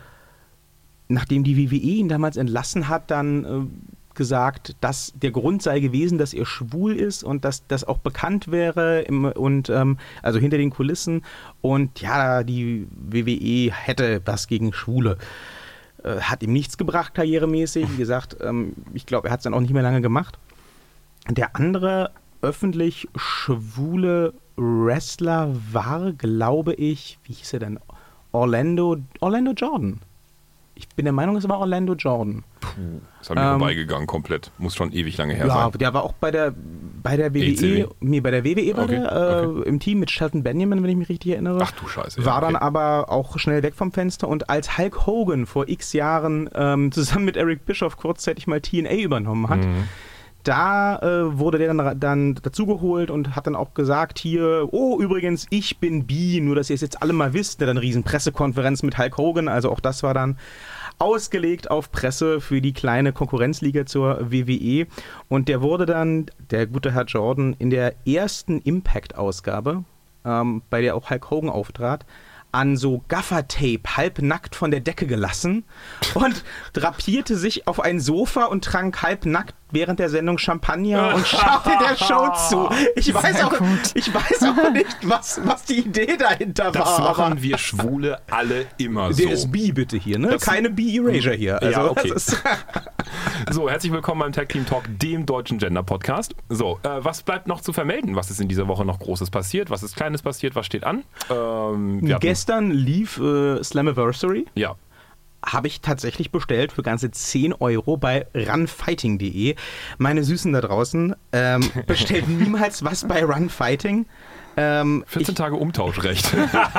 nachdem 1.08 1.44
die 1.44 1.58
WWE 1.58 1.76
ihn 1.76 2.10
damals 2.10 2.38
entlassen 2.38 2.88
hat, 2.88 3.12
dann 3.12 3.46
äh, 3.46 3.88
gesagt, 4.16 4.76
dass 4.82 5.14
der 5.16 5.32
Grund 5.32 5.62
sei 5.62 5.80
gewesen, 5.80 6.18
dass 6.18 6.34
er 6.34 6.46
schwul 6.46 6.96
ist 6.96 7.24
und 7.24 7.46
dass 7.46 7.66
das 7.68 7.84
auch 7.84 8.00
bekannt 8.00 8.52
wäre 8.52 9.02
im, 9.02 9.26
und 9.26 9.70
ähm, 9.70 9.98
also 10.24 10.40
hinter 10.40 10.58
den 10.58 10.72
Kulissen 10.72 11.22
und 11.62 12.02
ja, 12.02 12.44
die 12.44 12.88
WWE 12.92 13.72
hätte 13.74 14.22
was 14.26 14.48
gegen 14.48 14.74
Schwule. 14.74 15.18
Äh, 16.04 16.22
hat 16.22 16.42
ihm 16.44 16.52
nichts 16.52 16.78
gebracht, 16.78 17.14
karrieremäßig. 17.14 17.92
Wie 17.92 17.98
gesagt, 17.98 18.38
ähm, 18.42 18.74
ich 18.94 19.06
glaube, 19.06 19.28
er 19.28 19.32
hat 19.32 19.40
es 19.42 19.44
dann 19.44 19.54
auch 19.54 19.62
nicht 19.62 19.74
mehr 19.74 19.84
lange 19.84 20.02
gemacht. 20.02 20.40
Der 21.30 21.56
andere 21.56 22.12
öffentlich 22.48 23.08
schwule 23.16 24.34
Wrestler 24.56 25.54
war, 25.72 26.14
glaube 26.14 26.74
ich, 26.74 27.20
wie 27.26 27.34
hieß 27.34 27.54
er 27.54 27.60
denn? 27.60 27.80
Orlando, 28.32 28.98
Orlando 29.20 29.52
Jordan. 29.52 30.00
Ich 30.76 30.88
bin 30.90 31.06
der 31.06 31.12
Meinung, 31.14 31.36
es 31.38 31.50
war 31.50 31.60
Orlando 31.60 31.94
Jordan. 31.94 32.44
Ist 33.20 33.32
an 33.32 33.36
mir 33.38 33.44
Ähm, 33.44 33.60
vorbeigegangen 33.60 34.06
komplett. 34.08 34.52
Muss 34.60 34.76
schon 34.76 34.92
ewig 34.94 35.18
lange 35.18 35.34
her 35.34 35.48
Ja, 35.48 35.54
sein. 35.72 35.72
der 35.80 35.94
war 35.94 36.04
auch 36.04 36.14
bei 36.14 36.30
der 36.32 36.54
bei 37.04 37.18
der 37.18 37.34
WWE, 37.34 37.40
ECW? 37.46 37.86
nee, 38.00 38.20
bei 38.20 38.30
der 38.32 38.44
WWE 38.46 38.78
war 38.78 38.84
Okay, 38.84 39.00
der, 39.00 39.12
äh, 39.12 39.46
okay. 39.46 39.70
im 39.70 39.80
Team 39.80 40.00
mit 40.00 40.12
Shelton 40.12 40.44
Benjamin, 40.44 40.84
wenn 40.84 40.90
ich 40.90 40.96
mich 40.98 41.10
richtig 41.10 41.32
erinnere. 41.32 41.60
Ach 41.62 41.72
du 41.72 41.88
Scheiße. 41.88 42.20
ja, 42.22 42.26
war 42.28 42.42
dann 42.42 42.56
okay. 42.56 42.64
aber 42.66 43.10
auch 43.10 43.40
schnell 43.40 43.64
weg 43.64 43.74
vom 43.76 43.92
Fenster 43.92 44.28
und 44.28 44.50
als 44.50 44.78
Hulk 44.78 45.06
Hogan 45.08 45.46
vor 45.48 45.68
x 45.68 45.94
Jahren 45.94 46.50
ähm, 46.54 46.92
zusammen 46.92 47.26
mit 47.26 47.38
Eric 47.38 47.66
Bischoff 47.66 47.98
kurzzeitig 47.98 48.46
mal 48.48 48.62
TNA 48.62 48.94
übernommen 48.98 49.50
hat, 49.50 49.60
Mhm. 49.60 49.88
Da 50.48 51.00
äh, 51.00 51.38
wurde 51.38 51.58
der 51.58 51.74
dann, 51.74 52.00
dann 52.00 52.36
dazugeholt 52.36 53.12
und 53.12 53.36
hat 53.36 53.48
dann 53.48 53.56
auch 53.56 53.74
gesagt 53.74 54.20
hier, 54.20 54.70
oh 54.72 55.00
übrigens, 55.00 55.46
ich 55.50 55.80
bin 55.80 56.06
Bi, 56.06 56.40
nur 56.40 56.56
dass 56.56 56.70
ihr 56.70 56.76
es 56.76 56.82
jetzt 56.82 57.02
alle 57.02 57.14
mal 57.14 57.34
wisst, 57.34 57.62
dann 57.62 57.70
eine 57.70 57.82
riesen 57.82 58.04
Pressekonferenz 58.04 58.84
mit 58.84 58.98
Hulk 58.98 59.18
Hogan, 59.18 59.48
also 59.48 59.72
auch 59.72 59.80
das 59.80 60.04
war 60.04 60.14
dann 60.14 60.38
ausgelegt 61.00 61.70
auf 61.70 61.92
Presse 61.92 62.42
für 62.42 62.62
die 62.62 62.74
kleine 62.74 63.14
Konkurrenzliga 63.14 63.86
zur 63.86 64.32
WWE 64.32 64.88
und 65.28 65.48
der 65.50 65.62
wurde 65.62 65.86
dann, 65.86 66.28
der 66.50 66.66
gute 66.66 66.94
Herr 66.94 67.06
Jordan, 67.06 67.56
in 67.60 67.70
der 67.70 67.94
ersten 68.08 68.60
Impact-Ausgabe, 68.60 69.84
ähm, 70.26 70.62
bei 70.70 70.82
der 70.82 70.96
auch 70.96 71.10
Hulk 71.10 71.30
Hogan 71.30 71.50
auftrat, 71.50 72.06
an 72.58 72.76
so 72.76 73.04
Gaffertape 73.08 73.82
halbnackt 73.96 74.56
von 74.56 74.72
der 74.72 74.80
Decke 74.80 75.06
gelassen 75.06 75.64
und 76.16 76.44
drapierte 76.74 77.36
sich 77.38 77.68
auf 77.68 77.80
ein 77.80 78.00
Sofa 78.00 78.46
und 78.46 78.64
trank 78.66 79.04
halbnackt 79.04 79.54
während 79.70 80.00
der 80.00 80.10
Sendung 80.10 80.38
Champagner 80.38 81.14
und 81.14 81.28
schaute 81.28 81.72
der 81.82 81.96
Show 81.98 82.30
zu. 82.50 82.70
Ich 82.96 83.14
weiß 83.14 83.44
auch, 83.44 83.54
ich 83.94 84.12
weiß 84.14 84.44
auch 84.44 84.72
nicht, 84.72 84.98
was, 85.04 85.40
was 85.44 85.66
die 85.66 85.80
Idee 85.80 86.18
dahinter 86.18 86.72
Das 86.72 86.86
war. 86.86 87.10
aber 87.10 87.18
machen 87.30 87.44
wir 87.44 87.58
Schwule 87.58 88.20
alle 88.32 88.66
immer 88.78 89.12
so. 89.14 89.22
der 89.24 89.34
ist 89.34 89.52
B 89.52 89.72
bitte 89.72 89.98
hier, 89.98 90.18
ne? 90.20 90.30
Das- 90.30 90.42
Keine 90.42 90.70
B-Erasure 90.72 91.36
hier. 91.36 91.62
Also, 91.62 91.72
Ja, 91.80 91.86
okay. 91.92 92.14
So, 93.52 93.70
herzlich 93.70 93.92
willkommen 93.92 94.22
beim 94.22 94.32
Tag 94.34 94.50
Team 94.50 94.66
Talk, 94.66 94.84
dem 95.00 95.26
deutschen 95.26 95.58
Gender 95.58 95.84
Podcast. 95.84 96.36
So, 96.50 96.80
äh, 96.84 96.90
was 97.00 97.24
bleibt 97.24 97.48
noch 97.48 97.62
zu 97.62 97.72
vermelden? 97.72 98.16
Was 98.16 98.32
ist 98.32 98.42
in 98.42 98.48
dieser 98.48 98.68
Woche 98.68 98.84
noch 98.84 99.00
Großes 99.00 99.30
passiert? 99.30 99.70
Was 99.70 99.84
ist 99.84 99.96
Kleines 99.96 100.22
passiert? 100.22 100.56
Was 100.56 100.66
steht 100.66 100.84
an? 100.84 101.04
Ähm, 101.30 102.02
Gestern 102.20 102.72
lief 102.72 103.20
äh, 103.20 103.64
Slammiversary. 103.64 104.46
Ja. 104.56 104.76
habe 105.46 105.68
ich 105.68 105.82
tatsächlich 105.82 106.32
bestellt 106.32 106.72
für 106.72 106.84
ganze 106.84 107.12
10 107.12 107.54
Euro 107.54 107.96
bei 107.96 108.26
runfighting.de. 108.36 109.56
Meine 109.98 110.24
Süßen 110.24 110.52
da 110.54 110.62
draußen, 110.62 111.16
ähm, 111.32 111.72
bestellt 111.88 112.28
niemals 112.28 112.84
was 112.84 113.08
bei 113.08 113.24
Runfighting. 113.24 114.08
Ähm, 114.60 115.04
14 115.08 115.36
Tage 115.36 115.56
Umtauschrecht. 115.56 116.34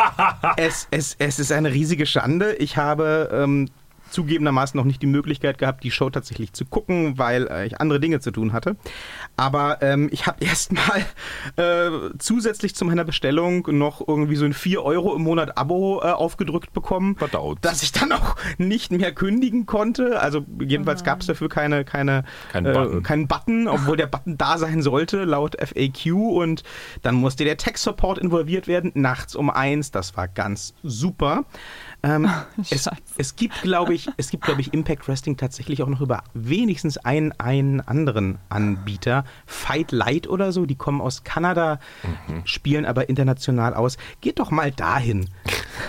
es, 0.57 0.89
es, 0.91 1.15
es 1.19 1.39
ist 1.39 1.53
eine 1.53 1.73
riesige 1.73 2.07
Schande. 2.07 2.55
Ich 2.57 2.77
habe 2.77 3.31
ähm, 3.33 3.69
zugegebenermaßen 4.11 4.77
noch 4.79 4.85
nicht 4.85 5.03
die 5.03 5.07
Möglichkeit 5.07 5.59
gehabt, 5.59 5.85
die 5.85 5.91
Show 5.91 6.11
tatsächlich 6.11 6.53
zu 6.53 6.65
gucken, 6.65 7.19
weil 7.19 7.47
äh, 7.49 7.67
ich 7.67 7.81
andere 7.81 8.01
Dinge 8.01 8.21
zu 8.21 8.31
tun 8.31 8.53
hatte. 8.53 8.77
Aber 9.37 9.83
ähm, 9.83 10.09
ich 10.13 10.27
habe 10.27 10.45
erstmal 10.45 11.05
äh, 11.57 12.11
zusätzlich 12.19 12.75
zu 12.75 12.85
meiner 12.85 13.05
Bestellung 13.05 13.67
noch 13.71 14.07
irgendwie 14.07 14.37
so 14.37 14.45
ein 14.45 14.53
4 14.53 14.83
Euro 14.83 15.15
im 15.15 15.23
Monat 15.23 15.59
Abo 15.59 16.01
äh, 16.03 16.07
aufgedrückt 16.11 16.73
bekommen, 16.73 17.17
Verdaut. 17.17 17.59
das 17.63 17.83
ich 17.83 17.93
dann 17.93 18.13
auch 18.13 18.37
nicht 18.59 18.93
mehr 18.93 19.13
kündigen 19.13 19.67
konnte. 19.67 20.21
Also 20.21 20.45
jedenfalls 20.61 21.05
gab 21.05 21.21
es 21.21 21.27
dafür 21.27 21.49
keine, 21.49 21.85
keine, 21.85 22.25
Keinen 22.53 22.67
äh, 22.67 22.73
Button. 22.73 23.03
keinen 23.03 23.29
Button, 23.29 23.69
obwohl 23.69 23.97
der 23.97 24.07
Button 24.07 24.37
da 24.37 24.59
sein 24.59 24.83
sollte, 24.83 25.25
laut 25.25 25.57
FAQ. 25.61 26.13
Und 26.13 26.63
dann 27.03 27.15
musste 27.15 27.45
der 27.45 27.57
Tech-Support 27.57 28.19
involviert 28.19 28.69
werden, 28.69 28.93
nachts 28.95 29.35
um 29.37 29.51
eins. 29.51 29.91
Das 29.91 30.17
war 30.17 30.29
ganz 30.29 30.75
super. 30.83 31.45
Ähm, 32.03 32.31
es, 32.61 32.69
Scheiße. 32.85 32.91
es 33.17 33.35
gibt, 33.37 33.61
glaube 33.63 33.93
ich, 33.93 34.09
es 34.17 34.31
gibt, 34.31 34.45
glaube 34.45 34.61
ich, 34.61 34.73
Impact 34.73 35.09
Wrestling 35.09 35.37
tatsächlich 35.37 35.83
auch 35.83 35.89
noch 35.89 36.01
über 36.01 36.23
wenigstens 36.33 36.97
einen, 36.99 37.33
einen 37.41 37.81
anderen 37.81 38.39
Anbieter. 38.49 39.25
Fight 39.47 39.91
Light 39.91 40.29
oder 40.29 40.53
so, 40.53 40.65
die 40.65 40.77
kommen 40.77 41.01
aus 41.01 41.25
Kanada, 41.25 41.81
Mhm. 42.29 42.43
spielen 42.47 42.87
aber 42.87 43.09
international 43.09 43.75
aus. 43.75 43.97
Geht 44.21 44.39
doch 44.39 44.51
mal 44.53 44.71
dahin. 44.71 45.29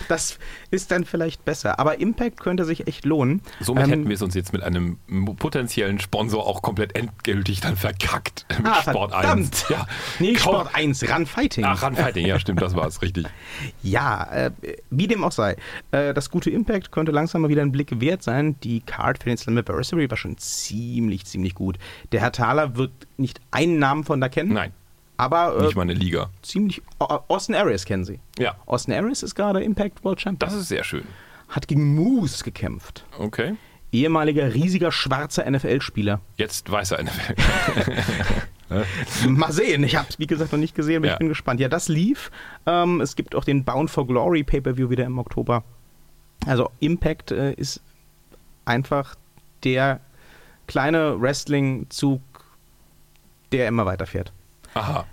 Das 0.07 0.39
ist 0.71 0.91
dann 0.91 1.05
vielleicht 1.05 1.45
besser. 1.45 1.79
Aber 1.79 1.99
Impact 1.99 2.39
könnte 2.39 2.65
sich 2.65 2.87
echt 2.87 3.05
lohnen. 3.05 3.41
Somit 3.59 3.83
Ähm, 3.85 3.89
hätten 3.91 4.07
wir 4.07 4.15
es 4.15 4.21
uns 4.21 4.33
jetzt 4.33 4.51
mit 4.53 4.63
einem 4.63 4.97
potenziellen 5.37 5.99
Sponsor 5.99 6.45
auch 6.47 6.61
komplett 6.61 6.95
endgültig 6.95 7.61
dann 7.61 7.75
verkackt. 7.75 8.45
Mit 8.57 8.65
Ah, 8.67 8.81
Sport 8.81 9.11
verdammt. 9.11 9.39
1. 9.53 9.69
Ja. 9.69 9.87
Nee, 10.19 10.33
Kaum- 10.33 10.55
Sport 10.55 10.75
1, 10.75 11.03
Run 11.11 11.25
Fighting. 11.25 11.65
Ach, 11.65 11.83
Runfighting, 11.83 12.25
ja, 12.25 12.39
stimmt, 12.39 12.61
das 12.61 12.75
war 12.75 12.87
es, 12.87 13.01
richtig. 13.03 13.27
Ja, 13.83 14.23
äh, 14.31 14.51
wie 14.89 15.07
dem 15.07 15.23
auch 15.23 15.31
sei. 15.31 15.55
Äh, 15.91 15.98
das 16.13 16.29
gute 16.29 16.49
Impact 16.49 16.91
könnte 16.91 17.11
langsam 17.11 17.41
mal 17.41 17.49
wieder 17.49 17.61
ein 17.61 17.71
Blick 17.71 17.99
wert 18.01 18.23
sein. 18.23 18.55
Die 18.61 18.81
Card 18.81 19.19
für 19.23 19.29
den 19.29 19.37
Slammiversary 19.37 20.09
war 20.09 20.17
schon 20.17 20.37
ziemlich, 20.37 21.25
ziemlich 21.25 21.55
gut. 21.55 21.77
Der 22.11 22.21
Herr 22.21 22.31
Thaler 22.31 22.75
wird 22.75 22.91
nicht 23.17 23.39
einen 23.51 23.79
Namen 23.79 24.03
von 24.03 24.19
da 24.21 24.29
kennen. 24.29 24.53
Nein, 24.53 24.71
Aber 25.17 25.57
äh, 25.59 25.63
nicht 25.65 25.75
mal 25.75 25.83
eine 25.83 25.93
Liga. 25.93 26.29
ziemlich. 26.41 26.81
Austin 26.99 27.55
Aries 27.55 27.85
kennen 27.85 28.05
Sie. 28.05 28.19
Ja, 28.37 28.55
Austin 28.65 28.93
Aries 28.93 29.23
ist 29.23 29.35
gerade 29.35 29.61
Impact 29.63 30.03
World 30.03 30.21
Champion. 30.21 30.49
das 30.49 30.53
ist 30.59 30.67
sehr 30.69 30.83
schön. 30.83 31.03
Hat 31.49 31.67
gegen 31.67 31.95
Moose 31.95 32.43
gekämpft. 32.43 33.05
Okay. 33.17 33.55
Ehemaliger 33.91 34.53
riesiger 34.53 34.91
schwarzer 34.91 35.49
NFL-Spieler. 35.49 36.21
Jetzt 36.37 36.69
weiß 36.71 36.91
er 36.91 37.03
NFL. 37.03 37.33
Mal 39.27 39.51
sehen. 39.51 39.83
Ich 39.83 39.95
habe 39.95 40.05
es, 40.09 40.19
wie 40.19 40.27
gesagt, 40.27 40.51
noch 40.51 40.59
nicht 40.59 40.75
gesehen, 40.75 40.97
aber 40.97 41.07
Ja. 41.07 41.13
ich 41.13 41.17
bin 41.19 41.27
gespannt. 41.27 41.59
Ja, 41.59 41.69
das 41.69 41.87
lief. 41.87 42.29
Ähm, 42.67 43.01
es 43.01 43.15
gibt 43.15 43.33
auch 43.33 43.43
den 43.43 43.63
Bound 43.63 43.89
for 43.89 44.05
Glory 44.05 44.43
Pay-Per-View 44.43 44.91
wieder 44.91 45.05
im 45.05 45.17
Oktober. 45.17 45.63
Also 46.45 46.71
Impact 46.79 47.31
äh, 47.31 47.53
ist 47.53 47.81
einfach 48.65 49.15
der 49.63 49.99
kleine 50.67 51.19
Wrestling-Zug, 51.19 52.21
der 53.51 53.67
immer 53.67 53.85
weiterfährt. 53.85 54.31
Aha. 54.73 55.05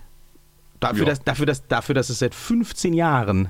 Dafür, 0.80 1.06
dass, 1.06 1.22
dafür, 1.24 1.46
dass, 1.46 1.66
dafür, 1.66 1.94
dass 1.94 2.10
es 2.10 2.18
seit 2.18 2.34
15 2.34 2.92
Jahren 2.92 3.48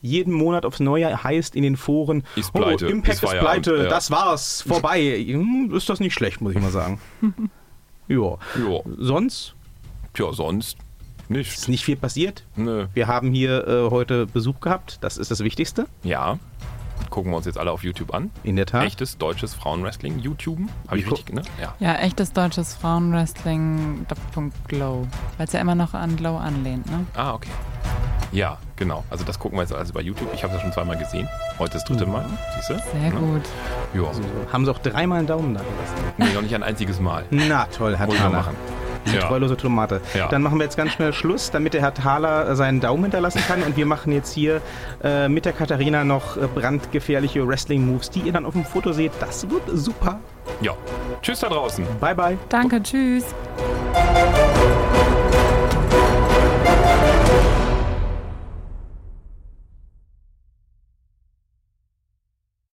jeden 0.00 0.32
Monat 0.32 0.66
aufs 0.66 0.80
Neue 0.80 1.24
heißt 1.24 1.56
in 1.56 1.62
den 1.62 1.76
Foren, 1.76 2.24
Ist 2.36 2.52
pleite, 2.52 2.86
oh, 2.86 2.90
Impact 2.90 3.22
ist 3.22 3.32
ist, 3.32 3.38
pleite, 3.40 3.76
ja. 3.76 3.88
das 3.88 4.10
war's, 4.10 4.62
vorbei. 4.66 5.24
Hm, 5.26 5.72
ist 5.74 5.88
das 5.88 5.98
nicht 5.98 6.14
schlecht, 6.14 6.40
muss 6.40 6.54
ich 6.54 6.60
mal 6.60 6.70
sagen. 6.70 7.00
ja. 8.08 8.18
Ja. 8.18 8.80
Sonst 8.98 9.54
Tja, 10.14 10.32
sonst 10.32 10.78
nicht. 11.28 11.54
ist 11.54 11.68
nicht 11.68 11.84
viel 11.84 11.96
passiert. 11.96 12.44
Nö. 12.54 12.86
Wir 12.94 13.08
haben 13.08 13.32
hier 13.32 13.66
äh, 13.66 13.90
heute 13.90 14.26
Besuch 14.26 14.60
gehabt, 14.60 14.98
das 15.00 15.16
ist 15.16 15.30
das 15.30 15.40
Wichtigste. 15.40 15.86
Ja. 16.04 16.38
Gucken 17.14 17.30
wir 17.30 17.36
uns 17.36 17.46
jetzt 17.46 17.58
alle 17.58 17.70
auf 17.70 17.84
YouTube 17.84 18.12
an. 18.12 18.32
In 18.42 18.56
der 18.56 18.66
Tat. 18.66 18.84
Echtes 18.84 19.18
deutsches 19.18 19.54
Frauenwrestling, 19.54 20.18
YouTube. 20.18 20.58
Habe 20.88 20.98
ich 20.98 21.08
richtig, 21.08 21.32
ne? 21.32 21.42
Ja. 21.60 21.74
Ja, 21.78 21.94
echtes 22.00 22.32
deutsches 22.32 22.74
Frauenwrestling, 22.74 24.04
Doppelpunkt 24.08 24.68
Glow. 24.68 25.06
Weil 25.38 25.46
es 25.46 25.52
ja 25.52 25.60
immer 25.60 25.76
noch 25.76 25.94
an 25.94 26.16
Glow 26.16 26.36
anlehnt, 26.36 26.86
ne? 26.90 27.06
Ah, 27.14 27.34
okay. 27.34 27.50
Ja, 28.32 28.58
genau. 28.74 29.04
Also 29.10 29.24
das 29.24 29.38
gucken 29.38 29.56
wir 29.56 29.62
jetzt 29.62 29.72
alles 29.72 29.92
bei 29.92 30.00
YouTube. 30.00 30.28
Ich 30.34 30.42
habe 30.42 30.54
das 30.54 30.62
schon 30.62 30.72
zweimal 30.72 30.98
gesehen. 30.98 31.28
Heute 31.60 31.74
das 31.74 31.84
dritte 31.84 32.04
Mal. 32.04 32.24
Siehst 32.56 32.70
du? 32.70 32.74
Sehr 32.74 33.10
gut. 33.12 33.42
Ja. 33.94 34.10
Haben 34.52 34.64
sie 34.64 34.72
auch 34.72 34.80
dreimal 34.80 35.18
einen 35.18 35.28
Daumen 35.28 35.54
da 35.54 35.60
gelassen. 35.60 36.14
Nee, 36.18 36.34
noch 36.34 36.42
nicht 36.42 36.54
ein 36.56 36.64
einziges 36.64 36.98
Mal. 36.98 37.24
Na 37.30 37.66
toll, 37.66 37.92
mal 37.92 38.08
Thaler. 38.08 38.30
machen. 38.30 38.56
Diese 39.06 39.16
Ja. 39.16 39.22
treulose 39.28 39.56
Tomate. 39.56 40.00
Ja. 40.14 40.28
Dann 40.28 40.42
machen 40.42 40.58
wir 40.58 40.64
jetzt 40.64 40.76
ganz 40.76 40.92
schnell 40.92 41.12
Schluss, 41.12 41.50
damit 41.50 41.74
der 41.74 41.80
Herr 41.82 41.94
Thaler 41.94 42.48
äh, 42.48 42.56
seinen 42.56 42.80
Daumen 42.80 43.04
hinterlassen 43.04 43.42
kann. 43.46 43.62
Und 43.62 43.76
wir 43.76 43.86
machen 43.86 44.12
jetzt 44.12 44.32
hier 44.32 44.60
äh, 45.02 45.28
mit 45.28 45.44
der 45.44 45.52
Katharina 45.52 46.04
noch 46.04 46.36
äh, 46.36 46.46
brandgefährliche 46.46 47.46
Wrestling-Moves, 47.46 48.10
die 48.10 48.20
ihr 48.20 48.32
dann 48.32 48.46
auf 48.46 48.54
dem 48.54 48.64
Foto 48.64 48.92
seht. 48.92 49.12
Das 49.20 49.48
wird 49.50 49.62
super. 49.72 50.20
Ja. 50.60 50.72
Tschüss 51.22 51.40
da 51.40 51.48
draußen. 51.48 51.84
Bye, 52.00 52.14
bye. 52.14 52.38
Danke, 52.48 52.82
tschüss. 52.82 53.24